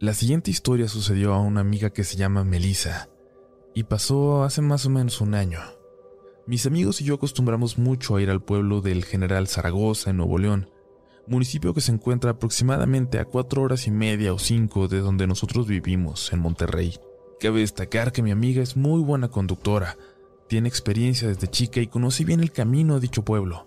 La 0.00 0.14
siguiente 0.14 0.52
historia 0.52 0.86
sucedió 0.86 1.34
a 1.34 1.40
una 1.40 1.60
amiga 1.60 1.90
que 1.90 2.04
se 2.04 2.16
llama 2.16 2.44
Melissa 2.44 3.08
y 3.74 3.82
pasó 3.82 4.44
hace 4.44 4.62
más 4.62 4.86
o 4.86 4.90
menos 4.90 5.20
un 5.20 5.34
año. 5.34 5.58
Mis 6.46 6.66
amigos 6.66 7.00
y 7.00 7.04
yo 7.04 7.16
acostumbramos 7.16 7.78
mucho 7.78 8.14
a 8.14 8.22
ir 8.22 8.30
al 8.30 8.40
pueblo 8.40 8.80
del 8.80 9.04
General 9.04 9.48
Zaragoza 9.48 10.10
en 10.10 10.18
Nuevo 10.18 10.38
León, 10.38 10.70
municipio 11.26 11.74
que 11.74 11.80
se 11.80 11.90
encuentra 11.90 12.30
aproximadamente 12.30 13.18
a 13.18 13.24
cuatro 13.24 13.62
horas 13.62 13.88
y 13.88 13.90
media 13.90 14.32
o 14.32 14.38
cinco 14.38 14.86
de 14.86 15.00
donde 15.00 15.26
nosotros 15.26 15.66
vivimos, 15.66 16.32
en 16.32 16.38
Monterrey. 16.38 16.94
Cabe 17.40 17.60
destacar 17.60 18.12
que 18.12 18.22
mi 18.22 18.30
amiga 18.30 18.62
es 18.62 18.76
muy 18.76 19.02
buena 19.02 19.28
conductora, 19.28 19.98
tiene 20.46 20.68
experiencia 20.68 21.26
desde 21.26 21.48
chica 21.48 21.80
y 21.80 21.88
conoce 21.88 22.24
bien 22.24 22.38
el 22.38 22.52
camino 22.52 22.94
a 22.94 23.00
dicho 23.00 23.24
pueblo. 23.24 23.66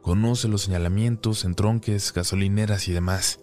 Conoce 0.00 0.46
los 0.46 0.62
señalamientos, 0.62 1.44
entronques, 1.44 2.12
gasolineras 2.12 2.86
y 2.86 2.92
demás. 2.92 3.40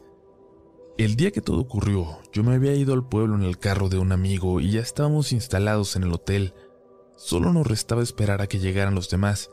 El 0.96 1.16
día 1.16 1.32
que 1.32 1.42
todo 1.42 1.60
ocurrió, 1.60 2.20
yo 2.32 2.44
me 2.44 2.54
había 2.54 2.76
ido 2.76 2.94
al 2.94 3.04
pueblo 3.04 3.36
en 3.36 3.42
el 3.42 3.58
carro 3.58 3.90
de 3.90 3.98
un 3.98 4.12
amigo 4.12 4.62
y 4.62 4.70
ya 4.70 4.82
estábamos 4.82 5.32
instalados 5.32 5.96
en 5.96 6.04
el 6.04 6.14
hotel. 6.14 6.54
Solo 7.16 7.52
nos 7.52 7.66
restaba 7.66 8.04
esperar 8.04 8.44
a 8.44 8.48
que 8.48 8.60
llegaran 8.60 8.94
los 8.94 9.10
demás, 9.10 9.50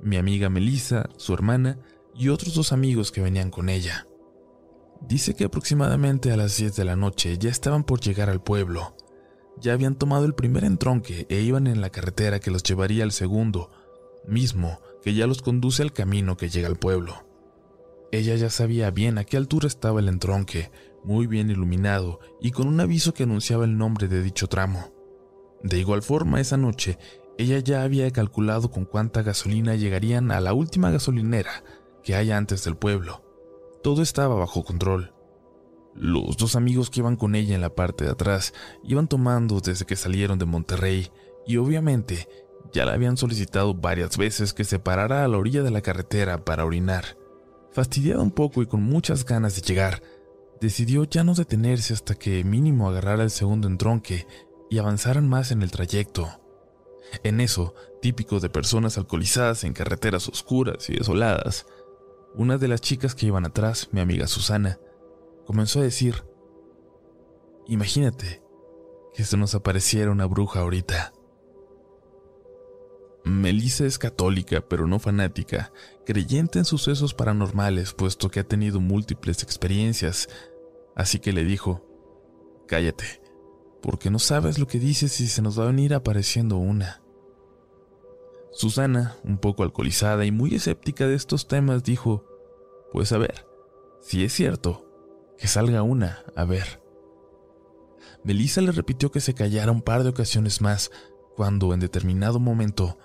mi 0.00 0.16
amiga 0.16 0.50
Melissa, 0.50 1.08
su 1.16 1.32
hermana 1.32 1.78
y 2.12 2.28
otros 2.28 2.54
dos 2.54 2.72
amigos 2.72 3.12
que 3.12 3.20
venían 3.20 3.50
con 3.50 3.68
ella. 3.68 4.08
Dice 5.00 5.34
que 5.36 5.44
aproximadamente 5.44 6.32
a 6.32 6.36
las 6.36 6.56
10 6.56 6.74
de 6.74 6.84
la 6.84 6.96
noche 6.96 7.38
ya 7.38 7.50
estaban 7.50 7.84
por 7.84 8.00
llegar 8.00 8.28
al 8.28 8.42
pueblo. 8.42 8.96
Ya 9.60 9.74
habían 9.74 9.94
tomado 9.94 10.24
el 10.24 10.34
primer 10.34 10.64
entronque 10.64 11.26
e 11.28 11.40
iban 11.40 11.68
en 11.68 11.82
la 11.82 11.90
carretera 11.90 12.40
que 12.40 12.50
los 12.50 12.64
llevaría 12.64 13.04
al 13.04 13.12
segundo, 13.12 13.70
mismo 14.26 14.80
que 15.04 15.14
ya 15.14 15.28
los 15.28 15.40
conduce 15.40 15.82
al 15.82 15.92
camino 15.92 16.36
que 16.36 16.48
llega 16.48 16.66
al 16.66 16.76
pueblo. 16.76 17.24
Ella 18.14 18.36
ya 18.36 18.48
sabía 18.48 18.92
bien 18.92 19.18
a 19.18 19.24
qué 19.24 19.36
altura 19.36 19.66
estaba 19.66 19.98
el 19.98 20.08
entronque, 20.08 20.70
muy 21.02 21.26
bien 21.26 21.50
iluminado 21.50 22.20
y 22.40 22.52
con 22.52 22.68
un 22.68 22.78
aviso 22.78 23.12
que 23.12 23.24
anunciaba 23.24 23.64
el 23.64 23.76
nombre 23.76 24.06
de 24.06 24.22
dicho 24.22 24.46
tramo. 24.46 24.92
De 25.64 25.80
igual 25.80 26.00
forma, 26.00 26.40
esa 26.40 26.56
noche, 26.56 26.96
ella 27.38 27.58
ya 27.58 27.82
había 27.82 28.08
calculado 28.12 28.70
con 28.70 28.84
cuánta 28.84 29.22
gasolina 29.22 29.74
llegarían 29.74 30.30
a 30.30 30.38
la 30.38 30.52
última 30.52 30.92
gasolinera 30.92 31.64
que 32.04 32.14
hay 32.14 32.30
antes 32.30 32.62
del 32.62 32.76
pueblo. 32.76 33.24
Todo 33.82 34.00
estaba 34.00 34.36
bajo 34.36 34.62
control. 34.62 35.12
Los 35.96 36.36
dos 36.36 36.54
amigos 36.54 36.90
que 36.90 37.00
iban 37.00 37.16
con 37.16 37.34
ella 37.34 37.56
en 37.56 37.62
la 37.62 37.74
parte 37.74 38.04
de 38.04 38.12
atrás 38.12 38.54
iban 38.84 39.08
tomando 39.08 39.58
desde 39.58 39.86
que 39.86 39.96
salieron 39.96 40.38
de 40.38 40.44
Monterrey 40.44 41.10
y 41.48 41.56
obviamente 41.56 42.28
ya 42.72 42.84
la 42.84 42.92
habían 42.92 43.16
solicitado 43.16 43.74
varias 43.74 44.16
veces 44.16 44.54
que 44.54 44.62
se 44.62 44.78
parara 44.78 45.24
a 45.24 45.28
la 45.28 45.36
orilla 45.36 45.64
de 45.64 45.72
la 45.72 45.80
carretera 45.80 46.44
para 46.44 46.64
orinar. 46.64 47.23
Fastidiado 47.74 48.22
un 48.22 48.30
poco 48.30 48.62
y 48.62 48.66
con 48.66 48.82
muchas 48.82 49.24
ganas 49.24 49.56
de 49.56 49.62
llegar, 49.62 50.00
decidió 50.60 51.04
ya 51.04 51.24
no 51.24 51.34
detenerse 51.34 51.92
hasta 51.92 52.14
que 52.14 52.44
mínimo 52.44 52.88
agarrara 52.88 53.24
el 53.24 53.30
segundo 53.30 53.66
entronque 53.66 54.26
y 54.70 54.78
avanzaran 54.78 55.28
más 55.28 55.50
en 55.50 55.62
el 55.62 55.72
trayecto. 55.72 56.28
En 57.24 57.40
eso, 57.40 57.74
típico 58.00 58.40
de 58.40 58.48
personas 58.48 58.96
alcoholizadas 58.96 59.64
en 59.64 59.72
carreteras 59.72 60.28
oscuras 60.28 60.88
y 60.88 60.94
desoladas, 60.94 61.66
una 62.36 62.58
de 62.58 62.68
las 62.68 62.80
chicas 62.80 63.14
que 63.14 63.26
iban 63.26 63.44
atrás, 63.44 63.88
mi 63.90 64.00
amiga 64.00 64.28
Susana, 64.28 64.78
comenzó 65.44 65.80
a 65.80 65.84
decir, 65.84 66.24
Imagínate 67.66 68.42
que 69.14 69.24
se 69.24 69.36
nos 69.36 69.54
apareciera 69.54 70.10
una 70.10 70.26
bruja 70.26 70.60
ahorita. 70.60 71.12
Melissa 73.24 73.86
es 73.86 73.98
católica, 73.98 74.60
pero 74.68 74.86
no 74.86 74.98
fanática, 74.98 75.72
creyente 76.04 76.58
en 76.58 76.66
sucesos 76.66 77.14
paranormales, 77.14 77.94
puesto 77.94 78.30
que 78.30 78.40
ha 78.40 78.44
tenido 78.44 78.80
múltiples 78.80 79.42
experiencias, 79.42 80.28
así 80.94 81.18
que 81.18 81.32
le 81.32 81.44
dijo, 81.44 81.86
Cállate, 82.68 83.22
porque 83.82 84.10
no 84.10 84.18
sabes 84.18 84.58
lo 84.58 84.66
que 84.66 84.78
dices 84.78 85.20
y 85.20 85.26
se 85.26 85.40
nos 85.40 85.58
va 85.58 85.64
a 85.64 85.68
venir 85.68 85.94
apareciendo 85.94 86.58
una. 86.58 87.02
Susana, 88.52 89.16
un 89.24 89.38
poco 89.38 89.62
alcoholizada 89.62 90.26
y 90.26 90.30
muy 90.30 90.54
escéptica 90.54 91.06
de 91.06 91.14
estos 91.14 91.48
temas, 91.48 91.82
dijo, 91.82 92.24
Pues 92.92 93.10
a 93.12 93.18
ver, 93.18 93.46
si 94.02 94.22
es 94.22 94.34
cierto, 94.34 94.86
que 95.38 95.48
salga 95.48 95.82
una, 95.82 96.24
a 96.36 96.44
ver. 96.44 96.82
Melissa 98.22 98.60
le 98.60 98.72
repitió 98.72 99.10
que 99.10 99.20
se 99.20 99.34
callara 99.34 99.72
un 99.72 99.82
par 99.82 100.02
de 100.02 100.10
ocasiones 100.10 100.60
más, 100.60 100.90
cuando 101.36 101.74
en 101.74 101.80
determinado 101.80 102.38
momento 102.38 102.98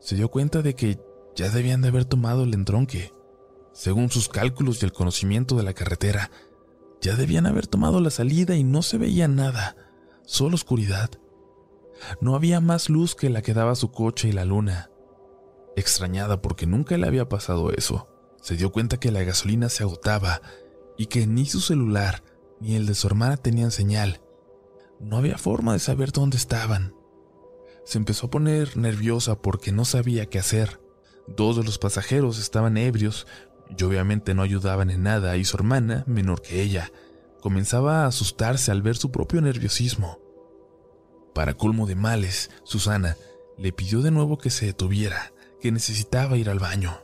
se 0.00 0.16
dio 0.16 0.30
cuenta 0.30 0.62
de 0.62 0.74
que 0.74 0.98
ya 1.36 1.50
debían 1.50 1.82
de 1.82 1.88
haber 1.88 2.04
tomado 2.04 2.42
el 2.42 2.54
entronque. 2.54 3.12
Según 3.72 4.10
sus 4.10 4.28
cálculos 4.28 4.82
y 4.82 4.86
el 4.86 4.92
conocimiento 4.92 5.56
de 5.56 5.62
la 5.62 5.74
carretera, 5.74 6.30
ya 7.00 7.14
debían 7.16 7.46
haber 7.46 7.66
tomado 7.66 8.00
la 8.00 8.10
salida 8.10 8.56
y 8.56 8.64
no 8.64 8.82
se 8.82 8.98
veía 8.98 9.28
nada, 9.28 9.76
solo 10.24 10.54
oscuridad. 10.54 11.10
No 12.20 12.34
había 12.34 12.60
más 12.60 12.88
luz 12.88 13.14
que 13.14 13.30
la 13.30 13.42
que 13.42 13.54
daba 13.54 13.74
su 13.74 13.92
coche 13.92 14.28
y 14.28 14.32
la 14.32 14.44
luna. 14.44 14.90
Extrañada 15.76 16.42
porque 16.42 16.66
nunca 16.66 16.96
le 16.96 17.06
había 17.06 17.28
pasado 17.28 17.70
eso, 17.70 18.08
se 18.42 18.56
dio 18.56 18.72
cuenta 18.72 18.98
que 18.98 19.12
la 19.12 19.22
gasolina 19.22 19.68
se 19.68 19.82
agotaba 19.82 20.40
y 20.98 21.06
que 21.06 21.26
ni 21.26 21.46
su 21.46 21.60
celular 21.60 22.24
ni 22.58 22.74
el 22.74 22.86
de 22.86 22.94
su 22.94 23.06
hermana 23.06 23.36
tenían 23.36 23.70
señal. 23.70 24.20
No 24.98 25.16
había 25.16 25.38
forma 25.38 25.74
de 25.74 25.78
saber 25.78 26.12
dónde 26.12 26.36
estaban 26.36 26.94
se 27.84 27.98
empezó 27.98 28.26
a 28.26 28.30
poner 28.30 28.76
nerviosa 28.76 29.40
porque 29.40 29.72
no 29.72 29.84
sabía 29.84 30.26
qué 30.26 30.38
hacer. 30.38 30.80
Dos 31.26 31.56
de 31.56 31.64
los 31.64 31.78
pasajeros 31.78 32.38
estaban 32.38 32.76
ebrios 32.76 33.26
y 33.76 33.82
obviamente 33.84 34.34
no 34.34 34.42
ayudaban 34.42 34.90
en 34.90 35.02
nada 35.02 35.36
y 35.36 35.44
su 35.44 35.56
hermana, 35.56 36.04
menor 36.06 36.42
que 36.42 36.62
ella, 36.62 36.90
comenzaba 37.40 38.04
a 38.04 38.06
asustarse 38.06 38.70
al 38.70 38.82
ver 38.82 38.96
su 38.96 39.10
propio 39.10 39.40
nerviosismo. 39.40 40.18
Para 41.34 41.54
colmo 41.54 41.86
de 41.86 41.94
males, 41.94 42.50
Susana 42.64 43.16
le 43.56 43.72
pidió 43.72 44.02
de 44.02 44.10
nuevo 44.10 44.38
que 44.38 44.50
se 44.50 44.66
detuviera, 44.66 45.32
que 45.60 45.70
necesitaba 45.70 46.36
ir 46.36 46.50
al 46.50 46.58
baño. 46.58 47.00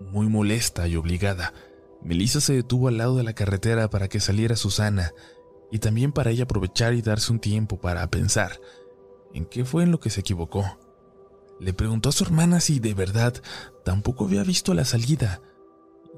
Muy 0.00 0.28
molesta 0.28 0.88
y 0.88 0.96
obligada, 0.96 1.54
Melissa 2.02 2.40
se 2.40 2.54
detuvo 2.54 2.88
al 2.88 2.98
lado 2.98 3.16
de 3.16 3.22
la 3.22 3.34
carretera 3.34 3.88
para 3.88 4.08
que 4.08 4.20
saliera 4.20 4.56
Susana 4.56 5.12
y 5.70 5.78
también 5.78 6.12
para 6.12 6.30
ella 6.30 6.44
aprovechar 6.44 6.94
y 6.94 7.02
darse 7.02 7.32
un 7.32 7.40
tiempo 7.40 7.80
para 7.80 8.08
pensar 8.10 8.60
en 9.34 9.46
qué 9.46 9.64
fue 9.64 9.82
en 9.82 9.90
lo 9.90 10.00
que 10.00 10.10
se 10.10 10.20
equivocó. 10.20 10.64
Le 11.58 11.72
preguntó 11.72 12.10
a 12.10 12.12
su 12.12 12.24
hermana 12.24 12.60
si 12.60 12.80
de 12.80 12.94
verdad 12.94 13.34
tampoco 13.84 14.24
había 14.24 14.42
visto 14.44 14.74
la 14.74 14.84
salida, 14.84 15.40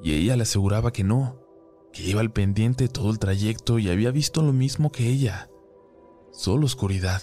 y 0.03 0.15
ella 0.15 0.37
le 0.37 0.43
aseguraba 0.43 0.93
que 0.93 1.05
no, 1.05 1.41
que 1.93 2.03
iba 2.03 2.21
al 2.21 2.33
pendiente 2.33 2.89
todo 2.89 3.11
el 3.11 3.19
trayecto 3.19 3.79
y 3.79 3.91
había 3.91 4.11
visto 4.11 4.43
lo 4.43 4.53
mismo 4.53 4.91
que 4.91 5.09
ella, 5.09 5.51
solo 6.33 6.67
oscuridad. 6.67 7.23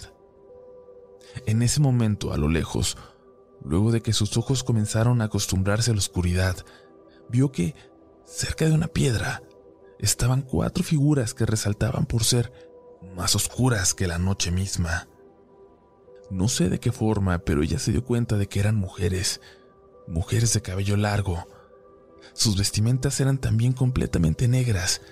En 1.46 1.62
ese 1.62 1.80
momento, 1.80 2.32
a 2.32 2.38
lo 2.38 2.48
lejos, 2.48 2.96
luego 3.62 3.92
de 3.92 4.00
que 4.00 4.12
sus 4.12 4.36
ojos 4.36 4.64
comenzaron 4.64 5.20
a 5.20 5.24
acostumbrarse 5.26 5.90
a 5.90 5.94
la 5.94 5.98
oscuridad, 5.98 6.56
vio 7.28 7.52
que, 7.52 7.74
cerca 8.24 8.64
de 8.64 8.72
una 8.72 8.88
piedra, 8.88 9.42
estaban 9.98 10.42
cuatro 10.42 10.82
figuras 10.82 11.34
que 11.34 11.46
resaltaban 11.46 12.06
por 12.06 12.24
ser 12.24 12.52
más 13.14 13.34
oscuras 13.34 13.94
que 13.94 14.06
la 14.06 14.18
noche 14.18 14.50
misma. 14.50 15.08
No 16.30 16.48
sé 16.48 16.68
de 16.68 16.80
qué 16.80 16.92
forma, 16.92 17.38
pero 17.38 17.62
ella 17.62 17.78
se 17.78 17.92
dio 17.92 18.04
cuenta 18.04 18.36
de 18.36 18.48
que 18.48 18.60
eran 18.60 18.76
mujeres, 18.76 19.40
mujeres 20.06 20.52
de 20.52 20.62
cabello 20.62 20.96
largo. 20.96 21.46
Sus 22.32 22.56
vestimentas 22.56 23.20
eran 23.20 23.38
también 23.38 23.72
completamente 23.72 24.48
negras 24.48 25.02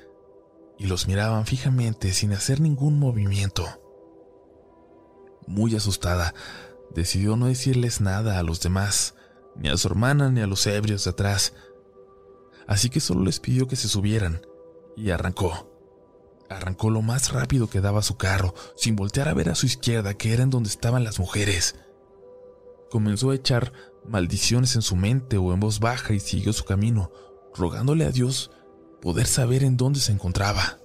y 0.79 0.87
los 0.87 1.07
miraban 1.07 1.47
fijamente 1.47 2.13
sin 2.13 2.33
hacer 2.33 2.61
ningún 2.61 2.99
movimiento. 2.99 3.65
Muy 5.47 5.77
asustada, 5.77 6.35
decidió 6.95 7.37
no 7.37 7.47
decirles 7.47 8.01
nada 8.01 8.39
a 8.39 8.43
los 8.43 8.61
demás, 8.61 9.15
ni 9.57 9.69
a 9.69 9.77
su 9.77 9.89
hermana 9.89 10.31
ni 10.31 10.41
a 10.41 10.47
los 10.47 10.67
ebrios 10.67 11.05
de 11.05 11.11
atrás. 11.11 11.53
Así 12.67 12.91
que 12.91 13.01
solo 13.01 13.25
les 13.25 13.41
pidió 13.41 13.69
que 13.69 13.77
se 13.77 13.89
subieran 13.89 14.43
y 14.97 15.11
arrancó. 15.11 15.74
Arrancó 16.55 16.89
lo 16.89 17.03
más 17.03 17.33
rápido 17.33 17.69
que 17.69 17.81
daba 17.81 18.01
su 18.03 18.17
carro, 18.17 18.55
sin 18.77 18.95
voltear 18.95 19.29
a 19.29 19.35
ver 19.35 19.49
a 19.51 19.57
su 19.57 19.67
izquierda, 19.67 20.15
que 20.15 20.33
era 20.33 20.45
en 20.45 20.51
donde 20.51 20.69
estaban 20.69 21.03
las 21.03 21.19
mujeres. 21.19 21.75
Comenzó 22.91 23.31
a 23.31 23.35
echar 23.35 23.73
maldiciones 24.07 24.77
en 24.77 24.83
su 24.83 24.95
mente 24.95 25.37
o 25.37 25.53
en 25.53 25.59
voz 25.59 25.81
baja 25.81 26.15
y 26.15 26.21
siguió 26.21 26.53
su 26.53 26.65
camino, 26.65 27.11
rogándole 27.57 28.05
a 28.05 28.13
Dios 28.13 28.53
poder 29.03 29.27
saber 29.27 29.65
en 29.65 29.77
dónde 29.77 29.99
se 29.99 30.13
encontraba. 30.13 30.79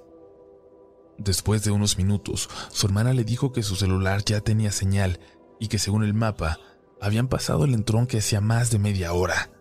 Después 1.19 1.63
de 1.63 1.71
unos 1.71 1.97
minutos, 1.97 2.49
su 2.71 2.87
hermana 2.87 3.13
le 3.13 3.23
dijo 3.23 3.51
que 3.51 3.61
su 3.61 3.75
celular 3.75 4.23
ya 4.25 4.41
tenía 4.41 4.71
señal 4.71 5.19
y 5.59 5.67
que 5.67 5.77
según 5.77 6.03
el 6.03 6.15
mapa, 6.15 6.59
habían 6.99 7.27
pasado 7.27 7.65
el 7.65 7.75
entronque 7.75 8.17
hacía 8.17 8.41
más 8.41 8.71
de 8.71 8.79
media 8.79 9.13
hora. 9.13 9.51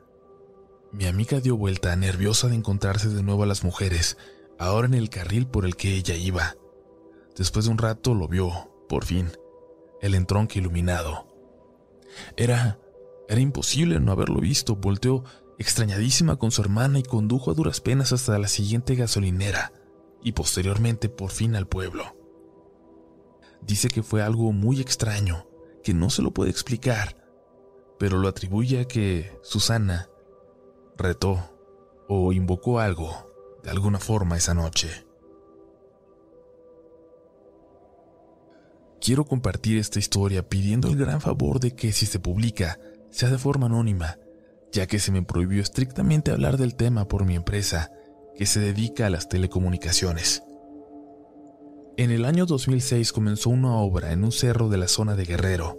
Mi 0.91 1.05
amiga 1.05 1.41
dio 1.41 1.57
vuelta, 1.57 1.95
nerviosa 1.97 2.49
de 2.49 2.55
encontrarse 2.55 3.11
de 3.11 3.23
nuevo 3.23 3.43
a 3.43 3.47
las 3.47 3.63
mujeres, 3.63 4.17
ahora 4.59 4.87
en 4.87 4.95
el 4.95 5.09
carril 5.11 5.47
por 5.47 5.65
el 5.65 5.77
que 5.77 5.95
ella 5.95 6.17
iba. 6.17 6.57
Después 7.37 7.67
de 7.67 7.71
un 7.71 7.79
rato 7.79 8.15
lo 8.15 8.29
vio, 8.29 8.51
por 8.89 9.05
fin, 9.05 9.31
el 10.03 10.15
entronque 10.15 10.59
iluminado. 10.59 11.27
Era... 12.37 12.79
era 13.29 13.41
imposible 13.41 14.01
no 14.01 14.13
haberlo 14.13 14.41
visto. 14.41 14.77
Volteó 14.77 15.25
extrañadísima 15.59 16.37
con 16.37 16.51
su 16.51 16.61
hermana 16.63 16.99
y 16.99 17.03
condujo 17.03 17.51
a 17.51 17.55
duras 17.55 17.81
penas 17.81 18.13
hasta 18.13 18.39
la 18.39 18.49
siguiente 18.49 18.95
gasolinera. 18.95 19.73
y 20.21 20.33
posteriormente 20.33 21.09
por 21.09 21.31
fin 21.31 21.55
al 21.55 21.69
pueblo. 21.69 22.17
Dice 23.63 23.89
que 23.89 24.03
fue 24.03 24.21
algo 24.21 24.51
muy 24.53 24.81
extraño, 24.81 25.47
que 25.85 25.95
no 25.95 26.11
se 26.11 26.23
lo 26.23 26.33
puede 26.33 26.51
explicar, 26.51 27.25
pero 28.01 28.19
lo 28.19 28.27
atribuye 28.27 28.81
a 28.81 28.85
que 28.87 29.39
Susana 29.43 30.09
retó 30.97 31.39
o 32.09 32.33
invocó 32.33 32.81
algo 32.81 33.28
de 33.69 33.73
alguna 33.73 33.99
forma 33.99 34.39
esa 34.39 34.55
noche. 34.55 34.89
Quiero 38.99 39.27
compartir 39.27 39.77
esta 39.77 39.99
historia 39.99 40.49
pidiendo 40.49 40.89
el 40.89 40.97
gran 40.97 41.21
favor 41.21 41.61
de 41.61 41.75
que 41.75 41.93
si 41.93 42.07
se 42.07 42.19
publica, 42.19 42.81
sea 43.11 43.29
de 43.29 43.37
forma 43.37 43.67
anónima, 43.67 44.17
ya 44.73 44.87
que 44.87 44.99
se 44.99 45.13
me 45.13 45.23
prohibió 45.23 45.61
estrictamente 45.61 46.31
hablar 46.31 46.57
del 46.57 46.77
tema 46.77 47.09
por 47.09 47.27
mi 47.27 47.37
empresa, 47.37 47.93
que 48.35 48.47
se 48.47 48.59
dedica 48.59 49.05
a 49.05 49.11
las 49.11 49.29
telecomunicaciones. 49.29 50.43
En 51.99 52.11
el 52.11 52.25
año 52.25 52.47
2006 52.47 53.13
comenzó 53.13 53.51
una 53.51 53.77
obra 53.77 54.13
en 54.13 54.25
un 54.25 54.33
cerro 54.33 54.71
de 54.71 54.79
la 54.79 54.89
zona 54.89 55.15
de 55.15 55.27
Guerrero. 55.27 55.79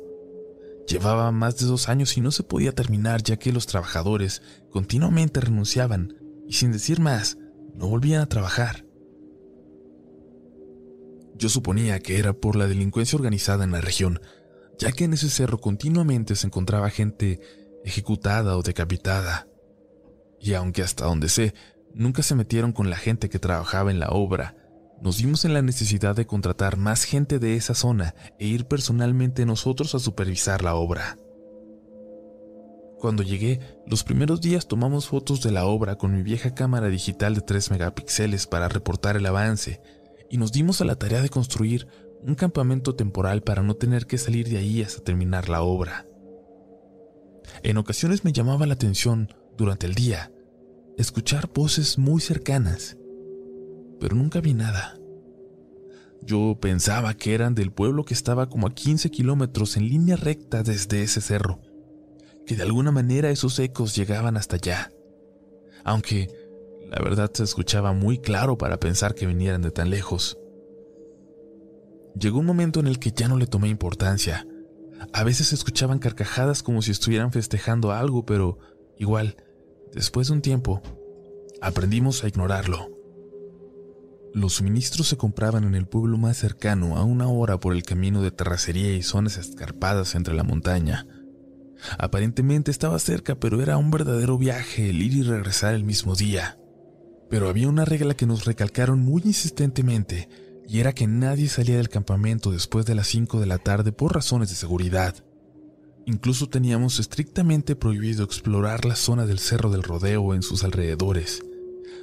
Llevaba 0.88 1.32
más 1.32 1.58
de 1.58 1.66
dos 1.66 1.90
años 1.90 2.16
y 2.18 2.22
no 2.22 2.30
se 2.30 2.44
podía 2.44 2.72
terminar 2.72 3.24
ya 3.24 3.38
que 3.38 3.52
los 3.52 3.66
trabajadores 3.66 4.44
continuamente 4.70 5.40
renunciaban 5.42 6.14
y 6.48 6.54
sin 6.54 6.72
decir 6.72 7.00
más, 7.00 7.38
no 7.80 7.88
volvían 7.88 8.22
a 8.22 8.28
trabajar. 8.28 8.86
Yo 11.36 11.48
suponía 11.48 12.00
que 12.02 12.20
era 12.20 12.34
por 12.34 12.58
la 12.58 12.68
delincuencia 12.68 13.16
organizada 13.16 13.64
en 13.64 13.72
la 13.72 13.80
región, 13.80 14.20
ya 14.78 14.92
que 14.92 15.06
en 15.06 15.14
ese 15.14 15.30
cerro 15.30 15.60
continuamente 15.60 16.36
se 16.36 16.48
encontraba 16.48 16.90
gente 16.90 17.40
ejecutada 17.86 18.58
o 18.58 18.62
decapitada. 18.62 19.48
Y 20.42 20.54
aunque 20.56 20.82
hasta 20.82 21.06
donde 21.06 21.30
sé, 21.30 21.54
nunca 21.94 22.22
se 22.22 22.36
metieron 22.36 22.74
con 22.74 22.90
la 22.90 22.98
gente 22.98 23.30
que 23.30 23.40
trabajaba 23.40 23.92
en 23.92 24.00
la 24.00 24.10
obra, 24.10 24.58
nos 25.02 25.22
vimos 25.22 25.46
en 25.46 25.54
la 25.54 25.62
necesidad 25.62 26.18
de 26.18 26.28
contratar 26.28 26.76
más 26.76 27.06
gente 27.06 27.40
de 27.40 27.56
esa 27.56 27.74
zona 27.74 28.14
e 28.38 28.46
ir 28.46 28.66
personalmente 28.66 29.46
nosotros 29.46 29.96
a 29.96 30.00
supervisar 30.00 30.62
la 30.62 30.76
obra. 30.76 31.18
Cuando 33.00 33.24
llegué, 33.24 33.62
los 33.88 34.04
primeros 34.04 34.42
días 34.42 34.68
tomamos 34.68 35.08
fotos 35.08 35.42
de 35.42 35.52
la 35.52 35.66
obra 35.66 35.96
con 35.96 36.14
mi 36.14 36.22
vieja 36.22 36.54
cámara 36.54 36.90
digital 36.90 37.34
de 37.34 37.42
3 37.42 37.72
megapíxeles 37.72 38.46
para 38.46 38.68
reportar 38.68 39.16
el 39.16 39.26
avance, 39.26 39.82
y 40.30 40.38
nos 40.38 40.52
dimos 40.52 40.82
a 40.82 40.86
la 40.86 40.96
tarea 40.96 41.22
de 41.22 41.30
construir 41.30 41.88
un 42.22 42.36
campamento 42.36 42.96
temporal 42.96 43.42
para 43.42 43.64
no 43.64 43.76
tener 43.76 44.06
que 44.06 44.18
salir 44.18 44.50
de 44.50 44.58
ahí 44.58 44.82
hasta 44.82 45.02
terminar 45.02 45.48
la 45.48 45.62
obra. 45.62 46.06
En 47.64 47.78
ocasiones 47.78 48.26
me 48.26 48.34
llamaba 48.34 48.68
la 48.68 48.74
atención, 48.74 49.34
durante 49.58 49.88
el 49.88 49.96
día, 49.96 50.32
escuchar 50.98 51.50
voces 51.54 51.98
muy 51.98 52.20
cercanas, 52.20 52.98
pero 54.00 54.16
nunca 54.16 54.42
vi 54.42 54.54
nada. 54.54 54.98
Yo 56.22 56.58
pensaba 56.60 57.14
que 57.14 57.34
eran 57.34 57.56
del 57.56 57.72
pueblo 57.72 58.04
que 58.04 58.14
estaba 58.14 58.50
como 58.50 58.68
a 58.68 58.74
15 58.74 59.10
kilómetros 59.10 59.78
en 59.78 59.88
línea 59.88 60.18
recta 60.18 60.64
desde 60.64 61.02
ese 61.02 61.22
cerro, 61.22 61.62
que 62.50 62.56
de 62.56 62.64
alguna 62.64 62.90
manera 62.90 63.30
esos 63.30 63.60
ecos 63.60 63.96
llegaban 63.96 64.36
hasta 64.36 64.56
allá, 64.56 64.92
aunque 65.84 66.34
la 66.90 67.00
verdad 67.00 67.30
se 67.32 67.44
escuchaba 67.44 67.94
muy 67.94 68.18
claro 68.18 68.58
para 68.58 68.80
pensar 68.80 69.14
que 69.14 69.28
vinieran 69.28 69.62
de 69.62 69.70
tan 69.70 69.92
lejos. 69.92 70.36
Llegó 72.20 72.40
un 72.40 72.48
momento 72.48 72.80
en 72.80 72.88
el 72.88 72.98
que 72.98 73.12
ya 73.12 73.28
no 73.28 73.38
le 73.38 73.46
tomé 73.46 73.68
importancia. 73.68 74.48
A 75.14 75.24
veces 75.24 75.50
se 75.50 75.54
escuchaban 75.54 76.00
carcajadas 76.00 76.64
como 76.64 76.82
si 76.82 76.90
estuvieran 76.90 77.32
festejando 77.32 77.92
algo, 77.92 78.26
pero 78.26 78.58
igual, 78.98 79.36
después 79.94 80.30
de 80.30 80.34
un 80.34 80.42
tiempo, 80.42 80.82
aprendimos 81.62 82.24
a 82.24 82.30
ignorarlo. 82.30 82.90
Los 84.34 84.54
suministros 84.54 85.08
se 85.08 85.18
compraban 85.18 85.66
en 85.66 85.76
el 85.76 85.86
pueblo 85.86 86.18
más 86.18 86.38
cercano 86.38 86.98
a 86.98 87.04
una 87.04 87.28
hora 87.28 87.60
por 87.60 87.76
el 87.76 87.84
camino 87.84 88.24
de 88.24 88.32
terracería 88.32 88.96
y 88.96 89.04
zonas 89.04 89.38
escarpadas 89.38 90.16
entre 90.16 90.34
la 90.34 90.44
montaña. 90.44 91.06
Aparentemente 91.98 92.72
estaba 92.72 93.00
cerca, 93.00 93.36
pero 93.36 93.62
era 93.62 93.78
un 93.78 93.92
verdadero 93.92 94.38
viaje 94.38 94.90
el 94.90 95.02
ir 95.02 95.14
y 95.14 95.24
regresar 95.24 95.74
el 95.74 95.84
mismo 95.84 96.16
día. 96.16 96.58
Pero 97.30 97.50
había 97.50 97.70
una 97.70 97.86
regla 97.86 98.16
que 98.16 98.26
nos 98.26 98.46
recalcaron 98.46 99.00
muy 99.00 99.22
insistentemente, 99.26 100.30
y 100.68 100.80
era 100.80 100.94
que 100.94 101.08
nadie 101.08 101.48
salía 101.48 101.78
del 101.78 101.90
campamento 101.90 102.52
después 102.52 102.86
de 102.86 102.96
las 102.96 103.08
5 103.08 103.40
de 103.40 103.46
la 103.46 103.58
tarde 103.58 103.92
por 103.92 104.14
razones 104.14 104.50
de 104.50 104.56
seguridad. 104.56 105.16
Incluso 106.06 106.48
teníamos 106.48 107.00
estrictamente 107.00 107.76
prohibido 107.76 108.24
explorar 108.24 108.86
la 108.86 108.96
zona 108.96 109.26
del 109.26 109.40
Cerro 109.40 109.70
del 109.70 109.84
Rodeo 109.84 110.34
en 110.34 110.42
sus 110.42 110.64
alrededores. 110.64 111.44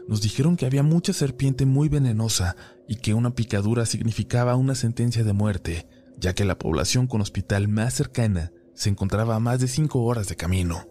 Nos 0.09 0.23
dijeron 0.23 0.57
que 0.57 0.67
había 0.67 0.85
mucha 0.85 1.13
serpiente 1.13 1.67
muy 1.67 1.89
venenosa 1.89 2.57
y 2.89 2.97
que 2.97 3.15
una 3.15 3.35
picadura 3.35 3.87
significaba 3.87 4.55
una 4.55 4.75
sentencia 4.77 5.25
de 5.25 5.33
muerte, 5.33 5.89
ya 6.19 6.35
que 6.35 6.45
la 6.45 6.59
población 6.59 7.09
con 7.09 7.21
hospital 7.21 7.69
más 7.69 7.95
cercana 7.95 8.53
se 8.77 8.91
encontraba 8.91 9.35
a 9.35 9.41
más 9.41 9.59
de 9.59 9.69
5 9.69 10.03
horas 10.03 10.29
de 10.29 10.37
camino. 10.37 10.87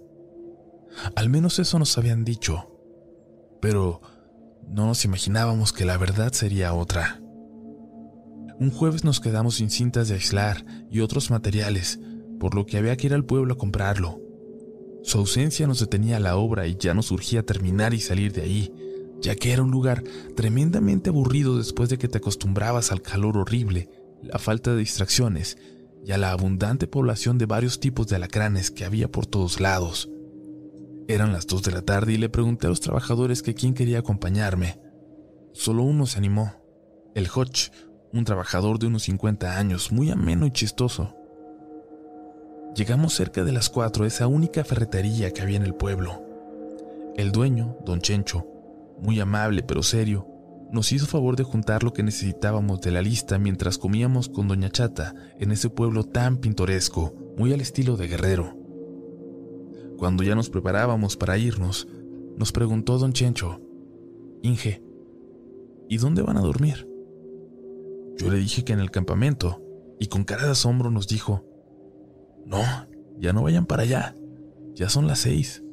Al 1.16 1.30
menos 1.30 1.60
eso 1.60 1.78
nos 1.78 1.98
habían 1.98 2.26
dicho. 2.26 2.72
Pero 3.62 4.02
no 4.68 4.88
nos 4.88 5.06
imaginábamos 5.06 5.72
que 5.72 5.86
la 5.86 5.98
verdad 5.98 6.34
sería 6.34 6.74
otra. 6.74 7.22
Un 8.60 8.72
jueves 8.72 9.04
nos 9.04 9.20
quedamos 9.20 9.56
sin 9.56 9.70
cintas 9.70 10.08
de 10.08 10.16
aislar 10.16 10.66
y 10.90 11.02
otros 11.02 11.30
materiales, 11.30 12.00
por 12.40 12.56
lo 12.56 12.66
que 12.66 12.78
había 12.78 12.98
que 12.98 13.08
ir 13.08 13.14
al 13.14 13.26
pueblo 13.26 13.54
a 13.54 13.58
comprarlo. 13.58 14.20
Su 15.04 15.20
ausencia 15.20 15.68
nos 15.68 15.80
detenía 15.80 16.20
la 16.20 16.38
obra 16.38 16.66
y 16.66 16.76
ya 16.80 16.96
nos 16.96 17.12
urgía 17.12 17.46
terminar 17.46 17.94
y 17.94 18.00
salir 18.00 18.34
de 18.34 18.42
ahí, 18.42 18.74
ya 19.22 19.36
que 19.36 19.54
era 19.54 19.62
un 19.62 19.70
lugar 19.70 20.04
tremendamente 20.36 21.12
aburrido 21.12 21.58
después 21.58 21.90
de 21.90 22.00
que 22.00 22.08
te 22.08 22.18
acostumbrabas 22.18 22.92
al 22.92 23.04
calor 23.04 23.38
horrible, 23.38 23.90
la 24.24 24.40
falta 24.40 24.72
de 24.72 24.80
distracciones 24.80 25.58
y 26.06 26.12
a 26.12 26.18
la 26.18 26.32
abundante 26.32 26.86
población 26.86 27.40
de 27.40 27.48
varios 27.48 27.80
tipos 27.80 28.08
de 28.08 28.18
alacranes 28.18 28.70
que 28.70 28.86
había 28.86 29.12
por 29.12 29.26
todos 29.26 29.60
lados. 29.60 30.10
Eran 31.08 31.34
las 31.34 31.48
dos 31.48 31.64
de 31.64 31.72
la 31.72 31.82
tarde 31.82 32.14
y 32.14 32.18
le 32.18 32.30
pregunté 32.30 32.68
a 32.68 32.70
los 32.70 32.80
trabajadores 32.80 33.42
que 33.42 33.56
quién 33.56 33.74
quería 33.74 34.00
acompañarme. 34.00 34.80
Solo 35.54 35.84
uno 35.84 36.06
se 36.06 36.20
animó, 36.20 36.54
el 37.16 37.28
Hodge, 37.28 37.72
un 38.14 38.24
trabajador 38.24 38.78
de 38.78 38.88
unos 38.88 39.04
50 39.04 39.58
años, 39.58 39.92
muy 39.92 40.12
ameno 40.12 40.46
y 40.46 40.52
chistoso. 40.52 41.16
Llegamos 42.76 43.14
cerca 43.14 43.44
de 43.44 43.52
las 43.52 43.70
cuatro 43.70 44.04
a 44.04 44.08
esa 44.08 44.28
única 44.28 44.64
ferretería 44.64 45.32
que 45.32 45.42
había 45.42 45.58
en 45.58 45.64
el 45.64 45.74
pueblo. 45.74 46.22
El 47.16 47.32
dueño, 47.32 47.78
don 47.86 48.02
Chencho, 48.02 48.46
muy 49.00 49.20
amable 49.20 49.64
pero 49.64 49.82
serio, 49.82 50.28
nos 50.76 50.92
hizo 50.92 51.06
favor 51.06 51.38
de 51.38 51.44
juntar 51.44 51.84
lo 51.84 51.94
que 51.94 52.04
necesitábamos 52.04 52.82
de 52.82 52.92
la 52.92 53.02
lista 53.02 53.40
mientras 53.40 53.78
comíamos 53.78 54.28
con 54.28 54.50
doña 54.50 54.70
Chata 54.70 55.16
en 55.40 55.52
ese 55.52 55.70
pueblo 55.70 56.04
tan 56.04 56.38
pintoresco, 56.38 57.16
muy 57.38 57.54
al 57.54 57.62
estilo 57.62 57.96
de 57.96 58.10
Guerrero. 58.10 58.58
Cuando 59.98 60.24
ya 60.24 60.36
nos 60.36 60.50
preparábamos 60.50 61.16
para 61.16 61.38
irnos, 61.38 61.88
nos 62.38 62.52
preguntó 62.52 62.98
don 62.98 63.14
Chencho, 63.14 63.62
Inge, 64.44 64.84
¿y 65.88 65.98
dónde 65.98 66.22
van 66.22 66.36
a 66.38 66.42
dormir? 66.42 66.90
Yo 68.18 68.30
le 68.30 68.38
dije 68.38 68.66
que 68.66 68.74
en 68.74 68.82
el 68.82 68.92
campamento, 68.92 69.64
y 69.98 70.08
con 70.08 70.26
cara 70.26 70.44
de 70.44 70.52
asombro 70.52 70.92
nos 70.92 71.08
dijo, 71.08 71.46
No, 72.46 72.62
ya 73.18 73.32
no 73.32 73.44
vayan 73.44 73.66
para 73.66 73.84
allá, 73.84 74.18
ya 74.74 74.90
son 74.90 75.08
las 75.08 75.20
seis. 75.20 75.64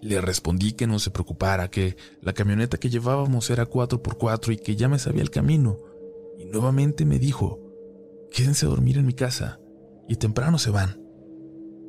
Le 0.00 0.20
respondí 0.20 0.72
que 0.72 0.86
no 0.86 0.98
se 0.98 1.10
preocupara, 1.10 1.70
que 1.70 1.96
la 2.22 2.32
camioneta 2.32 2.78
que 2.78 2.90
llevábamos 2.90 3.50
era 3.50 3.68
4x4 3.68 4.52
y 4.52 4.56
que 4.58 4.76
ya 4.76 4.88
me 4.88 4.98
sabía 4.98 5.22
el 5.22 5.30
camino, 5.30 5.80
y 6.38 6.44
nuevamente 6.44 7.04
me 7.04 7.18
dijo, 7.18 7.60
Quédense 8.30 8.66
a 8.66 8.68
dormir 8.68 8.98
en 8.98 9.06
mi 9.06 9.14
casa, 9.14 9.60
y 10.08 10.16
temprano 10.16 10.58
se 10.58 10.70
van. 10.70 11.02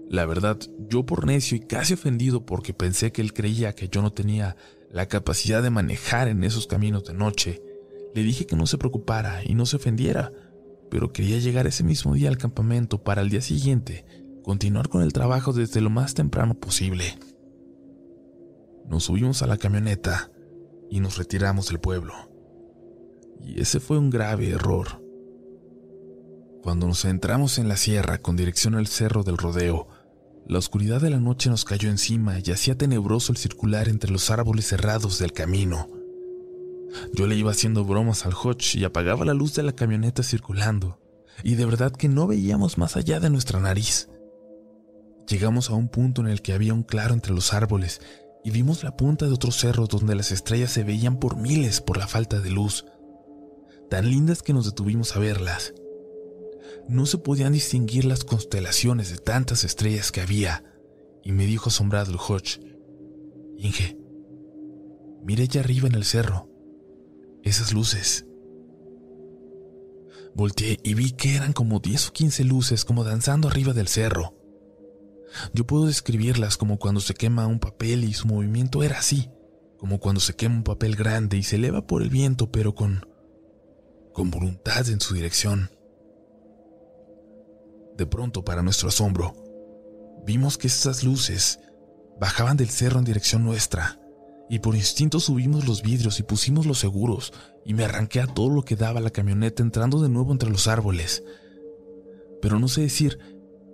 La 0.10 0.26
verdad, 0.26 0.58
yo 0.90 1.06
por 1.06 1.26
necio 1.26 1.56
y 1.56 1.60
casi 1.60 1.94
ofendido 1.94 2.46
porque 2.46 2.74
pensé 2.74 3.12
que 3.12 3.22
él 3.22 3.34
creía 3.34 3.76
que 3.76 3.90
yo 3.90 4.02
no 4.02 4.12
tenía 4.12 4.56
la 4.90 5.08
capacidad 5.08 5.62
de 5.62 5.70
manejar 5.70 6.28
en 6.28 6.44
esos 6.44 6.66
caminos 6.66 7.04
de 7.04 7.14
noche, 7.14 7.62
le 8.16 8.24
dije 8.24 8.48
que 8.48 8.56
no 8.56 8.66
se 8.66 8.80
preocupara 8.80 9.44
y 9.46 9.54
no 9.54 9.68
se 9.68 9.76
ofendiera, 9.76 10.32
pero 10.90 11.14
quería 11.14 11.38
llegar 11.38 11.68
ese 11.68 11.84
mismo 11.84 12.16
día 12.16 12.30
al 12.30 12.40
campamento 12.40 13.04
para 13.04 13.22
el 13.22 13.30
día 13.30 13.42
siguiente 13.42 14.06
continuar 14.44 14.90
con 14.90 15.04
el 15.04 15.14
trabajo 15.14 15.54
desde 15.54 15.80
lo 15.80 15.92
más 15.92 16.16
temprano 16.16 16.56
posible. 16.56 17.20
Nos 18.90 19.04
subimos 19.04 19.42
a 19.44 19.48
la 19.48 19.58
camioneta 19.58 20.32
y 20.90 21.00
nos 21.00 21.18
retiramos 21.18 21.70
del 21.70 21.80
pueblo. 21.80 22.14
Y 23.40 23.62
ese 23.62 23.80
fue 23.80 23.98
un 23.98 24.10
grave 24.10 24.50
error. 24.50 25.04
Cuando 26.64 26.88
nos 26.88 27.06
entramos 27.06 27.58
en 27.58 27.68
la 27.68 27.78
sierra 27.78 28.18
con 28.18 28.36
dirección 28.36 28.76
al 28.76 28.88
cerro 28.88 29.24
del 29.24 29.38
rodeo, 29.38 29.88
la 30.48 30.58
oscuridad 30.58 31.00
de 31.00 31.12
la 31.12 31.20
noche 31.20 31.50
nos 31.50 31.64
cayó 31.64 31.90
encima 31.90 32.40
y 32.40 32.52
hacía 32.52 32.76
tenebroso 32.76 33.32
el 33.32 33.38
circular 33.38 33.88
entre 33.88 34.12
los 34.12 34.32
árboles 34.32 34.66
cerrados 34.68 35.20
del 35.20 35.32
camino. 35.32 35.88
Yo 37.14 37.28
le 37.28 37.36
iba 37.36 37.52
haciendo 37.52 37.86
bromas 37.86 38.26
al 38.26 38.34
Hodge 38.34 38.76
y 38.76 38.84
apagaba 38.84 39.26
la 39.26 39.36
luz 39.36 39.54
de 39.54 39.62
la 39.62 39.74
camioneta 39.74 40.24
circulando, 40.24 41.00
y 41.44 41.54
de 41.54 41.66
verdad 41.66 41.92
que 41.92 42.10
no 42.10 42.26
veíamos 42.26 42.80
más 42.80 42.98
allá 42.98 43.20
de 43.20 43.30
nuestra 43.30 43.60
nariz. 43.60 44.10
Llegamos 45.28 45.70
a 45.70 45.76
un 45.76 45.88
punto 45.88 46.22
en 46.22 46.28
el 46.28 46.42
que 46.42 46.54
había 46.54 46.74
un 46.74 46.82
claro 46.82 47.14
entre 47.14 47.34
los 47.34 47.54
árboles, 47.54 48.02
y 48.44 48.52
vimos 48.52 48.84
la 48.84 48.96
punta 48.96 49.26
de 49.26 49.34
otro 49.34 49.52
cerro 49.52 49.88
donde 49.88 50.16
las 50.16 50.32
estrellas 50.32 50.72
se 50.72 50.84
veían 50.84 51.20
por 51.20 51.38
miles 51.38 51.82
por 51.82 51.98
la 51.98 52.08
falta 52.08 52.40
de 52.40 52.52
luz, 52.52 52.86
tan 53.90 54.10
lindas 54.10 54.42
que 54.42 54.54
nos 54.54 54.66
detuvimos 54.66 55.16
a 55.16 55.20
verlas. 55.20 55.74
No 56.88 57.06
se 57.06 57.18
podían 57.18 57.54
distinguir 57.54 58.06
las 58.06 58.24
constelaciones 58.24 59.12
de 59.12 59.18
tantas 59.18 59.64
estrellas 59.64 60.12
que 60.12 60.22
había, 60.22 60.64
y 61.24 61.32
me 61.32 61.46
dijo 61.46 61.70
asombrado 61.70 62.12
el 62.12 62.18
Hodge, 62.18 62.60
Inge, 63.58 63.98
mire 65.24 65.44
allá 65.44 65.62
arriba 65.62 65.88
en 65.88 65.96
el 65.96 66.06
cerro, 66.06 66.50
esas 67.44 67.74
luces. 67.74 68.26
Volteé 70.34 70.80
y 70.84 70.94
vi 70.94 71.12
que 71.12 71.36
eran 71.36 71.54
como 71.54 71.80
10 71.80 72.08
o 72.08 72.14
15 72.14 72.44
luces 72.46 72.86
como 72.86 73.04
danzando 73.04 73.48
arriba 73.48 73.74
del 73.74 73.88
cerro. 73.88 74.39
Yo 75.54 75.66
puedo 75.66 75.86
describirlas 75.86 76.58
como 76.58 76.80
cuando 76.80 77.02
se 77.02 77.14
quema 77.14 77.48
un 77.48 77.60
papel 77.60 78.04
y 78.04 78.14
su 78.14 78.28
movimiento 78.28 78.84
era 78.84 79.00
así, 79.00 79.30
como 79.78 80.00
cuando 80.00 80.22
se 80.22 80.36
quema 80.36 80.56
un 80.56 80.64
papel 80.64 80.96
grande 80.96 81.38
y 81.38 81.44
se 81.44 81.56
eleva 81.58 81.86
por 81.88 82.02
el 82.02 82.10
viento 82.10 82.52
pero 82.52 82.76
con 82.76 83.06
con 84.14 84.32
voluntad 84.32 84.88
en 84.90 85.00
su 85.00 85.14
dirección. 85.14 85.70
De 87.96 88.06
pronto, 88.06 88.44
para 88.44 88.62
nuestro 88.62 88.90
asombro, 88.90 89.34
vimos 90.26 90.58
que 90.58 90.68
esas 90.68 91.04
luces 91.04 91.60
bajaban 92.20 92.58
del 92.58 92.70
cerro 92.70 93.00
en 93.00 93.06
dirección 93.06 93.44
nuestra, 93.46 94.00
y 94.50 94.60
por 94.60 94.76
instinto 94.76 95.20
subimos 95.20 95.68
los 95.68 95.84
vidrios 95.84 96.20
y 96.20 96.24
pusimos 96.24 96.66
los 96.66 96.80
seguros, 96.80 97.34
y 97.64 97.74
me 97.74 97.86
arranqué 97.86 98.20
a 98.20 98.28
todo 98.28 98.50
lo 98.50 98.64
que 98.64 98.76
daba 98.76 99.00
la 99.00 99.12
camioneta 99.12 99.64
entrando 99.64 100.02
de 100.02 100.10
nuevo 100.10 100.32
entre 100.32 100.50
los 100.50 100.68
árboles. 100.68 101.24
Pero 102.42 102.60
no 102.60 102.68
sé 102.68 102.82
decir 102.82 103.20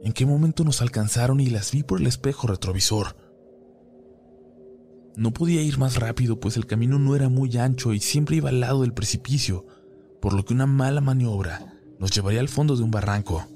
en 0.05 0.13
qué 0.13 0.27
momento 0.27 0.63
nos 0.63 0.83
alcanzaron 0.83 1.39
y 1.39 1.47
las 1.47 1.71
vi 1.71 1.81
por 1.81 1.99
el 1.99 2.05
espejo 2.05 2.45
retrovisor. 2.45 3.17
No 5.15 5.33
podía 5.33 5.63
ir 5.63 5.79
más 5.79 5.95
rápido, 5.95 6.39
pues 6.39 6.57
el 6.57 6.67
camino 6.67 6.99
no 6.99 7.15
era 7.15 7.27
muy 7.27 7.57
ancho 7.57 7.91
y 7.91 7.99
siempre 7.99 8.35
iba 8.35 8.49
al 8.49 8.59
lado 8.59 8.81
del 8.81 8.93
precipicio, 8.93 9.65
por 10.21 10.33
lo 10.33 10.45
que 10.45 10.53
una 10.53 10.67
mala 10.67 11.01
maniobra 11.01 11.79
nos 11.97 12.11
llevaría 12.11 12.39
al 12.39 12.49
fondo 12.49 12.75
de 12.75 12.83
un 12.83 12.91
barranco. 12.91 13.47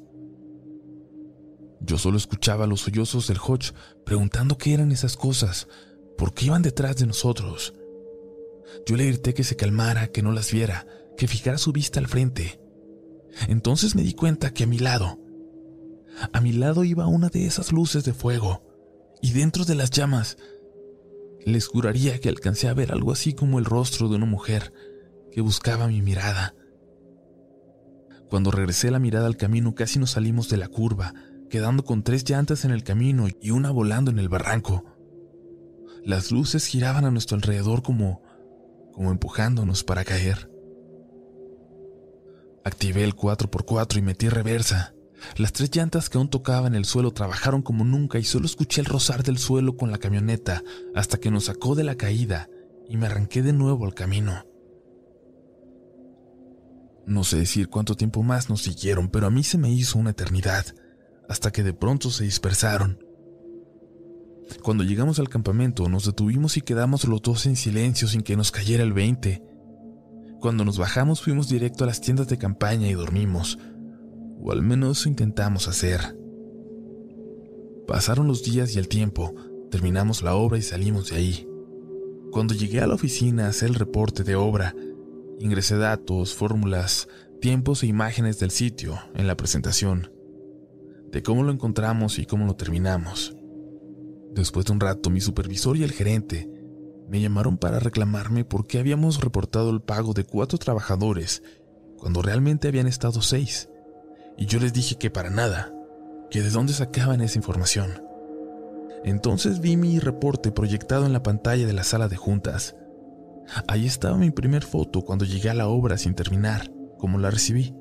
Yo 1.82 2.00
solo 2.00 2.18
escuchaba 2.18 2.66
los 2.66 2.82
sollozos 2.82 3.28
del 3.28 3.38
Hodge 3.38 3.74
preguntando 4.04 4.58
qué 4.58 4.74
eran 4.74 4.92
esas 4.92 5.18
cosas, 5.18 5.68
por 6.18 6.34
qué 6.34 6.48
iban 6.48 6.64
detrás 6.64 6.98
de 6.98 7.06
nosotros. 7.06 7.76
Yo 8.88 8.98
le 8.98 9.06
grité 9.06 9.36
que 9.36 9.44
se 9.44 9.56
calmara, 9.56 10.08
que 10.08 10.24
no 10.24 10.32
las 10.32 10.52
viera, 10.52 10.88
que 11.16 11.28
fijara 11.28 11.60
su 11.60 11.72
vista 11.74 12.00
al 12.00 12.08
frente. 12.08 12.60
Entonces 13.48 13.94
me 13.94 14.02
di 14.02 14.14
cuenta 14.14 14.52
que 14.52 14.64
a 14.64 14.68
mi 14.68 14.80
lado, 14.80 15.20
a 16.34 16.42
mi 16.42 16.52
lado 16.52 16.84
iba 16.84 17.08
una 17.08 17.30
de 17.30 17.46
esas 17.46 17.72
luces 17.72 18.04
de 18.04 18.14
fuego, 18.14 18.64
y 19.22 19.34
dentro 19.34 19.66
de 19.66 19.76
las 19.76 19.92
llamas, 19.92 20.38
les 21.46 21.68
juraría 21.68 22.20
que 22.20 22.30
alcancé 22.30 22.68
a 22.68 22.74
ver 22.74 22.92
algo 22.92 23.12
así 23.12 23.34
como 23.34 23.60
el 23.60 23.66
rostro 23.66 24.10
de 24.10 24.16
una 24.16 24.26
mujer 24.26 24.74
que 25.32 25.42
buscaba 25.42 25.88
mi 25.88 26.02
mirada. 26.02 26.56
Cuando 28.30 28.52
regresé 28.52 28.92
la 28.92 29.00
mirada 29.00 29.28
al 29.28 29.38
camino 29.38 29.74
casi 29.74 30.00
nos 30.00 30.12
salimos 30.12 30.50
de 30.50 30.58
la 30.58 30.68
curva, 30.68 31.14
quedando 31.50 31.84
con 31.84 32.04
tres 32.04 32.30
llantas 32.30 32.66
en 32.66 32.72
el 32.72 32.84
camino 32.84 33.28
y 33.42 33.52
una 33.52 33.72
volando 33.72 34.12
en 34.12 34.20
el 34.20 34.30
barranco. 34.30 34.84
Las 36.04 36.32
luces 36.32 36.66
giraban 36.66 37.06
a 37.06 37.12
nuestro 37.12 37.36
alrededor 37.36 37.82
como 37.82 38.22
como 39.00 39.12
empujándonos 39.12 39.86
para 39.86 40.04
caer. 40.04 40.52
Activé 42.66 43.06
el 43.06 43.16
4x4 43.16 43.98
y 43.98 44.02
metí 44.02 44.28
reversa. 44.28 44.94
Las 45.38 45.54
tres 45.54 45.70
llantas 45.76 46.10
que 46.10 46.18
aún 46.18 46.30
tocaban 46.30 46.76
el 46.76 46.86
suelo 46.86 47.12
trabajaron 47.12 47.62
como 47.62 47.84
nunca 47.84 48.20
y 48.20 48.24
solo 48.24 48.46
escuché 48.46 48.82
el 48.82 48.86
rozar 48.86 49.24
del 49.24 49.38
suelo 49.38 49.78
con 49.78 49.92
la 49.92 49.98
camioneta 49.98 50.64
hasta 50.96 51.18
que 51.18 51.32
nos 51.32 51.46
sacó 51.46 51.76
de 51.76 51.84
la 51.84 51.96
caída 51.96 52.50
y 52.88 52.98
me 52.98 53.06
arranqué 53.06 53.42
de 53.42 53.54
nuevo 53.54 53.86
al 53.86 53.94
camino. 53.94 54.46
No 57.06 57.24
sé 57.24 57.38
decir 57.38 57.70
cuánto 57.70 57.96
tiempo 57.96 58.22
más 58.22 58.50
nos 58.50 58.62
siguieron, 58.62 59.10
pero 59.10 59.28
a 59.28 59.32
mí 59.32 59.44
se 59.44 59.58
me 59.58 59.72
hizo 59.72 59.98
una 59.98 60.12
eternidad, 60.12 60.66
hasta 61.28 61.52
que 61.52 61.64
de 61.64 61.74
pronto 61.74 62.12
se 62.12 62.24
dispersaron. 62.24 63.00
Cuando 64.64 64.84
llegamos 64.84 65.20
al 65.20 65.30
campamento 65.30 65.90
nos 65.90 66.06
detuvimos 66.06 66.58
y 66.58 66.62
quedamos 66.62 67.06
los 67.06 67.22
dos 67.22 67.46
en 67.46 67.56
silencio 67.56 68.08
sin 68.08 68.22
que 68.22 68.36
nos 68.36 68.52
cayera 68.52 68.84
el 68.84 68.94
20. 68.94 69.42
Cuando 70.40 70.66
nos 70.66 70.78
bajamos 70.78 71.22
fuimos 71.22 71.50
directo 71.50 71.84
a 71.84 71.88
las 71.88 72.02
tiendas 72.02 72.28
de 72.28 72.38
campaña 72.38 72.88
y 72.88 72.94
dormimos, 72.94 73.58
o 74.42 74.52
al 74.52 74.62
menos 74.62 75.06
intentamos 75.06 75.68
hacer. 75.68 76.18
Pasaron 77.88 78.28
los 78.28 78.44
días 78.44 78.76
y 78.76 78.80
el 78.80 78.88
tiempo, 78.88 79.34
terminamos 79.72 80.22
la 80.22 80.36
obra 80.36 80.58
y 80.58 80.62
salimos 80.62 81.10
de 81.10 81.18
ahí. 81.18 81.48
Cuando 82.32 82.54
llegué 82.54 82.80
a 82.80 82.88
la 82.88 82.94
oficina 82.94 83.46
a 83.46 83.50
hacer 83.50 83.70
el 83.70 83.76
reporte 83.76 84.24
de 84.24 84.36
obra, 84.36 84.76
ingresé 85.40 85.78
datos, 85.78 86.36
fórmulas, 86.36 87.08
tiempos 87.42 87.84
e 87.84 87.88
imágenes 87.88 88.40
del 88.40 88.52
sitio 88.52 89.00
en 89.16 89.26
la 89.26 89.36
presentación, 89.36 90.12
de 91.12 91.24
cómo 91.24 91.44
lo 91.44 91.52
encontramos 91.52 92.20
y 92.20 92.26
cómo 92.26 92.46
lo 92.46 92.56
terminamos. 92.56 93.36
Después 94.34 94.66
de 94.68 94.74
un 94.74 94.80
rato, 94.80 95.10
mi 95.10 95.22
supervisor 95.22 95.76
y 95.76 95.84
el 95.84 95.92
gerente 95.92 96.48
me 97.10 97.20
llamaron 97.20 97.58
para 97.58 97.80
reclamarme 97.80 98.46
por 98.46 98.68
qué 98.68 98.78
habíamos 98.78 99.22
reportado 99.22 99.72
el 99.72 99.82
pago 99.82 100.14
de 100.14 100.24
cuatro 100.24 100.60
trabajadores 100.60 101.42
cuando 101.98 102.22
realmente 102.22 102.68
habían 102.68 102.86
estado 102.86 103.22
seis 103.22 103.69
y 104.40 104.46
yo 104.46 104.60
les 104.60 104.72
dije 104.72 104.96
que 104.96 105.12
para 105.12 105.30
nada, 105.30 105.74
que 106.32 106.42
de 106.42 106.50
dónde 106.50 106.72
sacaban 106.72 107.20
esa 107.20 107.38
información. 107.38 108.02
Entonces 109.04 109.60
vi 109.60 109.76
mi 109.76 110.00
reporte 110.00 110.54
proyectado 110.54 111.06
en 111.06 111.12
la 111.12 111.22
pantalla 111.22 111.68
de 111.68 111.74
la 111.74 111.84
sala 111.84 112.08
de 112.08 112.16
juntas. 112.16 112.78
Ahí 113.68 113.86
estaba 113.86 114.16
mi 114.16 114.32
primer 114.32 114.64
foto 114.64 115.02
cuando 115.02 115.26
llegué 115.26 115.50
a 115.50 115.54
la 115.54 115.68
obra 115.68 115.98
sin 115.98 116.14
terminar, 116.14 116.72
como 116.98 117.20
la 117.20 117.32
recibí. 117.32 117.76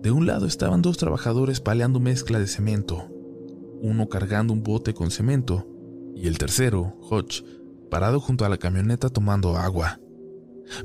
De 0.00 0.10
un 0.10 0.26
lado 0.26 0.46
estaban 0.46 0.80
dos 0.80 0.96
trabajadores 0.96 1.60
paleando 1.60 2.00
mezcla 2.00 2.38
de 2.38 2.46
cemento, 2.46 3.10
uno 3.82 4.08
cargando 4.08 4.54
un 4.54 4.62
bote 4.62 4.94
con 4.94 5.10
cemento 5.10 5.68
y 6.14 6.28
el 6.28 6.38
tercero, 6.38 6.96
Hodge, 7.10 7.44
parado 7.90 8.20
junto 8.20 8.46
a 8.46 8.48
la 8.48 8.56
camioneta 8.56 9.10
tomando 9.10 9.58
agua. 9.58 10.00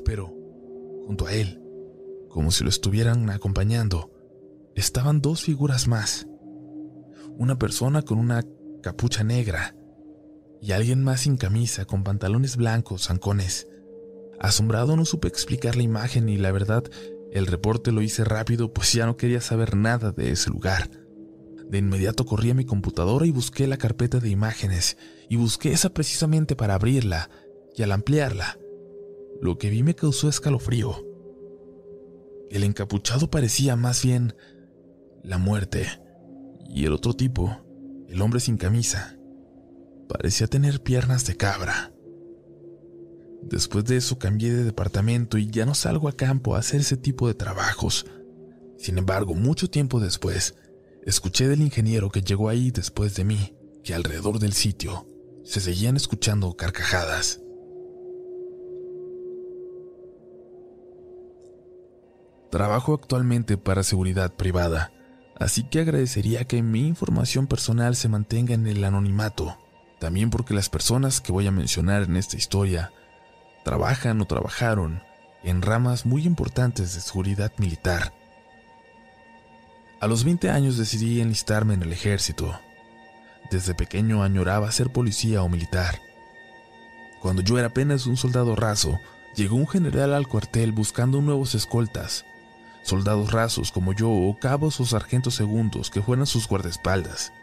Pero, 0.04 0.34
junto 1.06 1.26
a 1.26 1.34
él, 1.34 1.62
como 2.28 2.52
si 2.52 2.66
lo 2.66 2.70
estuvieran 2.70 3.30
acompañando, 3.30 4.12
estaban 4.76 5.22
dos 5.22 5.42
figuras 5.42 5.88
más. 5.88 6.28
Una 7.38 7.58
persona 7.58 8.02
con 8.02 8.20
una 8.20 8.44
capucha 8.84 9.24
negra 9.24 9.76
y 10.62 10.74
alguien 10.74 11.04
más 11.04 11.22
sin 11.22 11.38
camisa, 11.38 11.86
con 11.86 12.04
pantalones 12.04 12.58
blancos, 12.58 13.08
zancones. 13.08 13.68
Asombrado 14.40 14.96
no 14.96 15.06
supe 15.06 15.28
explicar 15.28 15.76
la 15.76 15.84
imagen 15.84 16.30
y 16.30 16.38
la 16.38 16.52
verdad, 16.52 16.84
el 17.32 17.48
reporte 17.48 17.92
lo 17.92 18.02
hice 18.02 18.24
rápido 18.24 18.74
pues 18.74 18.94
ya 18.94 19.06
no 19.06 19.18
quería 19.18 19.42
saber 19.42 19.76
nada 19.76 20.12
de 20.12 20.32
ese 20.32 20.50
lugar. 20.50 20.90
De 21.70 21.80
inmediato 21.80 22.26
corrí 22.26 22.52
a 22.52 22.54
mi 22.54 22.66
computadora 22.66 23.26
y 23.26 23.32
busqué 23.32 23.68
la 23.68 23.78
carpeta 23.78 24.20
de 24.20 24.30
imágenes, 24.30 24.98
y 25.30 25.36
busqué 25.36 25.72
esa 25.72 25.90
precisamente 25.94 26.56
para 26.56 26.76
abrirla, 26.76 27.30
y 27.76 27.82
al 27.82 27.92
ampliarla, 27.92 28.60
lo 29.42 29.58
que 29.58 29.70
vi 29.70 29.84
me 29.84 29.96
causó 29.96 30.30
escalofrío. 30.30 31.04
El 32.50 32.64
encapuchado 32.64 33.30
parecía 33.30 33.76
más 33.76 34.04
bien 34.04 34.36
la 35.26 35.38
muerte, 35.38 35.88
y 36.70 36.86
el 36.86 36.94
otro 36.94 37.14
tipo, 37.14 37.58
el 38.08 38.22
hombre 38.22 38.40
sin 38.40 38.58
camisa, 38.58 39.18
parecía 40.08 40.48
tener 40.48 40.82
piernas 40.82 41.26
de 41.26 41.36
cabra. 41.36 41.92
Después 43.42 43.86
de 43.86 43.98
eso 43.98 44.18
cambié 44.20 44.54
de 44.54 44.64
departamento 44.64 45.38
y 45.38 45.50
ya 45.50 45.66
no 45.66 45.74
salgo 45.74 46.10
a 46.10 46.14
campo 46.16 46.56
a 46.56 46.60
hacer 46.60 46.82
ese 46.82 46.98
tipo 46.98 47.28
de 47.28 47.34
trabajos. 47.34 48.06
Sin 48.78 48.98
embargo, 48.98 49.34
mucho 49.34 49.70
tiempo 49.70 50.00
después, 50.00 50.56
escuché 51.04 51.48
del 51.48 51.62
ingeniero 51.62 52.10
que 52.10 52.22
llegó 52.22 52.50
ahí 52.50 52.72
después 52.72 53.16
de 53.16 53.24
mí 53.24 53.56
que 53.84 53.94
alrededor 53.94 54.40
del 54.40 54.54
sitio 54.54 55.08
se 55.44 55.60
seguían 55.60 55.96
escuchando 55.96 56.56
carcajadas. 56.56 57.42
Trabajo 62.50 62.94
actualmente 62.94 63.58
para 63.58 63.84
seguridad 63.84 64.34
privada 64.36 64.92
Así 65.40 65.64
que 65.64 65.82
agradecería 65.82 66.46
que 66.46 66.62
mi 66.62 66.88
información 66.88 67.48
personal 67.48 67.96
se 67.96 68.08
mantenga 68.08 68.54
en 68.54 68.68
el 68.68 68.84
anonimato, 68.84 69.58
también 70.00 70.30
porque 70.30 70.54
las 70.54 70.70
personas 70.70 71.20
que 71.20 71.34
voy 71.34 71.46
a 71.48 71.52
mencionar 71.52 72.04
en 72.04 72.16
esta 72.16 72.38
historia 72.38 72.94
trabajan 73.64 74.22
o 74.22 74.26
trabajaron 74.26 75.04
en 75.44 75.62
ramas 75.62 76.06
muy 76.06 76.26
importantes 76.26 76.96
de 76.96 77.02
seguridad 77.02 77.52
militar. 77.58 78.14
A 80.00 80.08
los 80.08 80.24
20 80.24 80.50
años 80.50 80.78
decidí 80.78 81.20
enlistarme 81.20 81.74
en 81.74 81.84
el 81.84 81.92
ejército. 81.92 82.60
Desde 83.52 83.76
pequeño 83.76 84.24
añoraba 84.24 84.72
ser 84.72 84.90
policía 84.90 85.44
o 85.44 85.50
militar. 85.50 86.00
Cuando 87.22 87.42
yo 87.42 87.58
era 87.58 87.68
apenas 87.68 88.06
un 88.06 88.18
soldado 88.18 88.56
raso, 88.56 89.00
llegó 89.36 89.56
un 89.56 89.68
general 89.68 90.14
al 90.14 90.28
cuartel 90.28 90.72
buscando 90.72 91.22
nuevos 91.22 91.56
escoltas 91.56 92.26
soldados 92.86 93.32
rasos 93.32 93.72
como 93.72 93.94
yo 93.94 94.10
o 94.10 94.38
cabos 94.38 94.80
o 94.80 94.86
sargentos 94.86 95.34
segundos 95.34 95.90
que 95.90 96.04
fueran 96.04 96.28
sus 96.28 96.48
guardaespaldas. 96.48 97.34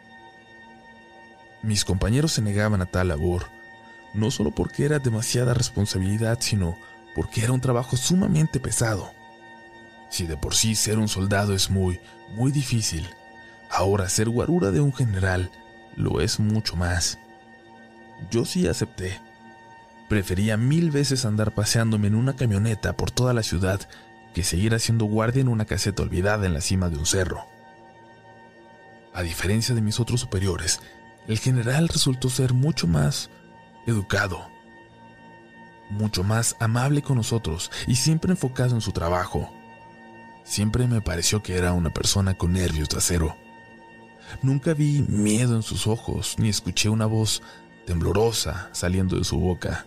Mis 1.63 1.85
compañeros 1.85 2.33
se 2.33 2.43
negaban 2.43 2.81
a 2.81 2.87
tal 2.87 3.09
labor, 3.09 3.47
no 4.15 4.31
solo 4.31 4.53
porque 4.53 4.85
era 4.85 5.01
demasiada 5.01 5.53
responsabilidad, 5.53 6.39
sino 6.41 6.79
porque 7.15 7.43
era 7.43 7.53
un 7.53 7.61
trabajo 7.61 7.97
sumamente 7.97 8.61
pesado. 8.61 9.13
Si 10.09 10.27
de 10.27 10.37
por 10.37 10.55
sí 10.55 10.77
ser 10.77 10.99
un 10.99 11.09
soldado 11.09 11.55
es 11.55 11.71
muy, 11.71 11.99
muy 12.37 12.53
difícil, 12.53 13.09
ahora 13.69 14.09
ser 14.09 14.29
guarura 14.29 14.71
de 14.71 14.81
un 14.81 14.93
general 14.93 15.51
lo 15.97 16.21
es 16.21 16.39
mucho 16.39 16.77
más. 16.77 17.19
Yo 18.31 18.45
sí 18.45 18.69
acepté. 18.69 19.21
Prefería 20.09 20.57
mil 20.57 20.91
veces 20.91 21.25
andar 21.25 21.53
paseándome 21.53 22.07
en 22.07 22.15
una 22.15 22.37
camioneta 22.37 22.97
por 22.97 23.11
toda 23.11 23.33
la 23.33 23.43
ciudad 23.43 23.81
que 24.33 24.43
seguir 24.43 24.75
haciendo 24.75 25.05
guardia 25.05 25.41
en 25.41 25.49
una 25.49 25.65
caseta 25.65 26.03
olvidada 26.03 26.47
en 26.47 26.55
la 26.55 26.61
cima 26.61 26.89
de 26.89 26.99
un 26.99 27.07
cerro. 27.07 27.47
A 29.15 29.23
diferencia 29.23 29.75
de 29.75 29.83
mis 29.83 30.01
otros 30.01 30.21
superiores, 30.21 30.81
el 31.29 31.39
general 31.39 31.89
resultó 31.89 32.31
ser 32.31 32.55
mucho 32.55 32.87
más 32.87 33.31
educado, 33.87 34.49
mucho 35.91 36.25
más 36.25 36.57
amable 36.59 37.03
con 37.03 37.17
nosotros 37.17 37.71
y 37.87 37.97
siempre 37.97 38.31
enfocado 38.31 38.75
en 38.75 38.81
su 38.81 38.93
trabajo. 38.93 39.53
Siempre 40.45 40.87
me 40.87 41.01
pareció 41.01 41.43
que 41.43 41.57
era 41.57 41.73
una 41.73 41.93
persona 41.93 42.35
con 42.35 42.55
nervios 42.55 42.89
de 42.89 42.99
acero. 42.99 43.37
Nunca 44.41 44.73
vi 44.73 45.03
miedo 45.03 45.57
en 45.57 45.63
sus 45.63 45.87
ojos, 45.87 46.37
ni 46.39 46.49
escuché 46.49 46.89
una 46.89 47.07
voz 47.07 47.43
temblorosa 47.87 48.71
saliendo 48.73 49.17
de 49.17 49.25
su 49.25 49.39
boca, 49.39 49.87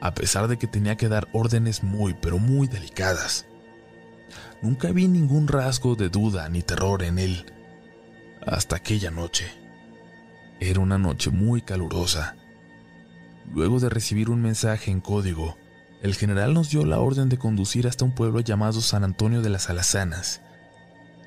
a 0.00 0.14
pesar 0.14 0.48
de 0.48 0.58
que 0.58 0.66
tenía 0.66 0.96
que 0.96 1.08
dar 1.08 1.28
órdenes 1.32 1.82
muy, 1.82 2.14
pero 2.14 2.38
muy 2.38 2.66
delicadas. 2.66 3.46
Nunca 4.62 4.92
vi 4.92 5.08
ningún 5.08 5.48
rasgo 5.48 5.96
de 5.96 6.10
duda 6.10 6.48
ni 6.48 6.62
terror 6.62 7.02
en 7.02 7.18
él, 7.18 7.46
hasta 8.46 8.76
aquella 8.76 9.10
noche. 9.10 9.50
Era 10.60 10.80
una 10.80 10.98
noche 10.98 11.30
muy 11.30 11.62
calurosa. 11.62 12.36
Luego 13.54 13.80
de 13.80 13.88
recibir 13.88 14.28
un 14.28 14.42
mensaje 14.42 14.90
en 14.90 15.00
código, 15.00 15.56
el 16.02 16.14
general 16.14 16.52
nos 16.52 16.70
dio 16.70 16.84
la 16.84 17.00
orden 17.00 17.30
de 17.30 17.38
conducir 17.38 17.86
hasta 17.86 18.04
un 18.04 18.14
pueblo 18.14 18.40
llamado 18.40 18.82
San 18.82 19.02
Antonio 19.02 19.40
de 19.40 19.48
las 19.48 19.70
Alazanas. 19.70 20.42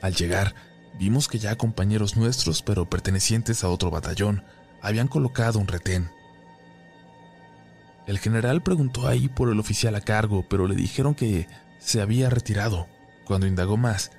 Al 0.02 0.14
llegar, 0.14 0.54
vimos 1.00 1.28
que 1.28 1.40
ya 1.40 1.58
compañeros 1.58 2.16
nuestros, 2.16 2.62
pero 2.62 2.90
pertenecientes 2.90 3.64
a 3.64 3.70
otro 3.70 3.90
batallón, 3.90 4.44
habían 4.82 5.08
colocado 5.08 5.58
un 5.58 5.68
retén. 5.68 6.12
El 8.06 8.20
general 8.20 8.62
preguntó 8.62 9.08
ahí 9.08 9.28
por 9.28 9.50
el 9.50 9.60
oficial 9.60 9.96
a 9.96 10.02
cargo, 10.02 10.46
pero 10.48 10.68
le 10.68 10.76
dijeron 10.76 11.16
que 11.16 11.48
se 11.80 12.02
había 12.02 12.30
retirado. 12.30 12.88
Cuando 13.26 13.48
indagó 13.48 13.78
más, 13.78 14.12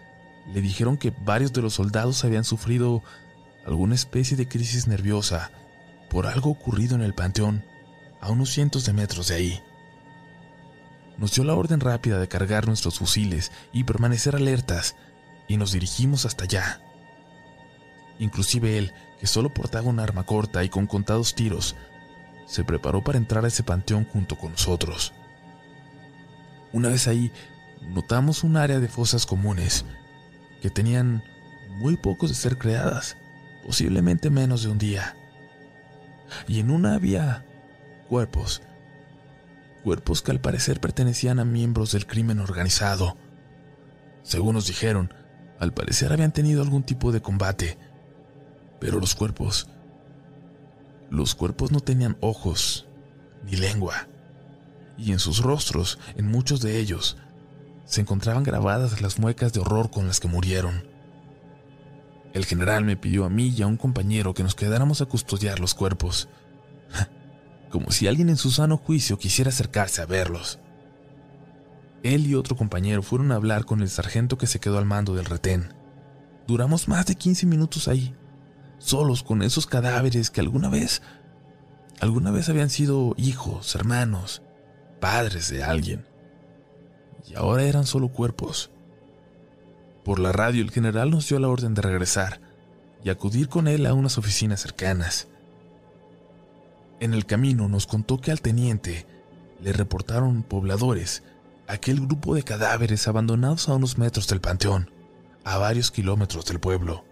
le 0.52 0.60
dijeron 0.60 0.96
que 0.96 1.12
varios 1.24 1.52
de 1.52 1.62
los 1.62 1.74
soldados 1.74 2.24
habían 2.24 2.44
sufrido 2.44 3.02
alguna 3.66 3.94
especie 3.94 4.36
de 4.36 4.48
crisis 4.48 4.86
nerviosa 4.86 5.50
por 6.10 6.26
algo 6.26 6.50
ocurrido 6.50 6.94
en 6.94 7.02
el 7.02 7.14
panteón 7.14 7.64
a 8.20 8.30
unos 8.30 8.50
cientos 8.50 8.84
de 8.84 8.92
metros 8.92 9.28
de 9.28 9.34
ahí 9.34 9.62
nos 11.16 11.32
dio 11.34 11.44
la 11.44 11.54
orden 11.54 11.80
rápida 11.80 12.18
de 12.18 12.28
cargar 12.28 12.66
nuestros 12.66 12.98
fusiles 12.98 13.52
y 13.72 13.84
permanecer 13.84 14.34
alertas, 14.34 14.96
y 15.46 15.56
nos 15.56 15.72
dirigimos 15.72 16.24
hasta 16.24 16.44
allá. 16.44 16.80
Inclusive 18.18 18.78
él, 18.78 18.92
que 19.20 19.26
solo 19.26 19.52
portaba 19.52 19.88
un 19.88 20.00
arma 20.00 20.24
corta 20.24 20.64
y 20.64 20.68
con 20.68 20.86
contados 20.86 21.34
tiros, 21.34 21.76
se 22.46 22.64
preparó 22.64 23.02
para 23.02 23.18
entrar 23.18 23.44
a 23.44 23.48
ese 23.48 23.62
panteón 23.62 24.04
junto 24.04 24.36
con 24.36 24.52
nosotros. 24.52 25.12
Una 26.72 26.88
vez 26.88 27.06
ahí, 27.06 27.30
notamos 27.88 28.44
un 28.44 28.56
área 28.56 28.80
de 28.80 28.88
fosas 28.88 29.26
comunes 29.26 29.84
que 30.62 30.70
tenían 30.70 31.22
muy 31.78 31.96
pocos 31.96 32.30
de 32.30 32.36
ser 32.36 32.58
creadas, 32.58 33.16
posiblemente 33.64 34.30
menos 34.30 34.62
de 34.62 34.68
un 34.68 34.78
día. 34.78 35.16
Y 36.48 36.60
en 36.60 36.70
una 36.70 36.94
había 36.94 37.44
cuerpos 38.08 38.62
cuerpos 39.84 40.22
que 40.22 40.30
al 40.30 40.40
parecer 40.40 40.80
pertenecían 40.80 41.38
a 41.38 41.44
miembros 41.44 41.92
del 41.92 42.06
crimen 42.06 42.40
organizado. 42.40 43.18
Según 44.22 44.54
nos 44.54 44.66
dijeron, 44.66 45.12
al 45.60 45.74
parecer 45.74 46.10
habían 46.10 46.32
tenido 46.32 46.62
algún 46.62 46.82
tipo 46.82 47.12
de 47.12 47.20
combate, 47.20 47.78
pero 48.80 48.98
los 48.98 49.14
cuerpos... 49.14 49.68
Los 51.10 51.34
cuerpos 51.34 51.70
no 51.70 51.80
tenían 51.80 52.16
ojos 52.20 52.88
ni 53.44 53.56
lengua, 53.56 54.08
y 54.96 55.12
en 55.12 55.18
sus 55.18 55.42
rostros, 55.42 55.98
en 56.16 56.26
muchos 56.26 56.62
de 56.62 56.78
ellos, 56.80 57.18
se 57.84 58.00
encontraban 58.00 58.42
grabadas 58.42 59.00
las 59.00 59.18
muecas 59.18 59.52
de 59.52 59.60
horror 59.60 59.90
con 59.90 60.06
las 60.06 60.20
que 60.20 60.28
murieron. 60.28 60.88
El 62.32 62.46
general 62.46 62.84
me 62.84 62.96
pidió 62.96 63.24
a 63.24 63.30
mí 63.30 63.54
y 63.56 63.62
a 63.62 63.66
un 63.66 63.76
compañero 63.76 64.34
que 64.34 64.42
nos 64.42 64.54
quedáramos 64.54 65.00
a 65.00 65.06
custodiar 65.06 65.60
los 65.60 65.74
cuerpos 65.74 66.28
como 67.70 67.90
si 67.90 68.06
alguien 68.06 68.28
en 68.28 68.36
su 68.36 68.50
sano 68.50 68.76
juicio 68.76 69.18
quisiera 69.18 69.50
acercarse 69.50 70.02
a 70.02 70.06
verlos. 70.06 70.58
Él 72.02 72.26
y 72.26 72.34
otro 72.34 72.56
compañero 72.56 73.02
fueron 73.02 73.32
a 73.32 73.36
hablar 73.36 73.64
con 73.64 73.80
el 73.80 73.88
sargento 73.88 74.36
que 74.36 74.46
se 74.46 74.60
quedó 74.60 74.78
al 74.78 74.84
mando 74.84 75.14
del 75.14 75.24
retén. 75.24 75.72
Duramos 76.46 76.86
más 76.86 77.06
de 77.06 77.14
15 77.14 77.46
minutos 77.46 77.88
ahí, 77.88 78.14
solos 78.78 79.22
con 79.22 79.42
esos 79.42 79.66
cadáveres 79.66 80.30
que 80.30 80.40
alguna 80.40 80.68
vez, 80.68 81.00
alguna 82.00 82.30
vez 82.30 82.48
habían 82.48 82.68
sido 82.68 83.14
hijos, 83.16 83.74
hermanos, 83.74 84.42
padres 85.00 85.50
de 85.50 85.64
alguien. 85.64 86.06
Y 87.26 87.34
ahora 87.34 87.64
eran 87.64 87.86
solo 87.86 88.08
cuerpos. 88.08 88.70
Por 90.04 90.18
la 90.18 90.32
radio 90.32 90.62
el 90.62 90.70
general 90.70 91.10
nos 91.10 91.28
dio 91.28 91.38
la 91.38 91.48
orden 91.48 91.74
de 91.74 91.82
regresar 91.82 92.40
y 93.02 93.10
acudir 93.10 93.48
con 93.48 93.68
él 93.68 93.86
a 93.86 93.94
unas 93.94 94.18
oficinas 94.18 94.60
cercanas. 94.60 95.28
En 97.00 97.14
el 97.14 97.26
camino 97.26 97.68
nos 97.68 97.86
contó 97.86 98.20
que 98.20 98.30
al 98.30 98.40
teniente 98.40 99.06
le 99.62 99.72
reportaron 99.72 100.42
pobladores 100.42 101.22
aquel 101.66 102.00
grupo 102.00 102.34
de 102.34 102.42
cadáveres 102.42 103.08
abandonados 103.08 103.68
a 103.68 103.74
unos 103.74 103.98
metros 103.98 104.28
del 104.28 104.40
panteón, 104.40 104.90
a 105.44 105.58
varios 105.58 105.90
kilómetros 105.90 106.44
del 106.46 106.60
pueblo, 106.60 107.04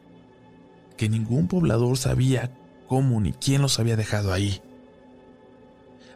que 0.96 1.08
ningún 1.08 1.48
poblador 1.48 1.96
sabía 1.96 2.50
cómo 2.88 3.20
ni 3.20 3.32
quién 3.32 3.62
los 3.62 3.78
había 3.78 3.96
dejado 3.96 4.32
ahí. 4.32 4.60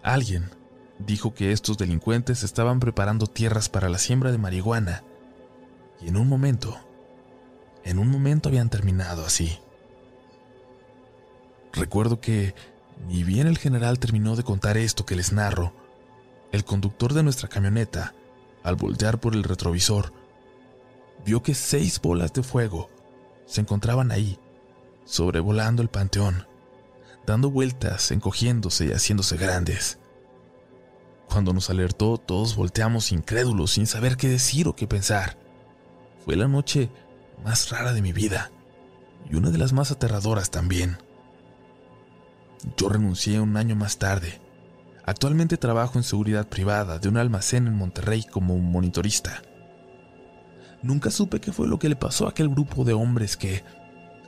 Alguien 0.03 0.51
dijo 0.99 1.35
que 1.35 1.53
estos 1.53 1.79
delincuentes 1.79 2.43
estaban 2.43 2.81
preparando 2.81 3.27
tierras 3.27 3.69
para 3.69 3.89
la 3.89 3.99
siembra 3.99 4.33
de 4.33 4.39
marihuana, 4.39 5.03
y 6.01 6.09
en 6.09 6.17
un 6.17 6.29
momento, 6.29 6.79
en 7.85 7.99
un 7.99 8.09
momento 8.09 8.49
habían 8.49 8.71
terminado 8.71 9.25
así. 9.25 9.59
Recuerdo 11.73 12.21
que 12.21 12.55
ni 13.09 13.23
bien 13.23 13.47
el 13.47 13.59
general 13.59 13.99
terminó 13.99 14.37
de 14.37 14.43
contar 14.43 14.77
esto 14.77 15.05
que 15.05 15.17
les 15.17 15.33
narro, 15.33 15.73
el 16.53 16.65
conductor 16.65 17.13
de 17.13 17.23
nuestra 17.23 17.49
camioneta, 17.49 18.15
al 18.63 18.77
voltear 18.77 19.21
por 19.21 19.35
el 19.35 19.45
retrovisor, 19.45 20.13
vio 21.25 21.43
que 21.43 21.55
seis 21.55 22.01
bolas 22.01 22.33
de 22.33 22.43
fuego 22.43 22.91
se 23.47 23.61
encontraban 23.61 24.11
ahí, 24.11 24.39
sobrevolando 25.05 25.83
el 25.83 25.89
panteón, 25.89 26.47
dando 27.27 27.51
vueltas, 27.51 28.11
encogiéndose 28.11 28.87
y 28.87 28.93
haciéndose 28.93 29.37
grandes. 29.37 29.99
Cuando 31.29 31.53
nos 31.53 31.71
alertó, 31.71 32.19
todos 32.19 32.57
volteamos 32.57 33.13
incrédulos, 33.13 33.73
sin 33.73 33.87
saber 33.87 34.17
qué 34.17 34.29
decir 34.29 34.69
o 34.69 34.77
qué 34.77 34.87
pensar. 34.87 35.37
Fue 36.25 36.37
la 36.37 36.49
noche 36.49 36.91
más 37.45 37.71
rara 37.71 37.93
de 37.93 38.03
mi 38.03 38.13
vida 38.13 38.51
y 39.31 39.37
una 39.37 39.51
de 39.51 39.59
las 39.59 39.73
más 39.73 39.91
aterradoras 39.91 40.51
también. 40.51 40.99
Yo 42.77 42.89
renuncié 42.89 43.41
un 43.41 43.57
año 43.57 43.77
más 43.77 43.99
tarde. 43.99 44.41
Actualmente 45.05 45.57
trabajo 45.57 45.99
en 45.99 46.05
seguridad 46.05 46.49
privada 46.49 46.99
de 46.99 47.09
un 47.09 47.17
almacén 47.17 47.67
en 47.67 47.77
Monterrey 47.77 48.25
como 48.25 48.55
un 48.55 48.71
monitorista. 48.71 49.43
Nunca 50.83 51.11
supe 51.11 51.41
qué 51.41 51.53
fue 51.53 51.69
lo 51.69 51.79
que 51.79 51.89
le 51.89 51.97
pasó 51.97 52.27
a 52.27 52.31
aquel 52.31 52.49
grupo 52.49 52.85
de 52.85 52.93
hombres 52.93 53.37
que, 53.37 53.65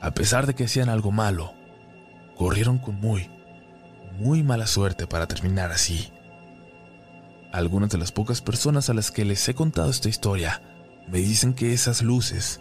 a 0.01 0.11
pesar 0.11 0.47
de 0.47 0.55
que 0.55 0.65
hacían 0.65 0.89
algo 0.89 1.11
malo, 1.11 1.53
corrieron 2.37 2.77
con 2.77 2.95
muy, 2.95 3.29
muy 4.17 4.43
mala 4.43 4.67
suerte 4.67 5.05
para 5.05 5.27
terminar 5.27 5.71
así. 5.71 6.11
Algunas 7.51 7.89
de 7.89 7.97
las 7.97 8.11
pocas 8.11 8.41
personas 8.41 8.89
a 8.89 8.93
las 8.93 9.11
que 9.11 9.25
les 9.25 9.47
he 9.49 9.53
contado 9.53 9.89
esta 9.89 10.09
historia 10.09 10.61
me 11.07 11.19
dicen 11.19 11.53
que 11.53 11.73
esas 11.73 12.01
luces 12.01 12.59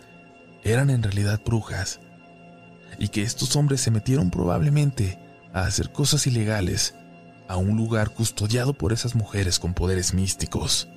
eran 0.63 0.91
en 0.91 1.03
realidad 1.03 1.41
brujas 1.45 2.01
y 2.99 3.09
que 3.09 3.23
estos 3.23 3.55
hombres 3.57 3.81
se 3.81 3.91
metieron 3.91 4.31
probablemente 4.31 5.19
a 5.53 5.63
hacer 5.63 5.93
cosas 5.93 6.27
ilegales 6.27 6.95
a 7.49 7.57
un 7.57 7.77
lugar 7.77 8.11
custodiado 8.11 8.75
por 8.75 8.93
esas 8.93 9.15
mujeres 9.15 9.59
con 9.59 9.75
poderes 9.75 10.15
místicos. 10.15 10.89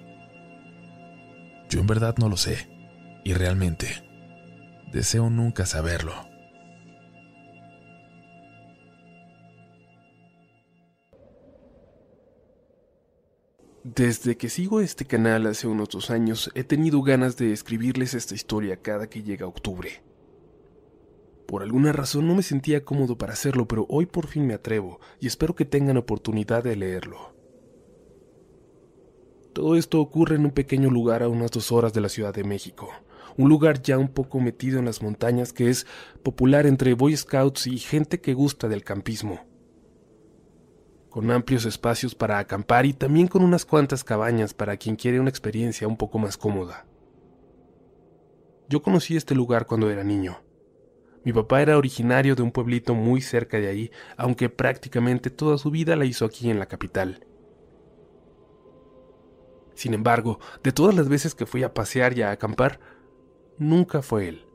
Yo 1.69 1.79
en 1.79 1.87
verdad 1.87 2.15
no 2.17 2.27
lo 2.27 2.37
sé, 2.37 2.69
y 3.23 3.33
realmente 3.33 4.03
deseo 4.91 5.29
nunca 5.29 5.65
saberlo. 5.65 6.30
Desde 13.83 14.37
que 14.37 14.47
sigo 14.47 14.79
este 14.79 15.05
canal 15.05 15.47
hace 15.47 15.65
unos 15.65 15.89
dos 15.89 16.11
años, 16.11 16.51
he 16.53 16.63
tenido 16.63 17.01
ganas 17.01 17.35
de 17.35 17.51
escribirles 17.51 18.13
esta 18.13 18.35
historia 18.35 18.77
cada 18.77 19.09
que 19.09 19.23
llega 19.23 19.47
octubre 19.47 20.03
Por 21.47 21.63
alguna 21.63 21.91
razón 21.91 22.27
no 22.27 22.35
me 22.35 22.43
sentía 22.43 22.85
cómodo 22.85 23.17
para 23.17 23.33
hacerlo, 23.33 23.67
pero 23.67 23.87
hoy 23.89 24.05
por 24.05 24.27
fin 24.27 24.45
me 24.45 24.53
atrevo 24.53 24.99
y 25.19 25.25
espero 25.25 25.55
que 25.55 25.65
tengan 25.65 25.97
oportunidad 25.97 26.63
de 26.63 26.75
leerlo. 26.75 27.33
Todo 29.51 29.75
esto 29.75 29.99
ocurre 29.99 30.35
en 30.35 30.45
un 30.45 30.51
pequeño 30.51 30.91
lugar 30.91 31.23
a 31.23 31.27
unas 31.27 31.49
dos 31.49 31.71
horas 31.71 31.91
de 31.91 32.01
la 32.01 32.09
Ciudad 32.09 32.35
de 32.35 32.43
México, 32.43 32.87
un 33.35 33.49
lugar 33.49 33.81
ya 33.81 33.97
un 33.97 34.09
poco 34.09 34.39
metido 34.39 34.77
en 34.77 34.85
las 34.85 35.01
montañas 35.01 35.53
que 35.53 35.71
es 35.71 35.87
popular 36.21 36.67
entre 36.67 36.93
Boy 36.93 37.17
Scouts 37.17 37.65
y 37.65 37.79
gente 37.79 38.21
que 38.21 38.35
gusta 38.35 38.67
del 38.67 38.83
campismo. 38.83 39.50
Con 41.11 41.29
amplios 41.29 41.65
espacios 41.65 42.15
para 42.15 42.39
acampar 42.39 42.85
y 42.85 42.93
también 42.93 43.27
con 43.27 43.43
unas 43.43 43.65
cuantas 43.65 44.05
cabañas 44.05 44.53
para 44.53 44.77
quien 44.77 44.95
quiere 44.95 45.19
una 45.19 45.29
experiencia 45.29 45.85
un 45.85 45.97
poco 45.97 46.17
más 46.17 46.37
cómoda. 46.37 46.85
Yo 48.69 48.81
conocí 48.81 49.17
este 49.17 49.35
lugar 49.35 49.65
cuando 49.67 49.89
era 49.89 50.05
niño. 50.05 50.41
Mi 51.25 51.33
papá 51.33 51.61
era 51.61 51.77
originario 51.77 52.33
de 52.35 52.43
un 52.43 52.51
pueblito 52.53 52.95
muy 52.95 53.19
cerca 53.19 53.57
de 53.57 53.67
ahí, 53.67 53.91
aunque 54.15 54.47
prácticamente 54.47 55.29
toda 55.29 55.57
su 55.57 55.69
vida 55.69 55.97
la 55.97 56.05
hizo 56.05 56.23
aquí 56.23 56.49
en 56.49 56.59
la 56.59 56.67
capital. 56.67 57.27
Sin 59.75 59.93
embargo, 59.93 60.39
de 60.63 60.71
todas 60.71 60.95
las 60.95 61.09
veces 61.09 61.35
que 61.35 61.45
fui 61.45 61.63
a 61.63 61.73
pasear 61.73 62.17
y 62.17 62.21
a 62.21 62.31
acampar, 62.31 62.79
nunca 63.57 64.01
fue 64.01 64.29
él. 64.29 64.45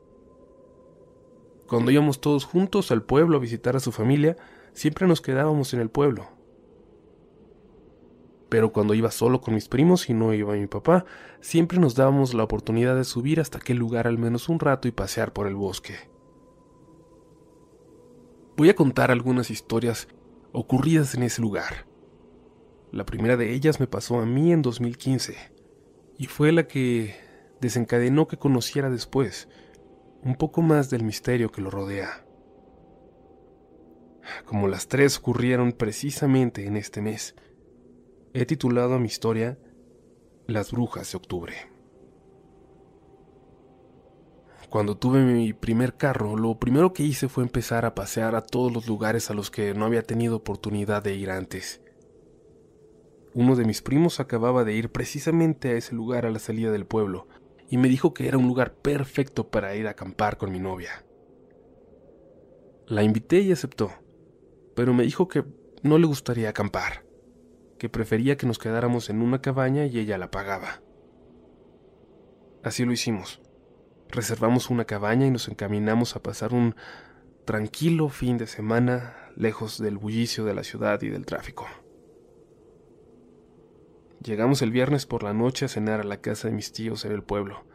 Cuando 1.67 1.91
íbamos 1.91 2.19
todos 2.19 2.45
juntos 2.45 2.91
al 2.91 3.03
pueblo 3.03 3.37
a 3.37 3.41
visitar 3.41 3.75
a 3.75 3.79
su 3.79 3.91
familia, 3.91 4.37
siempre 4.73 5.05
nos 5.05 5.21
quedábamos 5.21 5.75
en 5.75 5.81
el 5.81 5.91
pueblo. 5.91 6.36
Pero 8.49 8.71
cuando 8.71 8.93
iba 8.93 9.11
solo 9.11 9.41
con 9.41 9.53
mis 9.53 9.67
primos 9.67 10.09
y 10.09 10.13
no 10.13 10.33
iba 10.33 10.53
mi 10.53 10.67
papá, 10.67 11.05
siempre 11.41 11.79
nos 11.79 11.95
dábamos 11.95 12.33
la 12.33 12.43
oportunidad 12.43 12.95
de 12.95 13.03
subir 13.03 13.39
hasta 13.39 13.57
aquel 13.57 13.77
lugar 13.77 14.07
al 14.07 14.17
menos 14.17 14.47
un 14.47 14.59
rato 14.59 14.87
y 14.87 14.91
pasear 14.91 15.33
por 15.33 15.47
el 15.47 15.55
bosque. 15.55 15.95
Voy 18.55 18.69
a 18.69 18.75
contar 18.75 19.11
algunas 19.11 19.51
historias 19.51 20.07
ocurridas 20.51 21.13
en 21.13 21.23
ese 21.23 21.41
lugar. 21.41 21.85
La 22.91 23.05
primera 23.05 23.35
de 23.37 23.53
ellas 23.53 23.79
me 23.79 23.87
pasó 23.87 24.19
a 24.19 24.25
mí 24.25 24.51
en 24.51 24.61
2015 24.61 25.35
y 26.17 26.25
fue 26.25 26.51
la 26.51 26.67
que 26.67 27.15
desencadenó 27.59 28.27
que 28.27 28.37
conociera 28.37 28.89
después 28.89 29.49
un 30.23 30.35
poco 30.35 30.61
más 30.61 30.89
del 30.89 31.03
misterio 31.03 31.51
que 31.51 31.61
lo 31.61 31.69
rodea. 31.69 32.25
Como 34.45 34.67
las 34.67 34.87
tres 34.87 35.17
ocurrieron 35.17 35.71
precisamente 35.73 36.65
en 36.65 36.77
este 36.77 37.01
mes, 37.01 37.35
he 38.39 38.45
titulado 38.45 38.93
a 38.93 38.99
mi 38.99 39.07
historia 39.07 39.57
Las 40.45 40.71
brujas 40.71 41.11
de 41.11 41.17
octubre. 41.17 41.55
Cuando 44.69 44.95
tuve 44.95 45.23
mi 45.23 45.53
primer 45.53 45.97
carro, 45.97 46.37
lo 46.37 46.59
primero 46.59 46.93
que 46.93 47.01
hice 47.01 47.29
fue 47.29 47.43
empezar 47.43 47.83
a 47.83 47.95
pasear 47.95 48.35
a 48.35 48.41
todos 48.41 48.71
los 48.71 48.85
lugares 48.85 49.31
a 49.31 49.33
los 49.33 49.49
que 49.49 49.73
no 49.73 49.85
había 49.85 50.03
tenido 50.03 50.35
oportunidad 50.35 51.01
de 51.01 51.15
ir 51.15 51.31
antes. 51.31 51.81
Uno 53.33 53.55
de 53.55 53.65
mis 53.65 53.81
primos 53.81 54.19
acababa 54.19 54.63
de 54.63 54.75
ir 54.75 54.91
precisamente 54.91 55.69
a 55.69 55.73
ese 55.73 55.95
lugar 55.95 56.27
a 56.27 56.31
la 56.31 56.37
salida 56.37 56.71
del 56.71 56.85
pueblo 56.85 57.27
y 57.71 57.77
me 57.77 57.89
dijo 57.89 58.13
que 58.13 58.27
era 58.27 58.37
un 58.37 58.47
lugar 58.47 58.75
perfecto 58.75 59.49
para 59.49 59.75
ir 59.75 59.87
a 59.87 59.91
acampar 59.91 60.37
con 60.37 60.51
mi 60.51 60.59
novia. 60.59 61.03
La 62.85 63.01
invité 63.01 63.39
y 63.39 63.51
aceptó, 63.51 63.91
pero 64.75 64.93
me 64.93 65.05
dijo 65.05 65.27
que 65.27 65.43
no 65.81 65.97
le 65.97 66.05
gustaría 66.05 66.49
acampar, 66.49 67.06
que 67.77 67.89
prefería 67.89 68.37
que 68.37 68.47
nos 68.47 68.59
quedáramos 68.59 69.09
en 69.09 69.21
una 69.21 69.41
cabaña 69.41 69.85
y 69.85 69.99
ella 69.99 70.17
la 70.17 70.31
pagaba. 70.31 70.81
Así 72.63 72.85
lo 72.85 72.91
hicimos. 72.91 73.41
Reservamos 74.09 74.69
una 74.69 74.85
cabaña 74.85 75.25
y 75.25 75.31
nos 75.31 75.47
encaminamos 75.47 76.15
a 76.15 76.23
pasar 76.23 76.53
un 76.53 76.75
tranquilo 77.45 78.09
fin 78.09 78.37
de 78.37 78.47
semana 78.47 79.15
lejos 79.35 79.77
del 79.79 79.97
bullicio 79.97 80.43
de 80.43 80.53
la 80.53 80.63
ciudad 80.63 81.01
y 81.01 81.09
del 81.09 81.25
tráfico. 81.25 81.67
Llegamos 84.23 84.61
el 84.61 84.71
viernes 84.71 85.05
por 85.05 85.23
la 85.23 85.33
noche 85.33 85.65
a 85.65 85.69
cenar 85.69 86.01
a 86.01 86.03
la 86.03 86.19
casa 86.19 86.47
de 86.47 86.53
mis 86.53 86.71
tíos 86.71 87.05
en 87.05 87.11
el 87.11 87.23
pueblo, 87.23 87.65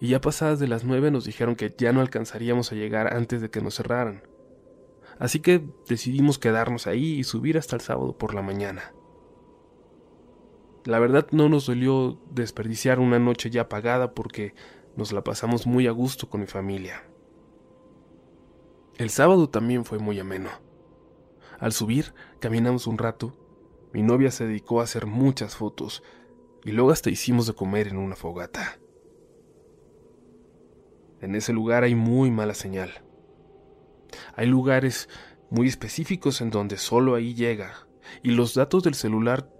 y 0.00 0.08
ya 0.08 0.20
pasadas 0.20 0.58
de 0.58 0.68
las 0.68 0.84
nueve 0.84 1.10
nos 1.10 1.24
dijeron 1.24 1.54
que 1.54 1.74
ya 1.76 1.92
no 1.92 2.00
alcanzaríamos 2.00 2.72
a 2.72 2.74
llegar 2.74 3.14
antes 3.14 3.40
de 3.40 3.50
que 3.50 3.60
nos 3.60 3.76
cerraran. 3.76 4.22
Así 5.18 5.40
que 5.40 5.64
decidimos 5.88 6.38
quedarnos 6.38 6.86
ahí 6.86 7.18
y 7.18 7.24
subir 7.24 7.58
hasta 7.58 7.76
el 7.76 7.82
sábado 7.82 8.18
por 8.18 8.34
la 8.34 8.42
mañana. 8.42 8.92
La 10.88 10.98
verdad 10.98 11.26
no 11.32 11.50
nos 11.50 11.66
dolió 11.66 12.18
desperdiciar 12.30 12.98
una 12.98 13.18
noche 13.18 13.50
ya 13.50 13.68
pagada 13.68 14.14
porque 14.14 14.54
nos 14.96 15.12
la 15.12 15.22
pasamos 15.22 15.66
muy 15.66 15.86
a 15.86 15.90
gusto 15.90 16.30
con 16.30 16.40
mi 16.40 16.46
familia. 16.46 17.04
El 18.96 19.10
sábado 19.10 19.50
también 19.50 19.84
fue 19.84 19.98
muy 19.98 20.18
ameno. 20.18 20.48
Al 21.58 21.72
subir, 21.72 22.14
caminamos 22.40 22.86
un 22.86 22.96
rato 22.96 23.36
mi 23.92 24.00
novia 24.00 24.30
se 24.30 24.46
dedicó 24.46 24.80
a 24.80 24.84
hacer 24.84 25.04
muchas 25.04 25.56
fotos 25.56 26.02
y 26.64 26.72
luego 26.72 26.90
hasta 26.90 27.10
hicimos 27.10 27.46
de 27.46 27.52
comer 27.52 27.88
en 27.88 27.98
una 27.98 28.16
fogata. 28.16 28.78
En 31.20 31.34
ese 31.34 31.52
lugar 31.52 31.84
hay 31.84 31.94
muy 31.94 32.30
mala 32.30 32.54
señal. 32.54 33.02
Hay 34.36 34.46
lugares 34.46 35.10
muy 35.50 35.68
específicos 35.68 36.40
en 36.40 36.48
donde 36.48 36.78
solo 36.78 37.14
ahí 37.14 37.34
llega 37.34 37.86
y 38.22 38.30
los 38.30 38.54
datos 38.54 38.84
del 38.84 38.94
celular 38.94 39.50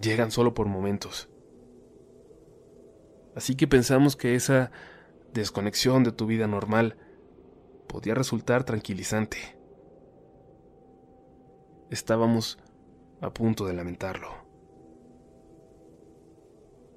llegan 0.00 0.30
solo 0.30 0.54
por 0.54 0.66
momentos. 0.66 1.28
Así 3.34 3.54
que 3.54 3.66
pensamos 3.66 4.16
que 4.16 4.34
esa 4.34 4.70
desconexión 5.32 6.04
de 6.04 6.12
tu 6.12 6.26
vida 6.26 6.46
normal 6.46 6.96
podía 7.88 8.14
resultar 8.14 8.64
tranquilizante. 8.64 9.38
Estábamos 11.90 12.58
a 13.20 13.32
punto 13.32 13.66
de 13.66 13.74
lamentarlo. 13.74 14.28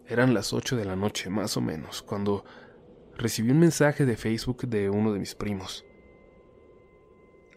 Eran 0.08 0.34
las 0.34 0.52
ocho 0.52 0.76
de 0.76 0.86
la 0.86 0.96
noche, 0.96 1.30
más 1.30 1.56
o 1.56 1.62
menos, 1.62 2.02
cuando 2.02 2.44
recibí 3.18 3.52
un 3.52 3.60
mensaje 3.60 4.06
de 4.06 4.18
Facebook 4.18 4.68
de 4.68 4.90
uno 4.90 5.14
de 5.14 5.20
mis 5.20 5.36
primos. 5.36 5.86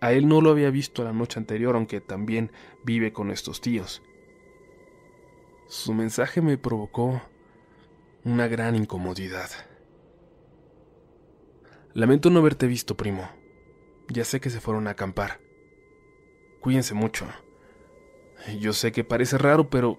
A 0.01 0.13
él 0.13 0.29
no 0.29 0.41
lo 0.41 0.51
había 0.51 0.71
visto 0.71 1.03
la 1.03 1.13
noche 1.13 1.41
anterior, 1.41 1.75
aunque 1.75 2.01
también 2.01 2.53
vive 2.85 3.13
con 3.13 3.31
estos 3.31 3.61
tíos. 3.61 4.03
Su 5.67 5.95
mensaje 5.95 6.41
me 6.41 6.59
provocó 6.59 7.23
una 8.25 8.49
gran 8.49 8.75
incomodidad. 8.75 9.51
Lamento 11.95 12.31
no 12.31 12.41
haberte 12.41 12.67
visto, 12.67 12.97
primo. 12.97 13.29
Ya 14.09 14.25
sé 14.25 14.41
que 14.41 14.51
se 14.51 14.61
fueron 14.61 14.87
a 14.87 14.91
acampar. 14.91 15.41
Cuídense 16.61 16.95
mucho. 16.95 17.27
Yo 18.61 18.73
sé 18.73 18.93
que 18.93 19.05
parece 19.05 19.39
raro, 19.39 19.71
pero 19.71 19.99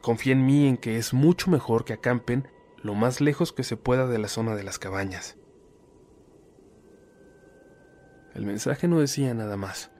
confía 0.00 0.32
en 0.32 0.46
mí 0.46 0.66
en 0.66 0.76
que 0.76 0.96
es 0.96 1.12
mucho 1.12 1.50
mejor 1.50 1.84
que 1.84 1.92
acampen 1.92 2.48
lo 2.82 2.94
más 2.94 3.20
lejos 3.20 3.52
que 3.52 3.62
se 3.62 3.76
pueda 3.76 4.06
de 4.06 4.18
la 4.18 4.28
zona 4.28 4.54
de 4.56 4.64
las 4.64 4.78
cabañas. 4.78 5.36
El 8.34 8.46
mensaje 8.46 8.88
no 8.88 9.00
decía 9.00 9.34
nada 9.34 9.56
más. 9.56 9.90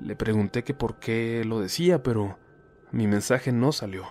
Le 0.00 0.16
pregunté 0.16 0.64
que 0.64 0.74
por 0.74 0.98
qué 0.98 1.44
lo 1.44 1.60
decía, 1.60 2.02
pero 2.02 2.38
mi 2.92 3.06
mensaje 3.06 3.52
no 3.52 3.72
salió. 3.72 4.04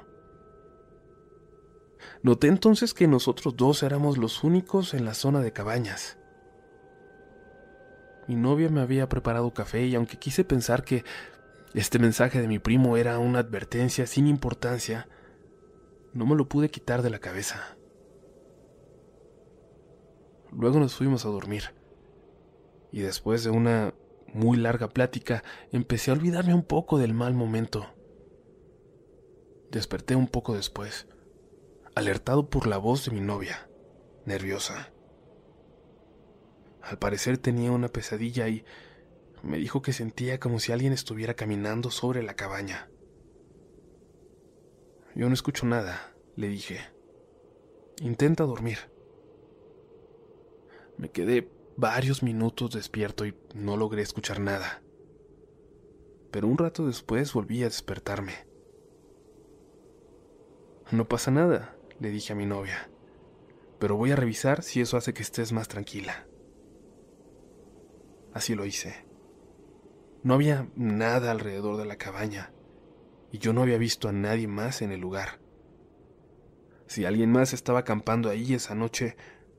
Noté 2.24 2.48
entonces 2.48 2.94
que 2.94 3.08
nosotros 3.08 3.56
dos 3.56 3.84
éramos 3.84 4.18
los 4.18 4.44
únicos 4.44 4.94
en 4.94 5.06
la 5.06 5.14
zona 5.14 5.42
de 5.42 5.54
cabañas. 5.54 6.18
Mi 8.28 8.36
novia 8.36 8.70
me 8.70 8.82
había 8.82 9.10
preparado 9.10 9.54
café 9.54 9.86
y 9.86 9.96
aunque 9.96 10.18
quise 10.18 10.44
pensar 10.44 10.84
que 10.84 11.04
este 11.74 12.00
mensaje 12.00 12.42
de 12.42 12.48
mi 12.48 12.60
primo 12.60 12.98
era 12.98 13.18
una 13.20 13.40
advertencia 13.40 14.06
sin 14.08 14.28
importancia, 14.28 15.08
no 16.14 16.26
me 16.26 16.36
lo 16.36 16.48
pude 16.48 16.70
quitar 16.70 17.02
de 17.02 17.10
la 17.10 17.20
cabeza. 17.20 17.78
Luego 20.52 20.80
nos 20.80 20.96
fuimos 20.96 21.26
a 21.26 21.30
dormir. 21.30 21.74
Y 22.92 23.02
después 23.02 23.44
de 23.44 23.52
una 23.52 23.94
muy 24.34 24.58
larga 24.58 24.90
plática, 24.90 25.44
empecé 25.72 26.12
a 26.12 26.14
olvidarme 26.14 26.54
un 26.54 26.64
poco 26.64 26.98
del 26.98 27.14
mal 27.14 27.34
momento. 27.34 27.88
Desperté 29.72 30.18
un 30.18 30.28
poco 30.28 30.54
después, 30.54 31.08
alertado 31.96 32.50
por 32.50 32.68
la 32.68 32.78
voz 32.78 33.06
de 33.06 33.12
mi 33.12 33.22
novia, 33.22 33.70
nerviosa. 34.26 34.92
Al 36.82 37.00
parecer 37.00 37.38
tenía 37.38 37.72
una 37.72 37.88
pesadilla 37.88 38.50
y 38.50 38.66
me 39.44 39.58
dijo 39.60 39.82
que 39.82 39.94
sentía 39.94 40.42
como 40.42 40.60
si 40.60 40.74
alguien 40.74 40.92
estuviera 40.92 41.36
caminando 41.36 41.90
sobre 41.90 42.22
la 42.22 42.34
cabaña. 42.34 42.90
Yo 45.16 45.30
no 45.30 45.34
escucho 45.34 45.66
nada, 45.66 46.14
le 46.36 46.50
dije. 46.50 46.82
Intenta 48.02 48.44
dormir. 48.44 48.78
Me 50.98 51.12
quedé 51.12 51.50
varios 51.78 52.24
minutos 52.24 52.72
despierto 52.72 53.26
y 53.26 53.38
no 53.56 53.78
logré 53.78 54.02
escuchar 54.02 54.42
nada. 54.42 54.82
Pero 56.30 56.50
un 56.50 56.58
rato 56.58 56.86
después 56.86 57.32
volví 57.32 57.62
a 57.62 57.68
despertarme. 57.68 58.51
No 60.90 61.08
pasa 61.08 61.32
nada, 61.32 61.76
le 62.00 62.10
dije 62.10 62.34
a 62.34 62.36
mi 62.36 62.46
novia, 62.46 62.90
pero 63.80 63.96
voy 63.96 64.12
a 64.12 64.16
revisar 64.16 64.64
si 64.64 64.82
eso 64.82 64.98
hace 64.98 65.14
que 65.14 65.22
estés 65.22 65.52
más 65.52 65.68
tranquila. 65.68 66.26
así 68.34 68.56
lo 68.56 68.66
hice. 68.66 69.06
No 70.24 70.36
había 70.36 70.70
nada 70.76 71.32
alrededor 71.32 71.78
de 71.78 71.86
la 71.86 71.98
cabaña, 71.98 72.52
y 73.32 73.38
yo 73.40 73.54
no 73.54 73.62
había 73.62 73.78
visto 73.78 74.10
a 74.10 74.12
nadie 74.12 74.48
más 74.48 74.82
en 74.82 74.92
el 74.92 75.00
lugar. 75.00 75.40
Si 76.88 77.06
alguien 77.06 77.32
más 77.32 77.54
estaba 77.54 77.80
acampando 77.80 78.30
ahí 78.30 78.54
esa 78.54 78.76
noche, 78.76 79.16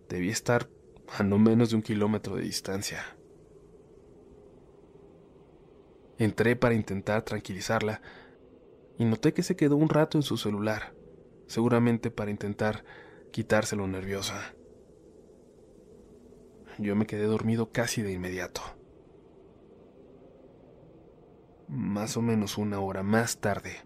debía 0.08 0.32
estar 0.32 0.68
a 1.08 1.22
no 1.22 1.38
menos 1.38 1.70
de 1.70 1.76
un 1.76 1.82
kilómetro 1.82 2.37
de 2.37 2.42
distancia. 2.42 3.16
Entré 6.18 6.56
para 6.56 6.74
intentar 6.74 7.22
tranquilizarla 7.22 8.02
y 8.98 9.04
noté 9.04 9.32
que 9.32 9.42
se 9.42 9.56
quedó 9.56 9.76
un 9.76 9.88
rato 9.88 10.18
en 10.18 10.22
su 10.22 10.37
celular, 10.37 10.94
seguramente 11.52 12.10
para 12.10 12.30
intentar 12.30 12.82
quitárselo 13.30 13.86
nerviosa. 13.86 14.54
Yo 16.78 16.96
me 16.96 17.06
quedé 17.06 17.24
dormido 17.24 17.72
casi 17.72 18.00
de 18.00 18.10
inmediato. 18.10 18.62
Más 21.68 22.16
o 22.16 22.22
menos 22.22 22.56
una 22.56 22.80
hora 22.80 23.02
más 23.02 23.36
tarde, 23.42 23.82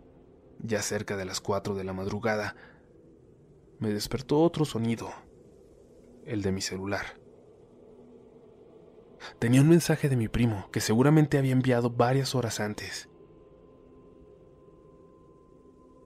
ya 0.60 0.80
cerca 0.80 1.16
de 1.16 1.24
las 1.24 1.40
cuatro 1.40 1.74
de 1.74 1.82
la 1.82 1.92
madrugada, 1.92 2.54
me 3.80 3.92
despertó 3.92 4.38
otro 4.42 4.64
sonido, 4.64 5.10
el 6.24 6.42
de 6.42 6.52
mi 6.52 6.60
celular. 6.60 7.20
Tenía 9.40 9.60
un 9.60 9.68
mensaje 9.68 10.08
de 10.08 10.16
mi 10.16 10.28
primo 10.28 10.70
que 10.70 10.80
seguramente 10.80 11.36
había 11.36 11.52
enviado 11.52 11.90
varias 11.90 12.36
horas 12.36 12.60
antes. 12.60 13.08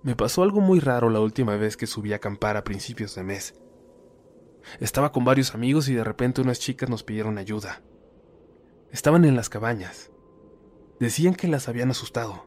Me 0.02 0.16
pasó 0.16 0.42
algo 0.42 0.60
muy 0.60 0.80
raro 0.80 1.10
la 1.10 1.20
última 1.20 1.56
vez 1.56 1.76
que 1.76 1.86
subí 1.86 2.12
a 2.12 2.16
acampar 2.16 2.56
a 2.56 2.64
principios 2.64 3.14
de 3.14 3.22
mes. 3.22 3.60
Estaba 4.78 5.12
con 5.12 5.24
varios 5.24 5.54
amigos 5.54 5.88
y 5.88 5.94
de 5.94 6.04
repente 6.04 6.40
unas 6.40 6.58
chicas 6.58 6.88
nos 6.88 7.02
pidieron 7.02 7.36
ayuda. 7.36 7.82
Estaban 8.90 9.26
en 9.26 9.36
las 9.36 9.50
cabañas. 9.50 10.10
Decían 10.98 11.34
que 11.34 11.48
las 11.48 11.68
habían 11.68 11.90
asustado. 11.90 12.46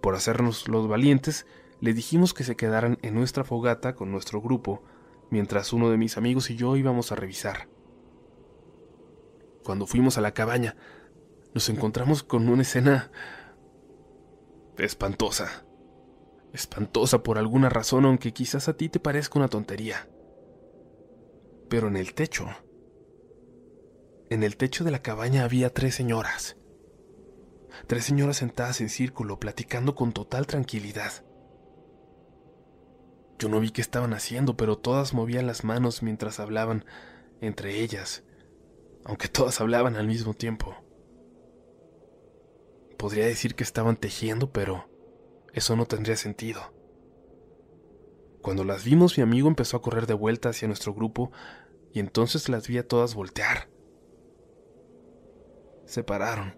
Por 0.00 0.14
hacernos 0.14 0.68
los 0.68 0.86
valientes, 0.88 1.46
les 1.80 1.96
dijimos 1.96 2.34
que 2.34 2.44
se 2.44 2.56
quedaran 2.56 2.98
en 3.02 3.14
nuestra 3.14 3.42
fogata 3.42 3.94
con 3.94 4.12
nuestro 4.12 4.40
grupo, 4.40 4.82
mientras 5.30 5.72
uno 5.72 5.90
de 5.90 5.96
mis 5.96 6.16
amigos 6.16 6.50
y 6.50 6.56
yo 6.56 6.76
íbamos 6.76 7.10
a 7.10 7.16
revisar. 7.16 7.68
Cuando 9.64 9.86
fuimos 9.86 10.18
a 10.18 10.20
la 10.20 10.34
cabaña, 10.34 10.76
nos 11.54 11.68
encontramos 11.68 12.22
con 12.22 12.48
una 12.48 12.62
escena 12.62 13.10
espantosa. 14.78 15.64
Espantosa 16.52 17.22
por 17.22 17.38
alguna 17.38 17.68
razón, 17.68 18.04
aunque 18.04 18.32
quizás 18.32 18.68
a 18.68 18.76
ti 18.76 18.88
te 18.88 19.00
parezca 19.00 19.38
una 19.38 19.48
tontería. 19.48 20.08
Pero 21.68 21.88
en 21.88 21.96
el 21.96 22.12
techo, 22.12 22.46
en 24.28 24.42
el 24.42 24.56
techo 24.56 24.84
de 24.84 24.90
la 24.90 25.02
cabaña 25.02 25.44
había 25.44 25.72
tres 25.72 25.94
señoras. 25.94 26.56
Tres 27.86 28.04
señoras 28.04 28.36
sentadas 28.36 28.80
en 28.82 28.90
círculo, 28.90 29.40
platicando 29.40 29.94
con 29.94 30.12
total 30.12 30.46
tranquilidad. 30.46 31.24
Yo 33.38 33.48
no 33.48 33.58
vi 33.58 33.70
qué 33.70 33.80
estaban 33.80 34.12
haciendo, 34.12 34.56
pero 34.56 34.76
todas 34.76 35.14
movían 35.14 35.46
las 35.46 35.64
manos 35.64 36.02
mientras 36.02 36.38
hablaban 36.38 36.84
entre 37.40 37.80
ellas, 37.80 38.22
aunque 39.04 39.28
todas 39.28 39.60
hablaban 39.60 39.96
al 39.96 40.06
mismo 40.06 40.32
tiempo. 40.32 40.76
Podría 42.98 43.26
decir 43.26 43.56
que 43.56 43.64
estaban 43.64 43.96
tejiendo, 43.96 44.52
pero 44.52 44.88
eso 45.52 45.76
no 45.76 45.86
tendría 45.86 46.16
sentido. 46.16 46.72
Cuando 48.40 48.64
las 48.64 48.84
vimos, 48.84 49.16
mi 49.16 49.22
amigo 49.22 49.48
empezó 49.48 49.76
a 49.76 49.82
correr 49.82 50.06
de 50.06 50.14
vuelta 50.14 50.48
hacia 50.48 50.66
nuestro 50.66 50.94
grupo 50.94 51.30
y 51.92 52.00
entonces 52.00 52.48
las 52.48 52.66
vi 52.66 52.78
a 52.78 52.86
todas 52.86 53.14
voltear. 53.14 53.68
Se 55.84 56.02
pararon, 56.02 56.54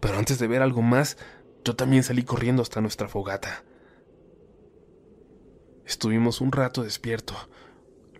pero 0.00 0.18
antes 0.18 0.38
de 0.38 0.48
ver 0.48 0.62
algo 0.62 0.82
más, 0.82 1.18
yo 1.64 1.76
también 1.76 2.02
salí 2.02 2.22
corriendo 2.24 2.62
hasta 2.62 2.80
nuestra 2.80 3.08
fogata. 3.08 3.64
Estuvimos 5.84 6.40
un 6.40 6.52
rato 6.52 6.82
despierto. 6.82 7.34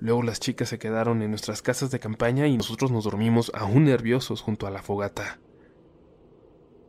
Luego 0.01 0.23
las 0.23 0.39
chicas 0.39 0.69
se 0.69 0.79
quedaron 0.79 1.23
en 1.23 1.31
nuestras 1.31 1.63
casas 1.63 1.91
de 1.91 1.99
campaña 1.99 2.47
y 2.47 2.57
nosotros 2.57 2.91
nos 2.91 3.05
dormimos 3.05 3.51
aún 3.55 3.85
nerviosos 3.85 4.41
junto 4.41 4.67
a 4.67 4.71
la 4.71 4.83
fogata. 4.83 5.41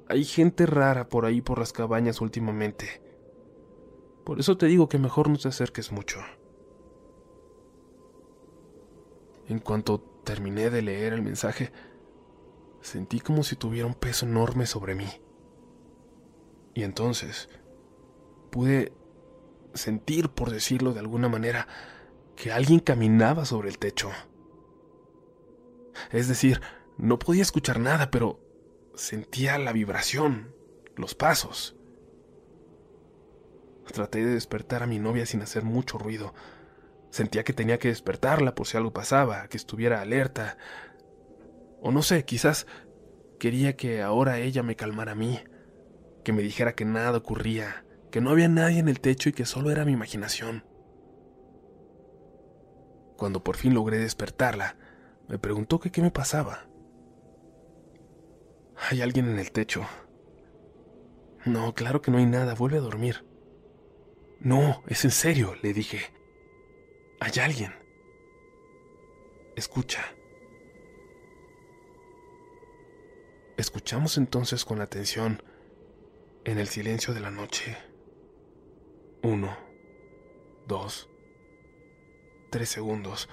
Hay 0.09 0.25
gente 0.25 0.65
rara 0.65 1.07
por 1.07 1.25
ahí 1.25 1.39
por 1.39 1.59
las 1.59 1.71
cabañas 1.71 2.19
últimamente. 2.19 3.01
Por 4.25 4.39
eso 4.39 4.57
te 4.57 4.65
digo 4.65 4.89
que 4.89 4.97
mejor 4.97 5.29
no 5.29 5.37
te 5.37 5.47
acerques 5.47 5.91
mucho. 5.91 6.19
En 9.47 9.59
cuanto 9.59 9.99
terminé 10.23 10.71
de 10.71 10.81
leer 10.81 11.13
el 11.13 11.21
mensaje, 11.21 11.71
sentí 12.81 13.19
como 13.19 13.43
si 13.43 13.55
tuviera 13.55 13.85
un 13.85 13.93
peso 13.93 14.25
enorme 14.25 14.65
sobre 14.65 14.95
mí. 14.95 15.07
Y 16.73 16.83
entonces 16.83 17.47
pude 18.49 18.91
sentir, 19.75 20.29
por 20.29 20.49
decirlo 20.49 20.93
de 20.93 21.01
alguna 21.01 21.29
manera, 21.29 21.67
que 22.35 22.51
alguien 22.51 22.79
caminaba 22.79 23.45
sobre 23.45 23.69
el 23.69 23.77
techo. 23.77 24.09
Es 26.11 26.27
decir, 26.27 26.61
no 26.97 27.19
podía 27.19 27.43
escuchar 27.43 27.79
nada, 27.79 28.09
pero 28.09 28.39
Sentía 28.99 29.57
la 29.57 29.71
vibración, 29.71 30.53
los 30.97 31.15
pasos. 31.15 31.73
Traté 33.93 34.25
de 34.25 34.33
despertar 34.33 34.83
a 34.83 34.87
mi 34.87 34.99
novia 34.99 35.25
sin 35.25 35.41
hacer 35.41 35.63
mucho 35.63 35.97
ruido. 35.97 36.33
Sentía 37.09 37.45
que 37.45 37.53
tenía 37.53 37.79
que 37.79 37.87
despertarla 37.87 38.55
por 38.55 38.67
si 38.67 38.75
algo 38.75 38.91
pasaba, 38.91 39.47
que 39.47 39.55
estuviera 39.55 40.01
alerta. 40.01 40.57
O 41.81 41.93
no 41.93 42.01
sé, 42.01 42.25
quizás 42.25 42.67
quería 43.39 43.77
que 43.77 44.01
ahora 44.01 44.37
ella 44.39 44.63
me 44.63 44.75
calmara 44.75 45.13
a 45.13 45.15
mí, 45.15 45.39
que 46.25 46.33
me 46.33 46.41
dijera 46.41 46.75
que 46.75 46.83
nada 46.83 47.19
ocurría, 47.19 47.85
que 48.11 48.19
no 48.19 48.31
había 48.31 48.49
nadie 48.49 48.79
en 48.79 48.89
el 48.89 48.99
techo 48.99 49.29
y 49.29 49.33
que 49.33 49.45
solo 49.45 49.71
era 49.71 49.85
mi 49.85 49.93
imaginación. 49.93 50.65
Cuando 53.15 53.45
por 53.45 53.55
fin 53.55 53.73
logré 53.73 53.97
despertarla, 53.97 54.75
me 55.29 55.39
preguntó 55.39 55.79
que 55.79 55.89
qué 55.89 56.01
me 56.01 56.11
pasaba. 56.11 56.68
Hay 58.87 59.01
alguien 59.01 59.29
en 59.29 59.39
el 59.39 59.51
techo. 59.51 59.85
No, 61.45 61.73
claro 61.73 62.01
que 62.01 62.11
no 62.11 62.17
hay 62.17 62.25
nada, 62.25 62.55
vuelve 62.55 62.77
a 62.77 62.81
dormir. 62.81 63.25
No, 64.39 64.83
es 64.87 65.03
en 65.03 65.11
serio, 65.11 65.55
le 65.61 65.73
dije. 65.73 66.13
Hay 67.19 67.33
alguien. 67.41 67.73
Escucha. 69.55 70.03
Escuchamos 73.57 74.17
entonces 74.17 74.63
con 74.63 74.79
atención 74.79 75.43
en 76.45 76.59
el 76.59 76.67
silencio 76.67 77.13
de 77.13 77.19
la 77.19 77.31
noche. 77.31 77.77
Uno, 79.21 79.57
dos, 80.65 81.09
tres 82.49 82.69
segundos. 82.69 83.27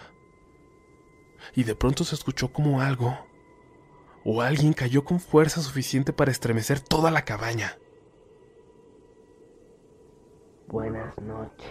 Y 1.55 1.63
de 1.63 1.77
pronto 1.77 2.03
se 2.03 2.17
escuchó 2.17 2.53
como 2.53 2.81
algo 2.81 3.27
o 4.29 4.43
alguien 4.43 4.73
cayó 4.73 5.05
con 5.05 5.21
fuerza 5.21 5.63
suficiente 5.63 6.13
para 6.13 6.33
estremecer 6.33 6.81
toda 6.81 7.13
la 7.13 7.25
cabaña. 7.25 7.79
Buenas 10.67 11.17
noches. 11.19 11.71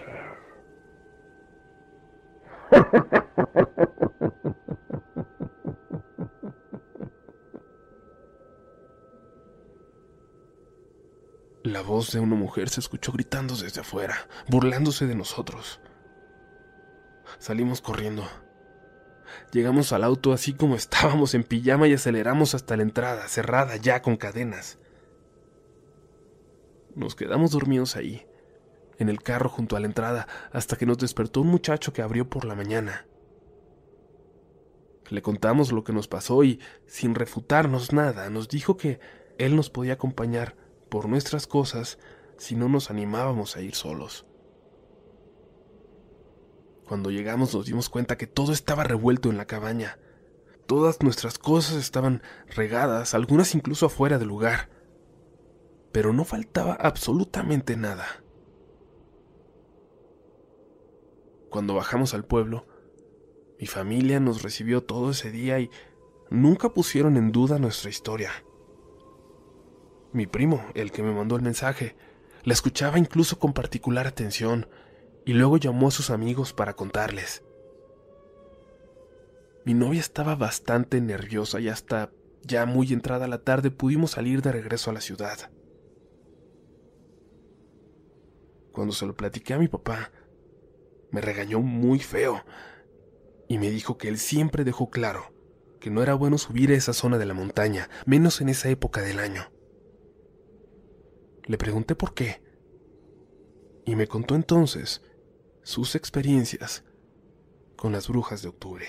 La 11.64 11.82
voz 11.82 12.14
de 12.14 12.22
una 12.22 12.36
mujer 12.36 12.70
se 12.70 12.80
escuchó 12.80 13.12
gritando 13.12 13.54
desde 13.58 13.82
afuera, 13.82 14.16
burlándose 14.48 15.08
de 15.08 15.16
nosotros. 15.16 15.82
Salimos 17.38 17.82
corriendo. 17.82 18.24
Llegamos 19.52 19.94
al 19.94 20.04
auto 20.04 20.34
así 20.34 20.54
como 20.54 20.76
estábamos 20.76 21.34
en 21.34 21.44
pijama 21.44 21.88
y 21.88 21.94
aceleramos 21.94 22.56
hasta 22.56 22.78
la 22.78 22.84
entrada, 22.84 23.28
cerrada 23.28 23.76
ya 23.78 24.02
con 24.02 24.18
cadenas. 24.18 24.78
Nos 26.96 27.16
quedamos 27.16 27.52
dormidos 27.52 27.96
ahí, 27.96 28.26
en 28.98 29.10
el 29.10 29.22
carro 29.22 29.50
junto 29.50 29.76
a 29.76 29.80
la 29.80 29.88
entrada, 29.88 30.28
hasta 30.52 30.78
que 30.78 30.86
nos 30.86 30.98
despertó 30.98 31.42
un 31.42 31.48
muchacho 31.48 31.92
que 31.92 32.02
abrió 32.02 32.30
por 32.30 32.46
la 32.46 32.56
mañana. 32.56 33.06
Le 35.10 35.22
contamos 35.22 35.72
lo 35.72 35.84
que 35.84 35.94
nos 35.94 36.08
pasó 36.08 36.44
y, 36.44 36.60
sin 36.88 37.14
refutarnos 37.14 37.94
nada, 37.94 38.30
nos 38.30 38.48
dijo 38.48 38.78
que 38.78 39.00
él 39.38 39.56
nos 39.56 39.70
podía 39.70 39.94
acompañar 39.94 40.56
por 40.90 41.08
nuestras 41.08 41.48
cosas 41.48 42.00
si 42.38 42.56
no 42.56 42.70
nos 42.70 42.90
animábamos 42.90 43.56
a 43.56 43.62
ir 43.62 43.76
solos. 43.76 44.26
Cuando 46.86 47.10
llegamos 47.10 47.54
nos 47.54 47.66
dimos 47.66 47.90
cuenta 47.90 48.18
que 48.18 48.28
todo 48.28 48.52
estaba 48.54 48.84
revuelto 48.84 49.30
en 49.30 49.38
la 49.38 49.46
cabaña. 49.46 49.98
Todas 50.68 51.02
nuestras 51.02 51.38
cosas 51.40 51.78
estaban 51.78 52.22
regadas, 52.48 53.14
algunas 53.14 53.56
incluso 53.56 53.88
afuera 53.88 54.20
del 54.20 54.28
lugar. 54.28 54.70
Pero 55.92 56.14
no 56.14 56.26
faltaba 56.26 56.74
absolutamente 56.74 57.76
nada. 57.76 58.06
Cuando 61.50 61.74
bajamos 61.74 62.14
al 62.14 62.26
pueblo, 62.26 62.68
mi 63.60 63.66
familia 63.66 64.20
nos 64.20 64.44
recibió 64.44 64.84
todo 64.84 65.12
ese 65.12 65.32
día 65.32 65.60
y 65.60 65.70
nunca 66.30 66.70
pusieron 66.70 67.18
en 67.18 67.32
duda 67.32 67.58
nuestra 67.60 67.90
historia. 67.90 68.32
Mi 70.12 70.28
primo, 70.28 70.66
el 70.76 70.92
que 70.92 71.02
me 71.02 71.14
mandó 71.14 71.36
el 71.36 71.42
mensaje, 71.42 71.96
la 72.44 72.54
escuchaba 72.54 73.00
incluso 73.00 73.40
con 73.40 73.54
particular 73.54 74.06
atención 74.06 74.68
y 75.26 75.34
luego 75.34 75.58
llamó 75.58 75.88
a 75.88 75.92
sus 75.92 76.12
amigos 76.12 76.54
para 76.54 76.76
contarles. 76.76 77.44
Mi 79.66 79.74
novia 79.74 80.00
estaba 80.00 80.36
bastante 80.36 81.02
nerviosa 81.02 81.60
y 81.60 81.70
hasta 81.70 82.12
ya 82.44 82.68
muy 82.68 82.94
entrada 82.94 83.28
la 83.28 83.40
tarde 83.40 83.72
pudimos 83.72 84.12
salir 84.12 84.44
de 84.44 84.52
regreso 84.52 84.92
a 84.92 84.94
la 84.94 85.02
ciudad. 85.02 85.52
Cuando 88.72 88.94
se 88.94 89.08
lo 89.08 89.16
platiqué 89.16 89.56
a 89.56 89.58
mi 89.58 89.68
papá, 89.68 90.12
me 91.10 91.22
regañó 91.22 91.62
muy 91.62 92.00
feo 92.00 92.44
y 93.48 93.58
me 93.58 93.72
dijo 93.72 93.98
que 93.98 94.10
él 94.10 94.20
siempre 94.20 94.64
dejó 94.64 94.92
claro 94.92 95.34
que 95.80 95.90
no 95.90 96.04
era 96.04 96.14
bueno 96.14 96.38
subir 96.38 96.72
a 96.72 96.76
esa 96.76 96.94
zona 96.94 97.18
de 97.18 97.26
la 97.26 97.34
montaña, 97.34 97.90
menos 98.06 98.42
en 98.42 98.50
esa 98.50 98.70
época 98.70 99.02
del 99.02 99.20
año. 99.20 99.52
Le 101.46 101.58
pregunté 101.58 101.96
por 101.96 102.14
qué 102.14 102.42
y 103.86 103.96
me 103.96 104.08
contó 104.08 104.36
entonces 104.36 105.02
sus 105.66 105.96
experiencias 105.96 106.84
con 107.76 107.92
las 107.92 108.08
brujas 108.08 108.44
de 108.44 108.50
octubre. 108.50 108.86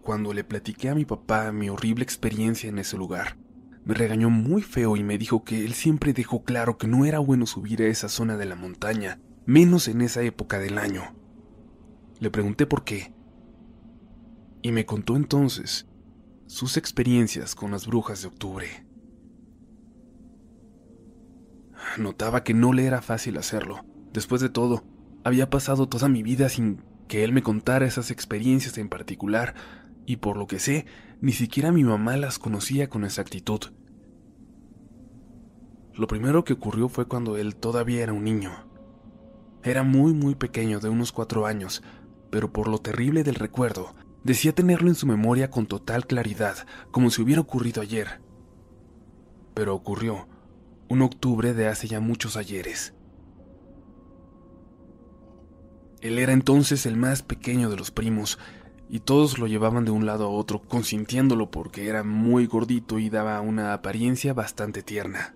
Cuando 0.00 0.32
le 0.32 0.44
platiqué 0.44 0.88
a 0.88 0.94
mi 0.94 1.04
papá 1.04 1.52
mi 1.52 1.68
horrible 1.68 2.02
experiencia 2.02 2.70
en 2.70 2.78
ese 2.78 2.96
lugar, 2.96 3.36
me 3.84 3.92
regañó 3.92 4.30
muy 4.30 4.62
feo 4.62 4.96
y 4.96 5.04
me 5.04 5.18
dijo 5.18 5.44
que 5.44 5.62
él 5.62 5.74
siempre 5.74 6.14
dejó 6.14 6.42
claro 6.42 6.78
que 6.78 6.86
no 6.86 7.04
era 7.04 7.18
bueno 7.18 7.44
subir 7.44 7.82
a 7.82 7.86
esa 7.86 8.08
zona 8.08 8.38
de 8.38 8.46
la 8.46 8.56
montaña, 8.56 9.20
menos 9.44 9.88
en 9.88 10.00
esa 10.00 10.22
época 10.22 10.58
del 10.58 10.78
año. 10.78 11.02
Le 12.18 12.30
pregunté 12.30 12.64
por 12.64 12.82
qué, 12.82 13.12
y 14.62 14.72
me 14.72 14.86
contó 14.86 15.16
entonces 15.16 15.86
sus 16.46 16.78
experiencias 16.78 17.54
con 17.54 17.72
las 17.72 17.86
brujas 17.86 18.22
de 18.22 18.28
octubre. 18.28 18.86
Notaba 21.98 22.42
que 22.42 22.54
no 22.54 22.72
le 22.72 22.86
era 22.86 23.02
fácil 23.02 23.36
hacerlo. 23.36 23.84
Después 24.16 24.40
de 24.40 24.48
todo, 24.48 24.82
había 25.24 25.50
pasado 25.50 25.90
toda 25.90 26.08
mi 26.08 26.22
vida 26.22 26.48
sin 26.48 26.80
que 27.06 27.22
él 27.22 27.34
me 27.34 27.42
contara 27.42 27.84
esas 27.84 28.10
experiencias 28.10 28.78
en 28.78 28.88
particular, 28.88 29.54
y 30.06 30.16
por 30.16 30.38
lo 30.38 30.46
que 30.46 30.58
sé, 30.58 30.86
ni 31.20 31.32
siquiera 31.32 31.70
mi 31.70 31.84
mamá 31.84 32.16
las 32.16 32.38
conocía 32.38 32.88
con 32.88 33.04
exactitud. 33.04 33.60
Lo 35.92 36.06
primero 36.06 36.44
que 36.44 36.54
ocurrió 36.54 36.88
fue 36.88 37.06
cuando 37.06 37.36
él 37.36 37.56
todavía 37.56 38.04
era 38.04 38.14
un 38.14 38.24
niño. 38.24 38.52
Era 39.62 39.82
muy 39.82 40.14
muy 40.14 40.34
pequeño, 40.34 40.80
de 40.80 40.88
unos 40.88 41.12
cuatro 41.12 41.44
años, 41.44 41.82
pero 42.30 42.54
por 42.54 42.68
lo 42.68 42.78
terrible 42.78 43.22
del 43.22 43.34
recuerdo, 43.34 43.94
decía 44.24 44.54
tenerlo 44.54 44.88
en 44.88 44.94
su 44.94 45.06
memoria 45.06 45.50
con 45.50 45.66
total 45.66 46.06
claridad, 46.06 46.66
como 46.90 47.10
si 47.10 47.20
hubiera 47.20 47.42
ocurrido 47.42 47.82
ayer. 47.82 48.22
Pero 49.52 49.74
ocurrió 49.74 50.26
un 50.88 51.02
octubre 51.02 51.52
de 51.52 51.68
hace 51.68 51.86
ya 51.86 52.00
muchos 52.00 52.38
ayeres. 52.38 52.95
Él 56.06 56.18
era 56.18 56.32
entonces 56.32 56.86
el 56.86 56.96
más 56.96 57.22
pequeño 57.22 57.68
de 57.70 57.76
los 57.76 57.90
primos 57.90 58.38
y 58.88 59.00
todos 59.00 59.38
lo 59.38 59.46
llevaban 59.46 59.84
de 59.84 59.90
un 59.90 60.06
lado 60.06 60.26
a 60.26 60.30
otro 60.30 60.62
consintiéndolo 60.62 61.50
porque 61.50 61.88
era 61.88 62.04
muy 62.04 62.46
gordito 62.46 62.98
y 62.98 63.10
daba 63.10 63.40
una 63.40 63.72
apariencia 63.72 64.32
bastante 64.32 64.82
tierna. 64.82 65.34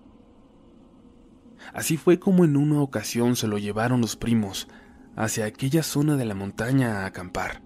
Así 1.73 1.97
fue 1.97 2.19
como 2.19 2.45
en 2.45 2.57
una 2.57 2.81
ocasión 2.81 3.37
se 3.37 3.49
lo 3.49 3.59
llevaron 3.59 4.01
los 4.01 4.17
primos 4.17 4.69
hacia 5.17 5.45
aquella 5.45 5.83
zona 5.83 6.17
de 6.17 6.25
la 6.25 6.35
montaña 6.35 7.01
a 7.03 7.07
acampar. 7.07 7.63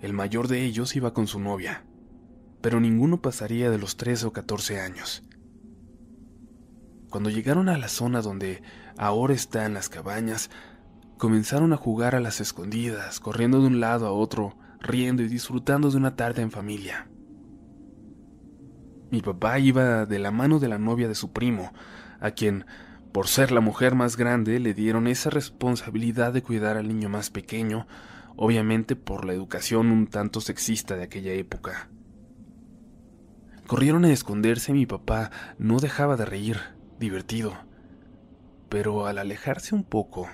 El 0.00 0.12
mayor 0.12 0.46
de 0.46 0.64
ellos 0.64 0.94
iba 0.94 1.12
con 1.12 1.26
su 1.26 1.40
novia, 1.40 1.84
pero 2.60 2.80
ninguno 2.80 3.20
pasaría 3.20 3.70
de 3.70 3.78
los 3.78 3.96
13 3.96 4.26
o 4.26 4.32
14 4.32 4.80
años. 4.80 5.24
Cuando 7.10 7.30
llegaron 7.30 7.68
a 7.68 7.78
la 7.78 7.88
zona 7.88 8.20
donde 8.20 8.62
ahora 8.98 9.32
están 9.32 9.74
las 9.74 9.88
cabañas, 9.88 10.50
Comenzaron 11.18 11.72
a 11.72 11.76
jugar 11.76 12.14
a 12.14 12.20
las 12.20 12.40
escondidas, 12.40 13.18
corriendo 13.18 13.60
de 13.60 13.66
un 13.66 13.80
lado 13.80 14.06
a 14.06 14.12
otro, 14.12 14.56
riendo 14.80 15.24
y 15.24 15.28
disfrutando 15.28 15.90
de 15.90 15.96
una 15.96 16.14
tarde 16.14 16.42
en 16.42 16.52
familia. 16.52 17.08
Mi 19.10 19.20
papá 19.20 19.58
iba 19.58 20.06
de 20.06 20.18
la 20.20 20.30
mano 20.30 20.60
de 20.60 20.68
la 20.68 20.78
novia 20.78 21.08
de 21.08 21.16
su 21.16 21.32
primo, 21.32 21.72
a 22.20 22.30
quien, 22.30 22.66
por 23.10 23.26
ser 23.26 23.50
la 23.50 23.60
mujer 23.60 23.96
más 23.96 24.16
grande, 24.16 24.60
le 24.60 24.74
dieron 24.74 25.08
esa 25.08 25.28
responsabilidad 25.28 26.32
de 26.32 26.42
cuidar 26.42 26.76
al 26.76 26.86
niño 26.86 27.08
más 27.08 27.30
pequeño, 27.30 27.88
obviamente 28.36 28.94
por 28.94 29.24
la 29.24 29.32
educación 29.32 29.90
un 29.90 30.06
tanto 30.06 30.40
sexista 30.40 30.94
de 30.94 31.02
aquella 31.02 31.32
época. 31.32 31.90
Corrieron 33.66 34.04
a 34.04 34.12
esconderse 34.12 34.70
y 34.70 34.76
mi 34.76 34.86
papá 34.86 35.32
no 35.58 35.80
dejaba 35.80 36.16
de 36.16 36.26
reír, 36.26 36.60
divertido. 37.00 37.67
Pero 38.68 39.06
al 39.06 39.18
alejarse 39.18 39.74
un 39.74 39.84
poco, 39.84 40.28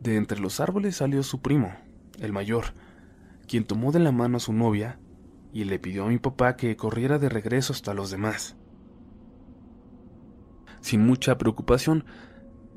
de 0.00 0.16
entre 0.16 0.40
los 0.40 0.60
árboles 0.60 0.96
salió 0.96 1.22
su 1.22 1.40
primo, 1.40 1.72
el 2.20 2.32
mayor, 2.32 2.74
quien 3.46 3.64
tomó 3.64 3.92
de 3.92 3.98
la 4.00 4.12
mano 4.12 4.36
a 4.36 4.40
su 4.40 4.52
novia 4.52 4.98
y 5.52 5.64
le 5.64 5.78
pidió 5.78 6.04
a 6.04 6.08
mi 6.08 6.18
papá 6.18 6.56
que 6.56 6.76
corriera 6.76 7.18
de 7.18 7.28
regreso 7.28 7.72
hasta 7.72 7.94
los 7.94 8.10
demás. 8.10 8.56
Sin 10.80 11.06
mucha 11.06 11.38
preocupación, 11.38 12.04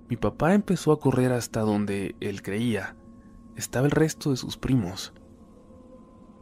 mi 0.10 0.18
papá 0.18 0.54
empezó 0.54 0.92
a 0.92 1.00
correr 1.00 1.32
hasta 1.32 1.62
donde 1.62 2.16
él 2.20 2.42
creía 2.42 2.96
estaba 3.56 3.86
el 3.86 3.92
resto 3.92 4.32
de 4.32 4.38
sus 4.38 4.58
primos. 4.58 5.14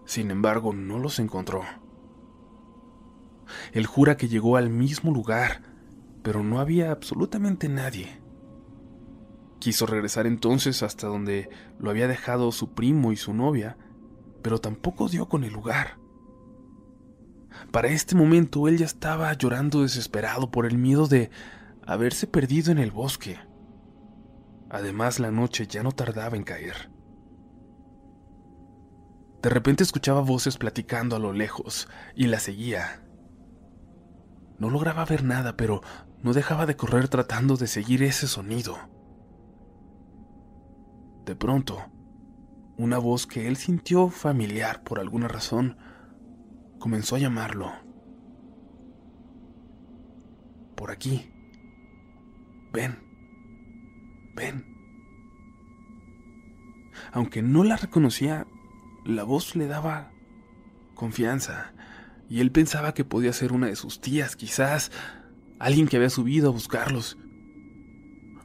Sin 0.06 0.32
embargo, 0.32 0.74
no 0.74 1.00
los 1.00 1.20
encontró. 1.20 1.64
Él 3.74 3.86
jura 3.86 4.18
que 4.18 4.28
llegó 4.28 4.58
al 4.58 4.70
mismo 4.70 5.12
lugar, 5.12 5.69
pero 6.24 6.44
no 6.44 6.60
había 6.60 6.92
absolutamente 6.92 7.70
nadie. 7.70 8.22
Quiso 9.60 9.86
regresar 9.86 10.26
entonces 10.26 10.84
hasta 10.84 11.08
donde 11.08 11.50
lo 11.80 11.90
había 11.90 12.08
dejado 12.08 12.52
su 12.52 12.74
primo 12.74 13.12
y 13.12 13.18
su 13.18 13.34
novia, 13.34 13.78
pero 14.42 14.60
tampoco 14.60 15.10
dio 15.10 15.28
con 15.28 15.44
el 15.44 15.54
lugar. 15.54 15.98
Para 17.72 17.90
este 17.90 18.16
momento 18.16 18.68
él 18.68 18.78
ya 18.78 18.86
estaba 18.86 19.34
llorando 19.34 19.82
desesperado 19.82 20.50
por 20.50 20.66
el 20.66 20.78
miedo 20.78 21.08
de 21.08 21.30
haberse 21.86 22.28
perdido 22.28 22.72
en 22.72 22.78
el 22.78 22.92
bosque. 22.92 23.38
Además 24.70 25.20
la 25.20 25.32
noche 25.32 25.68
ya 25.68 25.84
no 25.84 25.92
tardaba 25.92 26.38
en 26.38 26.44
caer. 26.44 26.90
De 29.42 29.50
repente 29.50 29.84
escuchaba 29.84 30.22
voces 30.22 30.58
platicando 30.58 31.16
a 31.16 31.20
lo 31.20 31.34
lejos 31.34 31.88
y 32.16 32.28
la 32.28 32.40
seguía. 32.40 33.04
No 34.58 34.70
lograba 34.70 35.06
ver 35.06 35.24
nada, 35.24 35.56
pero 35.56 35.82
no 36.22 36.34
dejaba 36.34 36.66
de 36.66 36.76
correr 36.76 37.08
tratando 37.08 37.56
de 37.56 37.68
seguir 37.68 38.04
ese 38.04 38.28
sonido. 38.28 38.78
De 41.26 41.36
pronto, 41.36 41.86
una 42.78 42.98
voz 42.98 43.28
que 43.28 43.48
él 43.48 43.58
sintió 43.58 44.10
familiar 44.10 44.84
por 44.84 45.00
alguna 45.00 45.28
razón 45.28 45.78
comenzó 46.80 47.16
a 47.16 47.20
llamarlo. 47.20 47.72
Por 50.76 50.92
aquí. 50.92 51.32
Ven. 52.72 52.98
Ven. 54.36 54.66
Aunque 57.12 57.42
no 57.42 57.64
la 57.64 57.76
reconocía, 57.76 58.48
la 59.06 59.24
voz 59.24 59.56
le 59.56 59.68
daba 59.68 60.12
confianza 60.96 61.74
y 62.30 62.42
él 62.42 62.52
pensaba 62.52 62.94
que 62.94 63.06
podía 63.06 63.34
ser 63.34 63.52
una 63.52 63.68
de 63.68 63.76
sus 63.76 64.02
tías, 64.02 64.36
quizás 64.36 64.92
alguien 65.60 65.88
que 65.88 65.98
había 65.98 66.10
subido 66.10 66.50
a 66.50 66.54
buscarlos 66.54 67.18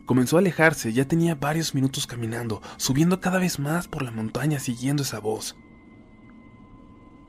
Comenzó 0.07 0.37
a 0.37 0.41
alejarse, 0.41 0.93
ya 0.93 1.07
tenía 1.07 1.35
varios 1.35 1.75
minutos 1.75 2.07
caminando, 2.07 2.61
subiendo 2.77 3.21
cada 3.21 3.39
vez 3.39 3.59
más 3.59 3.89
por 3.89 4.03
la 4.03 4.11
montaña 4.11 4.59
siguiendo 4.59 5.03
esa 5.03 5.19
voz. 5.19 5.57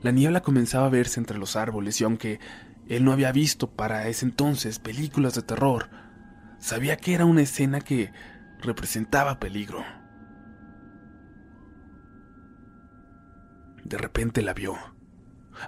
La 0.02 0.12
niebla 0.12 0.42
comenzaba 0.42 0.86
a 0.86 0.90
verse 0.90 1.18
entre 1.18 1.38
los 1.38 1.56
árboles 1.56 1.98
y 2.00 2.04
aunque 2.04 2.38
él 2.86 3.02
no 3.02 3.12
había 3.12 3.32
visto 3.32 3.70
para 3.70 4.08
ese 4.08 4.26
entonces 4.26 4.78
películas 4.78 5.34
de 5.34 5.42
terror, 5.42 5.88
sabía 6.58 6.98
que 6.98 7.14
era 7.14 7.24
una 7.24 7.40
escena 7.40 7.80
que 7.80 8.12
representaba 8.60 9.40
peligro. 9.40 9.82
De 13.84 13.96
repente 13.96 14.42
la 14.42 14.52
vio, 14.52 14.76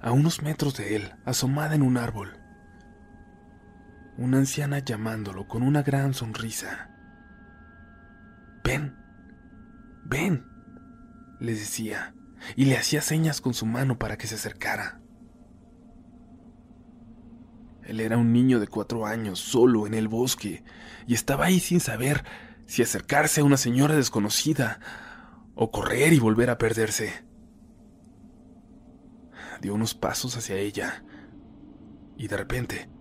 a 0.02 0.12
unos 0.12 0.42
metros 0.42 0.76
de 0.76 0.96
él, 0.96 1.14
asomada 1.24 1.74
en 1.74 1.82
un 1.82 1.96
árbol. 1.96 2.36
Una 4.18 4.38
anciana 4.38 4.80
llamándolo 4.80 5.46
con 5.46 5.62
una 5.62 5.84
gran 5.84 6.12
sonrisa. 6.12 6.90
Ven, 8.64 8.96
ven, 10.04 10.44
le 11.38 11.52
decía, 11.54 12.16
y 12.56 12.64
le 12.64 12.76
hacía 12.76 13.00
señas 13.00 13.40
con 13.40 13.54
su 13.54 13.64
mano 13.64 13.96
para 13.96 14.18
que 14.18 14.26
se 14.26 14.34
acercara. 14.34 15.00
Él 17.84 18.00
era 18.00 18.18
un 18.18 18.32
niño 18.32 18.58
de 18.58 18.66
cuatro 18.66 19.06
años, 19.06 19.38
solo 19.38 19.86
en 19.86 19.94
el 19.94 20.08
bosque, 20.08 20.64
y 21.06 21.14
estaba 21.14 21.44
ahí 21.44 21.60
sin 21.60 21.78
saber 21.78 22.24
si 22.66 22.82
acercarse 22.82 23.40
a 23.40 23.44
una 23.44 23.56
señora 23.56 23.94
desconocida 23.94 24.80
o 25.54 25.70
correr 25.70 26.12
y 26.12 26.18
volver 26.18 26.50
a 26.50 26.58
perderse. 26.58 27.24
dio 29.60 29.74
unos 29.74 29.94
pasos 29.94 30.36
hacia 30.36 30.56
ella 30.56 31.04
y 32.16 32.26
de 32.26 32.36
repente 32.36 32.97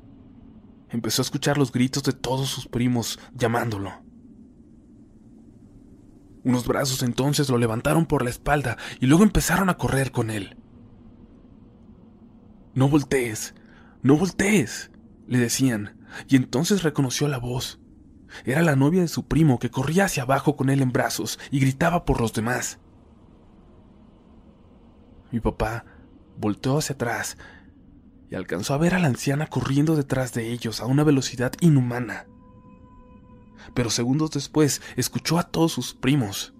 empezó 0.89 1.21
a 1.21 1.25
escuchar 1.25 1.57
los 1.57 1.71
gritos 1.71 2.03
de 2.03 2.13
todos 2.13 2.49
sus 2.49 2.67
primos 2.67 3.19
llamándolo. 3.33 3.91
Unos 6.43 6.65
brazos 6.65 7.03
entonces 7.03 7.49
lo 7.49 7.57
levantaron 7.57 8.05
por 8.05 8.23
la 8.23 8.29
espalda 8.29 8.77
y 8.99 9.07
luego 9.07 9.23
empezaron 9.23 9.69
a 9.69 9.77
correr 9.77 10.11
con 10.11 10.29
él. 10.29 10.55
No 12.73 12.87
voltees, 12.87 13.53
no 14.01 14.17
voltees, 14.17 14.91
le 15.27 15.39
decían, 15.39 15.97
y 16.27 16.35
entonces 16.35 16.83
reconoció 16.83 17.27
la 17.27 17.37
voz. 17.37 17.79
Era 18.45 18.61
la 18.61 18.75
novia 18.75 19.01
de 19.01 19.07
su 19.07 19.27
primo 19.27 19.59
que 19.59 19.71
corría 19.71 20.05
hacia 20.05 20.23
abajo 20.23 20.55
con 20.55 20.69
él 20.69 20.81
en 20.81 20.91
brazos 20.91 21.39
y 21.51 21.59
gritaba 21.59 22.05
por 22.05 22.21
los 22.21 22.33
demás. 22.33 22.79
Mi 25.31 25.39
papá 25.39 25.85
volteó 26.37 26.77
hacia 26.77 26.93
atrás 26.93 27.37
y 28.29 28.35
alcanzó 28.35 28.73
a 28.73 28.77
ver 28.77 28.93
a 28.93 28.99
la 28.99 29.07
anciana 29.07 29.47
corriendo 29.47 29.95
detrás 29.95 30.33
de 30.33 30.51
ellos 30.51 30.81
a 30.81 30.85
una 30.85 31.03
velocidad 31.03 31.53
inhumana. 31.61 32.25
Pero 33.73 33.89
segundos 33.89 34.31
después 34.31 34.81
escuchó 34.95 35.39
a 35.39 35.43
todos 35.43 35.71
sus 35.71 35.93
primos. 35.93 36.53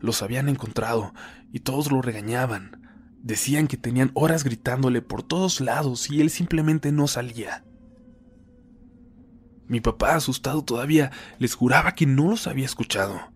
Los 0.00 0.22
habían 0.22 0.48
encontrado 0.48 1.14
y 1.52 1.60
todos 1.60 1.90
lo 1.90 2.02
regañaban. 2.02 2.82
Decían 3.22 3.66
que 3.66 3.76
tenían 3.76 4.12
horas 4.14 4.44
gritándole 4.44 5.02
por 5.02 5.22
todos 5.22 5.60
lados 5.60 6.10
y 6.10 6.20
él 6.20 6.30
simplemente 6.30 6.92
no 6.92 7.08
salía. 7.08 7.64
Mi 9.68 9.80
papá, 9.80 10.14
asustado 10.14 10.62
todavía, 10.62 11.10
les 11.38 11.54
juraba 11.54 11.92
que 11.92 12.06
no 12.06 12.28
los 12.30 12.46
había 12.46 12.66
escuchado. 12.66 13.35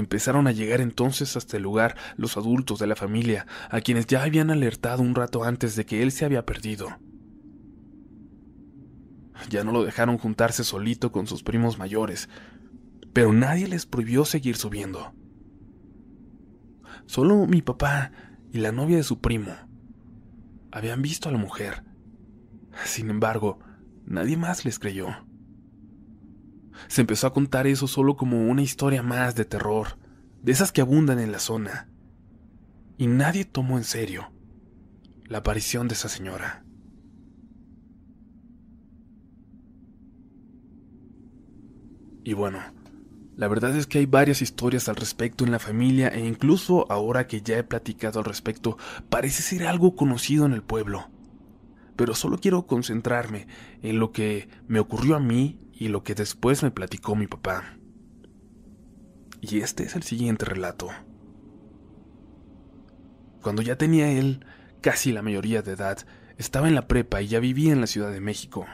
Empezaron 0.00 0.46
a 0.46 0.52
llegar 0.52 0.80
entonces 0.80 1.36
hasta 1.36 1.58
el 1.58 1.62
lugar 1.62 1.94
los 2.16 2.38
adultos 2.38 2.78
de 2.78 2.86
la 2.86 2.96
familia, 2.96 3.46
a 3.68 3.82
quienes 3.82 4.06
ya 4.06 4.22
habían 4.22 4.50
alertado 4.50 5.02
un 5.02 5.14
rato 5.14 5.44
antes 5.44 5.76
de 5.76 5.84
que 5.84 6.02
él 6.02 6.10
se 6.10 6.24
había 6.24 6.46
perdido. 6.46 6.98
Ya 9.50 9.62
no 9.62 9.72
lo 9.72 9.84
dejaron 9.84 10.16
juntarse 10.16 10.64
solito 10.64 11.12
con 11.12 11.26
sus 11.26 11.42
primos 11.42 11.78
mayores, 11.78 12.30
pero 13.12 13.34
nadie 13.34 13.68
les 13.68 13.84
prohibió 13.84 14.24
seguir 14.24 14.56
subiendo. 14.56 15.12
Solo 17.04 17.46
mi 17.46 17.60
papá 17.60 18.10
y 18.52 18.58
la 18.58 18.72
novia 18.72 18.96
de 18.96 19.02
su 19.02 19.20
primo 19.20 19.52
habían 20.72 21.02
visto 21.02 21.28
a 21.28 21.32
la 21.32 21.38
mujer. 21.38 21.84
Sin 22.86 23.10
embargo, 23.10 23.58
nadie 24.06 24.38
más 24.38 24.64
les 24.64 24.78
creyó. 24.78 25.08
Se 26.88 27.00
empezó 27.00 27.26
a 27.26 27.32
contar 27.32 27.66
eso 27.66 27.86
solo 27.86 28.16
como 28.16 28.48
una 28.48 28.62
historia 28.62 29.02
más 29.02 29.34
de 29.34 29.44
terror, 29.44 29.98
de 30.42 30.52
esas 30.52 30.72
que 30.72 30.80
abundan 30.80 31.18
en 31.18 31.32
la 31.32 31.38
zona. 31.38 31.88
Y 32.98 33.06
nadie 33.06 33.44
tomó 33.44 33.78
en 33.78 33.84
serio 33.84 34.32
la 35.24 35.38
aparición 35.38 35.88
de 35.88 35.94
esa 35.94 36.08
señora. 36.08 36.64
Y 42.24 42.34
bueno, 42.34 42.60
la 43.36 43.48
verdad 43.48 43.74
es 43.74 43.86
que 43.86 43.98
hay 43.98 44.06
varias 44.06 44.42
historias 44.42 44.88
al 44.88 44.96
respecto 44.96 45.44
en 45.44 45.50
la 45.50 45.58
familia 45.58 46.08
e 46.08 46.26
incluso 46.26 46.84
ahora 46.92 47.26
que 47.26 47.40
ya 47.40 47.56
he 47.56 47.64
platicado 47.64 48.18
al 48.18 48.26
respecto, 48.26 48.76
parece 49.08 49.42
ser 49.42 49.66
algo 49.66 49.96
conocido 49.96 50.44
en 50.44 50.52
el 50.52 50.62
pueblo. 50.62 51.08
Pero 52.00 52.14
solo 52.14 52.38
quiero 52.38 52.66
concentrarme 52.66 53.46
en 53.82 53.98
lo 53.98 54.10
que 54.10 54.48
me 54.66 54.80
ocurrió 54.80 55.16
a 55.16 55.20
mí 55.20 55.60
y 55.74 55.88
lo 55.88 56.02
que 56.02 56.14
después 56.14 56.62
me 56.62 56.70
platicó 56.70 57.14
mi 57.14 57.26
papá. 57.26 57.76
Y 59.42 59.58
este 59.58 59.82
es 59.82 59.94
el 59.96 60.02
siguiente 60.02 60.46
relato. 60.46 60.88
Cuando 63.42 63.60
ya 63.60 63.76
tenía 63.76 64.10
él 64.12 64.46
casi 64.80 65.12
la 65.12 65.20
mayoría 65.20 65.60
de 65.60 65.72
edad, 65.72 65.98
estaba 66.38 66.68
en 66.68 66.74
la 66.74 66.88
prepa 66.88 67.20
y 67.20 67.26
ya 67.26 67.38
vivía 67.38 67.70
en 67.70 67.82
la 67.82 67.86
Ciudad 67.86 68.10
de 68.10 68.22
México. 68.22 68.64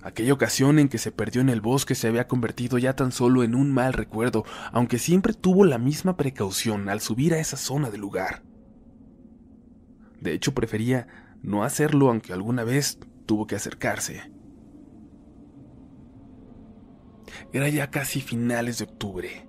Aquella 0.00 0.32
ocasión 0.32 0.78
en 0.78 0.88
que 0.88 0.96
se 0.96 1.12
perdió 1.12 1.42
en 1.42 1.50
el 1.50 1.60
bosque 1.60 1.94
se 1.94 2.08
había 2.08 2.26
convertido 2.26 2.78
ya 2.78 2.96
tan 2.96 3.12
solo 3.12 3.42
en 3.42 3.54
un 3.54 3.70
mal 3.70 3.92
recuerdo, 3.92 4.46
aunque 4.72 4.98
siempre 4.98 5.34
tuvo 5.34 5.66
la 5.66 5.76
misma 5.76 6.16
precaución 6.16 6.88
al 6.88 7.02
subir 7.02 7.34
a 7.34 7.38
esa 7.38 7.58
zona 7.58 7.90
del 7.90 8.00
lugar. 8.00 8.49
De 10.20 10.32
hecho, 10.32 10.54
prefería 10.54 11.06
no 11.42 11.64
hacerlo 11.64 12.08
aunque 12.08 12.32
alguna 12.32 12.64
vez 12.64 12.98
tuvo 13.26 13.46
que 13.46 13.56
acercarse. 13.56 14.32
Era 17.52 17.68
ya 17.68 17.90
casi 17.90 18.20
finales 18.20 18.78
de 18.78 18.84
octubre, 18.84 19.48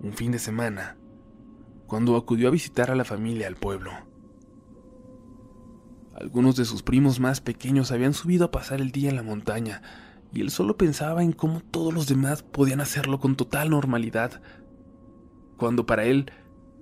un 0.00 0.12
fin 0.12 0.32
de 0.32 0.38
semana, 0.38 0.96
cuando 1.86 2.16
acudió 2.16 2.48
a 2.48 2.52
visitar 2.52 2.90
a 2.90 2.94
la 2.94 3.04
familia 3.04 3.46
al 3.46 3.56
pueblo. 3.56 3.92
Algunos 6.14 6.56
de 6.56 6.64
sus 6.64 6.82
primos 6.82 7.18
más 7.18 7.40
pequeños 7.40 7.92
habían 7.92 8.14
subido 8.14 8.44
a 8.44 8.50
pasar 8.50 8.80
el 8.80 8.90
día 8.92 9.10
en 9.10 9.16
la 9.16 9.22
montaña, 9.22 9.82
y 10.32 10.42
él 10.42 10.50
solo 10.50 10.76
pensaba 10.76 11.22
en 11.22 11.32
cómo 11.32 11.60
todos 11.60 11.94
los 11.94 12.06
demás 12.06 12.42
podían 12.42 12.80
hacerlo 12.80 13.18
con 13.18 13.36
total 13.36 13.70
normalidad, 13.70 14.42
cuando 15.56 15.86
para 15.86 16.04
él 16.04 16.30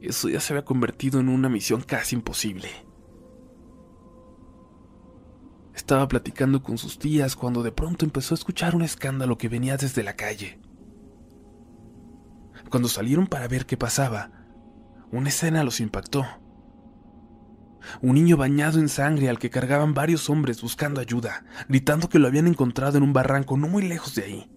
eso 0.01 0.29
ya 0.29 0.41
se 0.41 0.53
había 0.53 0.65
convertido 0.65 1.21
en 1.21 1.29
una 1.29 1.49
misión 1.49 1.83
casi 1.83 2.17
imposible. 2.17 2.69
Estaba 5.79 6.09
platicando 6.09 6.61
con 6.61 6.77
sus 6.77 6.99
tías 6.99 7.37
cuando 7.37 7.63
de 7.63 7.71
pronto 7.71 8.05
empezó 8.05 8.35
a 8.35 8.39
escuchar 8.39 8.75
un 8.75 8.83
escándalo 8.83 9.39
que 9.39 9.49
venía 9.49 9.77
desde 9.77 10.03
la 10.03 10.15
calle. 10.15 10.59
Cuando 12.69 12.89
salieron 12.89 13.29
para 13.29 13.47
ver 13.47 13.65
qué 13.65 13.77
pasaba, 13.77 14.33
una 15.13 15.29
escena 15.29 15.63
los 15.63 15.79
impactó. 15.79 16.27
Un 18.03 18.17
niño 18.17 18.37
bañado 18.37 18.81
en 18.81 18.89
sangre 18.89 19.29
al 19.29 19.39
que 19.39 19.51
cargaban 19.51 19.95
varios 19.95 20.29
hombres 20.29 20.61
buscando 20.61 21.01
ayuda, 21.01 21.45
gritando 21.69 22.09
que 22.09 22.19
lo 22.19 22.27
habían 22.27 22.49
encontrado 22.49 22.97
en 22.99 23.05
un 23.05 23.13
barranco 23.13 23.57
no 23.57 23.69
muy 23.69 23.87
lejos 23.87 24.17
de 24.17 24.25
ahí. 24.25 24.51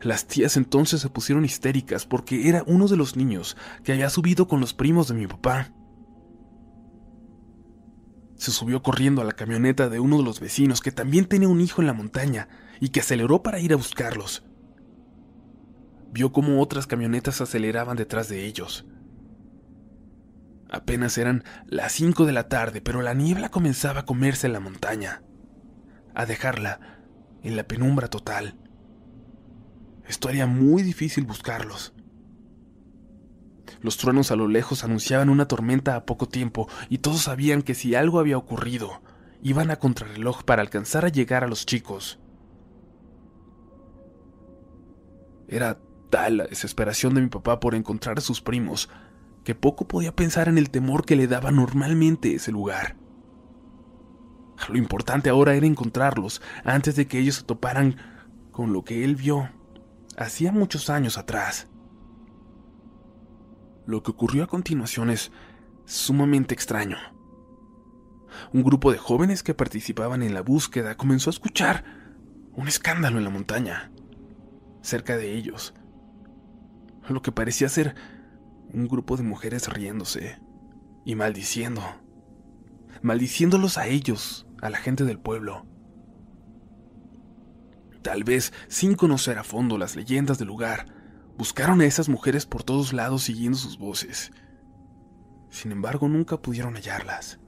Las 0.00 0.26
tías 0.26 0.56
entonces 0.56 1.00
se 1.00 1.08
pusieron 1.08 1.44
histéricas 1.44 2.06
porque 2.06 2.48
era 2.48 2.64
uno 2.66 2.88
de 2.88 2.96
los 2.96 3.14
niños 3.14 3.56
que 3.84 3.92
había 3.92 4.10
subido 4.10 4.48
con 4.48 4.58
los 4.58 4.74
primos 4.74 5.06
de 5.06 5.14
mi 5.14 5.28
papá 5.28 5.72
se 8.42 8.50
subió 8.50 8.82
corriendo 8.82 9.22
a 9.22 9.24
la 9.24 9.30
camioneta 9.30 9.88
de 9.88 10.00
uno 10.00 10.16
de 10.18 10.24
los 10.24 10.40
vecinos 10.40 10.80
que 10.80 10.90
también 10.90 11.26
tenía 11.26 11.48
un 11.48 11.60
hijo 11.60 11.80
en 11.80 11.86
la 11.86 11.92
montaña 11.92 12.48
y 12.80 12.88
que 12.88 12.98
aceleró 12.98 13.40
para 13.40 13.60
ir 13.60 13.72
a 13.72 13.76
buscarlos. 13.76 14.42
Vio 16.10 16.32
cómo 16.32 16.60
otras 16.60 16.88
camionetas 16.88 17.40
aceleraban 17.40 17.96
detrás 17.96 18.28
de 18.28 18.44
ellos. 18.44 18.84
Apenas 20.68 21.18
eran 21.18 21.44
las 21.66 21.92
cinco 21.92 22.26
de 22.26 22.32
la 22.32 22.48
tarde, 22.48 22.80
pero 22.80 23.00
la 23.00 23.14
niebla 23.14 23.48
comenzaba 23.48 24.00
a 24.00 24.06
comerse 24.06 24.48
la 24.48 24.58
montaña, 24.58 25.22
a 26.12 26.26
dejarla 26.26 26.98
en 27.44 27.54
la 27.54 27.68
penumbra 27.68 28.08
total. 28.08 28.58
Esto 30.08 30.28
haría 30.28 30.48
muy 30.48 30.82
difícil 30.82 31.26
buscarlos. 31.26 31.94
Los 33.82 33.96
truenos 33.96 34.30
a 34.30 34.36
lo 34.36 34.48
lejos 34.48 34.84
anunciaban 34.84 35.28
una 35.28 35.48
tormenta 35.48 35.96
a 35.96 36.06
poco 36.06 36.28
tiempo 36.28 36.68
y 36.88 36.98
todos 36.98 37.22
sabían 37.22 37.62
que 37.62 37.74
si 37.74 37.94
algo 37.94 38.20
había 38.20 38.38
ocurrido, 38.38 39.02
iban 39.42 39.70
a 39.70 39.76
contrarreloj 39.76 40.44
para 40.44 40.62
alcanzar 40.62 41.04
a 41.04 41.08
llegar 41.08 41.42
a 41.42 41.48
los 41.48 41.66
chicos. 41.66 42.20
Era 45.48 45.78
tal 46.10 46.38
la 46.38 46.44
desesperación 46.44 47.14
de 47.14 47.22
mi 47.22 47.28
papá 47.28 47.58
por 47.58 47.74
encontrar 47.74 48.18
a 48.18 48.22
sus 48.22 48.40
primos 48.40 48.88
que 49.44 49.54
poco 49.56 49.88
podía 49.88 50.14
pensar 50.14 50.48
en 50.48 50.58
el 50.58 50.70
temor 50.70 51.04
que 51.04 51.16
le 51.16 51.26
daba 51.26 51.50
normalmente 51.50 52.34
ese 52.34 52.52
lugar. 52.52 52.96
Lo 54.68 54.78
importante 54.78 55.28
ahora 55.28 55.54
era 55.54 55.66
encontrarlos 55.66 56.40
antes 56.64 56.94
de 56.94 57.08
que 57.08 57.18
ellos 57.18 57.36
se 57.36 57.42
toparan 57.42 57.96
con 58.52 58.72
lo 58.72 58.84
que 58.84 59.04
él 59.04 59.16
vio 59.16 59.50
hacía 60.16 60.52
muchos 60.52 60.88
años 60.90 61.18
atrás. 61.18 61.66
Lo 63.86 64.02
que 64.02 64.10
ocurrió 64.12 64.44
a 64.44 64.48
continuación 64.48 65.10
es 65.10 65.32
sumamente 65.84 66.54
extraño. 66.54 66.96
Un 68.52 68.62
grupo 68.62 68.92
de 68.92 68.98
jóvenes 68.98 69.42
que 69.42 69.54
participaban 69.54 70.22
en 70.22 70.34
la 70.34 70.42
búsqueda 70.42 70.96
comenzó 70.96 71.30
a 71.30 71.32
escuchar 71.32 71.84
un 72.54 72.68
escándalo 72.68 73.18
en 73.18 73.24
la 73.24 73.30
montaña, 73.30 73.90
cerca 74.82 75.16
de 75.16 75.34
ellos. 75.36 75.74
Lo 77.08 77.22
que 77.22 77.32
parecía 77.32 77.68
ser 77.68 77.94
un 78.72 78.88
grupo 78.88 79.16
de 79.16 79.22
mujeres 79.22 79.68
riéndose 79.68 80.38
y 81.04 81.14
maldiciendo. 81.14 81.82
Maldiciéndolos 83.02 83.78
a 83.78 83.86
ellos, 83.86 84.46
a 84.60 84.70
la 84.70 84.78
gente 84.78 85.04
del 85.04 85.18
pueblo. 85.18 85.66
Tal 88.02 88.24
vez 88.24 88.52
sin 88.68 88.94
conocer 88.94 89.38
a 89.38 89.44
fondo 89.44 89.78
las 89.78 89.96
leyendas 89.96 90.38
del 90.38 90.48
lugar, 90.48 90.86
Buscaron 91.36 91.80
a 91.80 91.86
esas 91.86 92.08
mujeres 92.08 92.46
por 92.46 92.62
todos 92.62 92.92
lados 92.92 93.22
siguiendo 93.22 93.58
sus 93.58 93.78
voces. 93.78 94.32
Sin 95.50 95.72
embargo, 95.72 96.08
nunca 96.08 96.40
pudieron 96.40 96.74
hallarlas. 96.74 97.40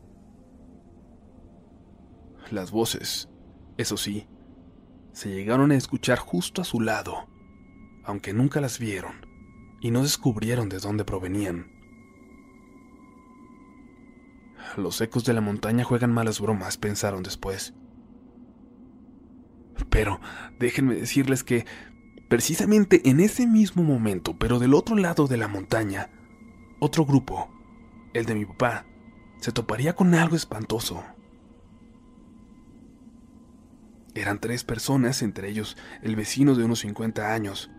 Las 2.51 2.71
voces, 2.71 3.29
eso 3.77 3.97
sí, 3.97 4.29
se 5.13 5.31
llegaron 5.31 5.71
a 5.71 5.77
escuchar 5.77 6.19
justo 6.19 6.61
a 6.61 6.65
su 6.65 6.81
lado, 6.81 7.29
aunque 8.05 8.33
nunca 8.33 8.61
las 8.61 8.79
vieron 8.79 9.27
y 9.81 9.91
no 9.91 10.03
descubrieron 10.03 10.69
de 10.69 10.79
dónde 10.79 11.05
provenían. 11.05 11.73
Los 14.77 15.01
ecos 15.01 15.25
de 15.25 15.35
la 15.35 15.41
montaña 15.41 15.85
juegan 15.85 16.13
malas 16.13 16.41
bromas, 16.41 16.79
pensaron 16.79 17.23
después. 17.23 17.75
Pero 19.91 20.21
déjenme 20.59 20.97
decirles 20.97 21.45
que 21.45 21.65
precisamente 22.35 23.09
en 23.09 23.21
ese 23.21 23.47
mismo 23.47 23.85
momento, 23.85 24.37
pero 24.37 24.59
del 24.59 24.75
otro 24.75 24.97
lado 24.97 25.29
de 25.29 25.37
la 25.37 25.47
montaña, 25.47 26.11
otro 26.81 27.07
grupo, 27.07 27.49
el 28.13 28.27
de 28.27 28.35
mi 28.35 28.45
papá, 28.45 28.87
se 29.39 29.53
toparía 29.53 29.95
con 29.95 30.13
algo 30.17 30.35
espantoso. 30.35 31.05
Eran 34.17 34.41
tres 34.41 34.65
personas, 34.65 35.23
entre 35.23 35.49
ellos 35.49 35.77
el 36.03 36.17
vecino 36.17 36.57
de 36.57 36.65
unos 36.65 36.81
50 36.81 37.33
años, 37.33 37.71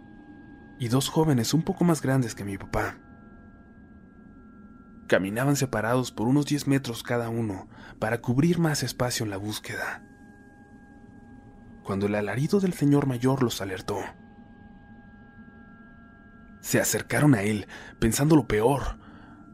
y 0.80 0.88
dos 0.88 1.10
jóvenes 1.10 1.54
un 1.54 1.64
poco 1.64 1.84
más 1.84 2.02
grandes 2.02 2.34
que 2.34 2.46
mi 2.46 2.58
papá. 2.58 2.98
Caminaban 5.10 5.58
separados 5.58 6.14
por 6.14 6.30
unos 6.30 6.46
10 6.46 6.68
metros 6.68 7.04
cada 7.04 7.28
uno 7.28 7.68
para 8.00 8.22
cubrir 8.22 8.60
más 8.60 8.84
espacio 8.84 9.26
en 9.26 9.32
la 9.32 9.38
búsqueda. 9.38 10.02
Cuando 11.84 12.06
el 12.06 12.16
alarido 12.16 12.62
del 12.62 12.72
señor 12.72 13.06
mayor 13.06 13.44
los 13.44 13.60
alertó, 13.60 14.00
se 16.66 16.82
acercaron 16.82 17.36
a 17.36 17.44
él 17.44 17.68
pensando 18.00 18.36
lo 18.36 18.48
peor, 18.48 18.98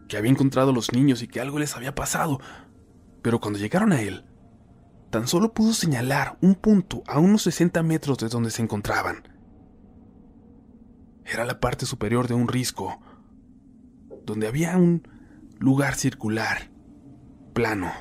que 0.08 0.16
había 0.16 0.32
encontrado 0.32 0.70
a 0.70 0.74
los 0.74 0.94
niños 0.94 1.22
y 1.22 1.28
que 1.28 1.42
algo 1.42 1.60
les 1.60 1.76
había 1.76 1.94
pasado. 1.94 2.40
Pero 3.22 3.42
cuando 3.42 3.60
llegaron 3.60 3.92
a 3.92 4.00
él, 4.00 4.24
tan 5.10 5.28
solo 5.28 5.54
pudo 5.54 5.74
señalar 5.74 6.38
un 6.40 6.56
punto 6.56 7.04
a 7.08 7.20
unos 7.20 7.42
60 7.42 7.84
metros 7.84 8.18
de 8.20 8.30
donde 8.30 8.50
se 8.50 8.62
encontraban. 8.62 9.28
Era 11.26 11.44
la 11.44 11.60
parte 11.60 11.86
superior 11.86 12.30
de 12.30 12.34
un 12.34 12.48
risco, 12.48 13.02
donde 14.26 14.48
había 14.48 14.78
un 14.78 15.06
lugar 15.60 15.96
circular, 15.96 16.72
plano. 17.52 17.92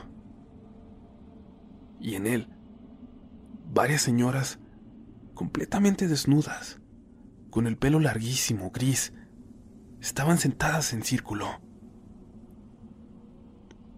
Y 1.99 2.15
en 2.15 2.29
él, 2.29 2.49
varias 3.75 4.03
señoras 4.03 4.61
completamente 5.35 6.07
desnudas, 6.07 6.81
con 7.51 7.67
el 7.67 7.77
pelo 7.77 8.01
larguísimo, 8.01 8.71
gris, 8.71 9.13
estaban 10.01 10.39
sentadas 10.39 10.93
en 10.93 11.03
círculo. 11.03 11.61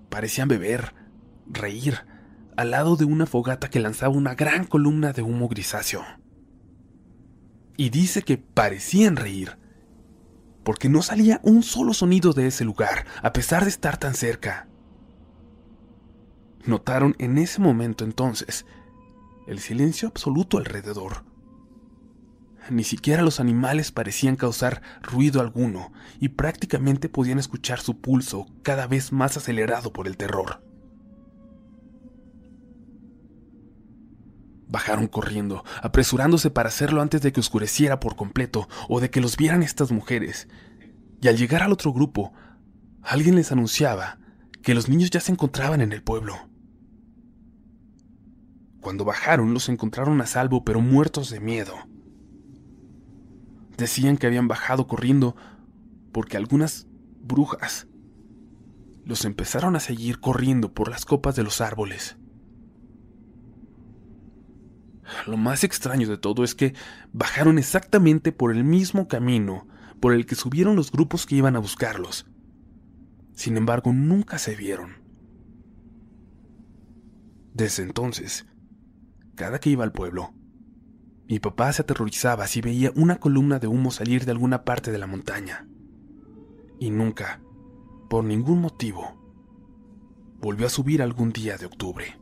Parecían 0.09 0.49
beber, 0.49 0.95
reír, 1.47 2.01
al 2.57 2.71
lado 2.71 2.97
de 2.97 3.05
una 3.05 3.27
fogata 3.27 3.71
que 3.71 3.81
lanzaba 3.81 4.15
una 4.15 4.35
gran 4.35 4.67
columna 4.67 5.13
de 5.13 5.23
humo 5.23 5.49
grisáceo 5.49 6.03
y 7.77 7.91
dice 7.91 8.23
que 8.23 8.39
parecían 8.39 9.17
reír, 9.17 9.59
porque 10.65 10.89
no 10.89 11.03
salía 11.03 11.41
un 11.43 11.63
solo 11.63 11.95
sonido 11.95 12.33
de 12.33 12.47
ese 12.47 12.65
lugar, 12.65 13.07
a 13.23 13.33
pesar 13.33 13.65
de 13.65 13.71
estar 13.71 13.97
tan 13.97 14.15
cerca. 14.15 14.69
Notaron 16.65 17.17
en 17.19 17.39
ese 17.39 17.61
momento 17.61 18.05
entonces 18.05 18.67
el 19.49 19.59
silencio 19.59 20.07
absoluto 20.09 20.59
alrededor. 20.59 21.25
Ni 22.71 22.85
siquiera 22.85 23.23
los 23.23 23.41
animales 23.41 23.91
parecían 23.91 24.37
causar 24.37 24.83
ruido 25.03 25.41
alguno 25.41 25.93
y 26.21 26.31
prácticamente 26.31 27.09
podían 27.09 27.39
escuchar 27.39 27.81
su 27.81 28.01
pulso 28.01 28.47
cada 28.63 28.87
vez 28.87 29.13
más 29.13 29.37
acelerado 29.37 29.93
por 29.93 30.07
el 30.07 30.17
terror. 30.17 30.63
Bajaron 34.69 35.07
corriendo, 35.07 35.65
apresurándose 35.83 36.51
para 36.51 36.69
hacerlo 36.69 37.03
antes 37.03 37.21
de 37.21 37.33
que 37.33 37.41
oscureciera 37.41 38.01
por 38.01 38.17
completo 38.17 38.69
o 38.89 39.01
de 39.01 39.11
que 39.11 39.21
los 39.21 39.37
vieran 39.37 39.63
estas 39.63 39.93
mujeres. 39.93 40.49
Y 41.21 41.29
al 41.29 41.37
llegar 41.37 41.63
al 41.63 41.73
otro 41.73 41.93
grupo, 41.93 42.33
alguien 43.03 43.35
les 43.35 43.53
anunciaba 43.53 44.19
que 44.63 44.75
los 44.75 44.89
niños 44.89 45.11
ya 45.11 45.21
se 45.21 45.33
encontraban 45.33 45.83
en 45.83 45.93
el 45.93 46.03
pueblo. 46.03 46.49
Cuando 48.81 49.05
bajaron 49.05 49.53
los 49.53 49.69
encontraron 49.69 50.21
a 50.21 50.27
salvo 50.27 50.65
pero 50.65 50.81
muertos 50.81 51.29
de 51.29 51.41
miedo. 51.41 51.75
Decían 53.83 54.17
que 54.17 54.29
habían 54.29 54.47
bajado 54.47 54.87
corriendo 54.87 55.35
porque 56.13 56.37
algunas 56.37 56.87
brujas 57.21 57.89
los 59.05 59.25
empezaron 59.25 59.75
a 59.75 59.81
seguir 59.81 60.21
corriendo 60.21 60.73
por 60.73 60.89
las 60.89 61.05
copas 61.05 61.35
de 61.35 61.43
los 61.43 61.61
árboles. 61.61 62.17
Lo 65.27 65.37
más 65.37 65.65
extraño 65.65 66.07
de 66.07 66.17
todo 66.17 66.45
es 66.45 66.55
que 66.55 66.77
bajaron 67.13 67.59
exactamente 67.59 68.31
por 68.31 68.53
el 68.55 68.63
mismo 68.63 69.09
camino 69.09 69.67
por 69.99 70.15
el 70.15 70.27
que 70.27 70.37
subieron 70.37 70.77
los 70.77 70.93
grupos 70.93 71.27
que 71.27 71.35
iban 71.35 71.57
a 71.57 71.59
buscarlos. 71.59 72.31
Sin 73.35 73.57
embargo, 73.57 73.93
nunca 73.93 74.39
se 74.39 74.55
vieron. 74.55 75.03
Desde 77.53 77.83
entonces, 77.83 78.47
cada 79.35 79.59
que 79.59 79.71
iba 79.71 79.83
al 79.83 79.91
pueblo, 79.91 80.35
mi 81.29 81.39
papá 81.39 81.73
se 81.73 81.83
aterrorizaba 81.83 82.47
si 82.47 82.61
veía 82.61 82.93
una 82.95 83.17
columna 83.17 83.59
de 83.59 83.67
humo 83.67 83.91
salir 83.91 84.25
de 84.25 84.33
alguna 84.33 84.65
parte 84.65 84.93
de 84.93 84.99
la 84.99 85.07
montaña. 85.07 85.67
Y 86.79 86.91
nunca, 86.91 87.41
por 88.11 88.25
ningún 88.25 88.61
motivo, 88.61 89.19
volvió 90.41 90.67
a 90.67 90.71
subir 90.71 91.03
algún 91.03 91.33
día 91.33 91.57
de 91.57 91.67
octubre. 91.67 92.22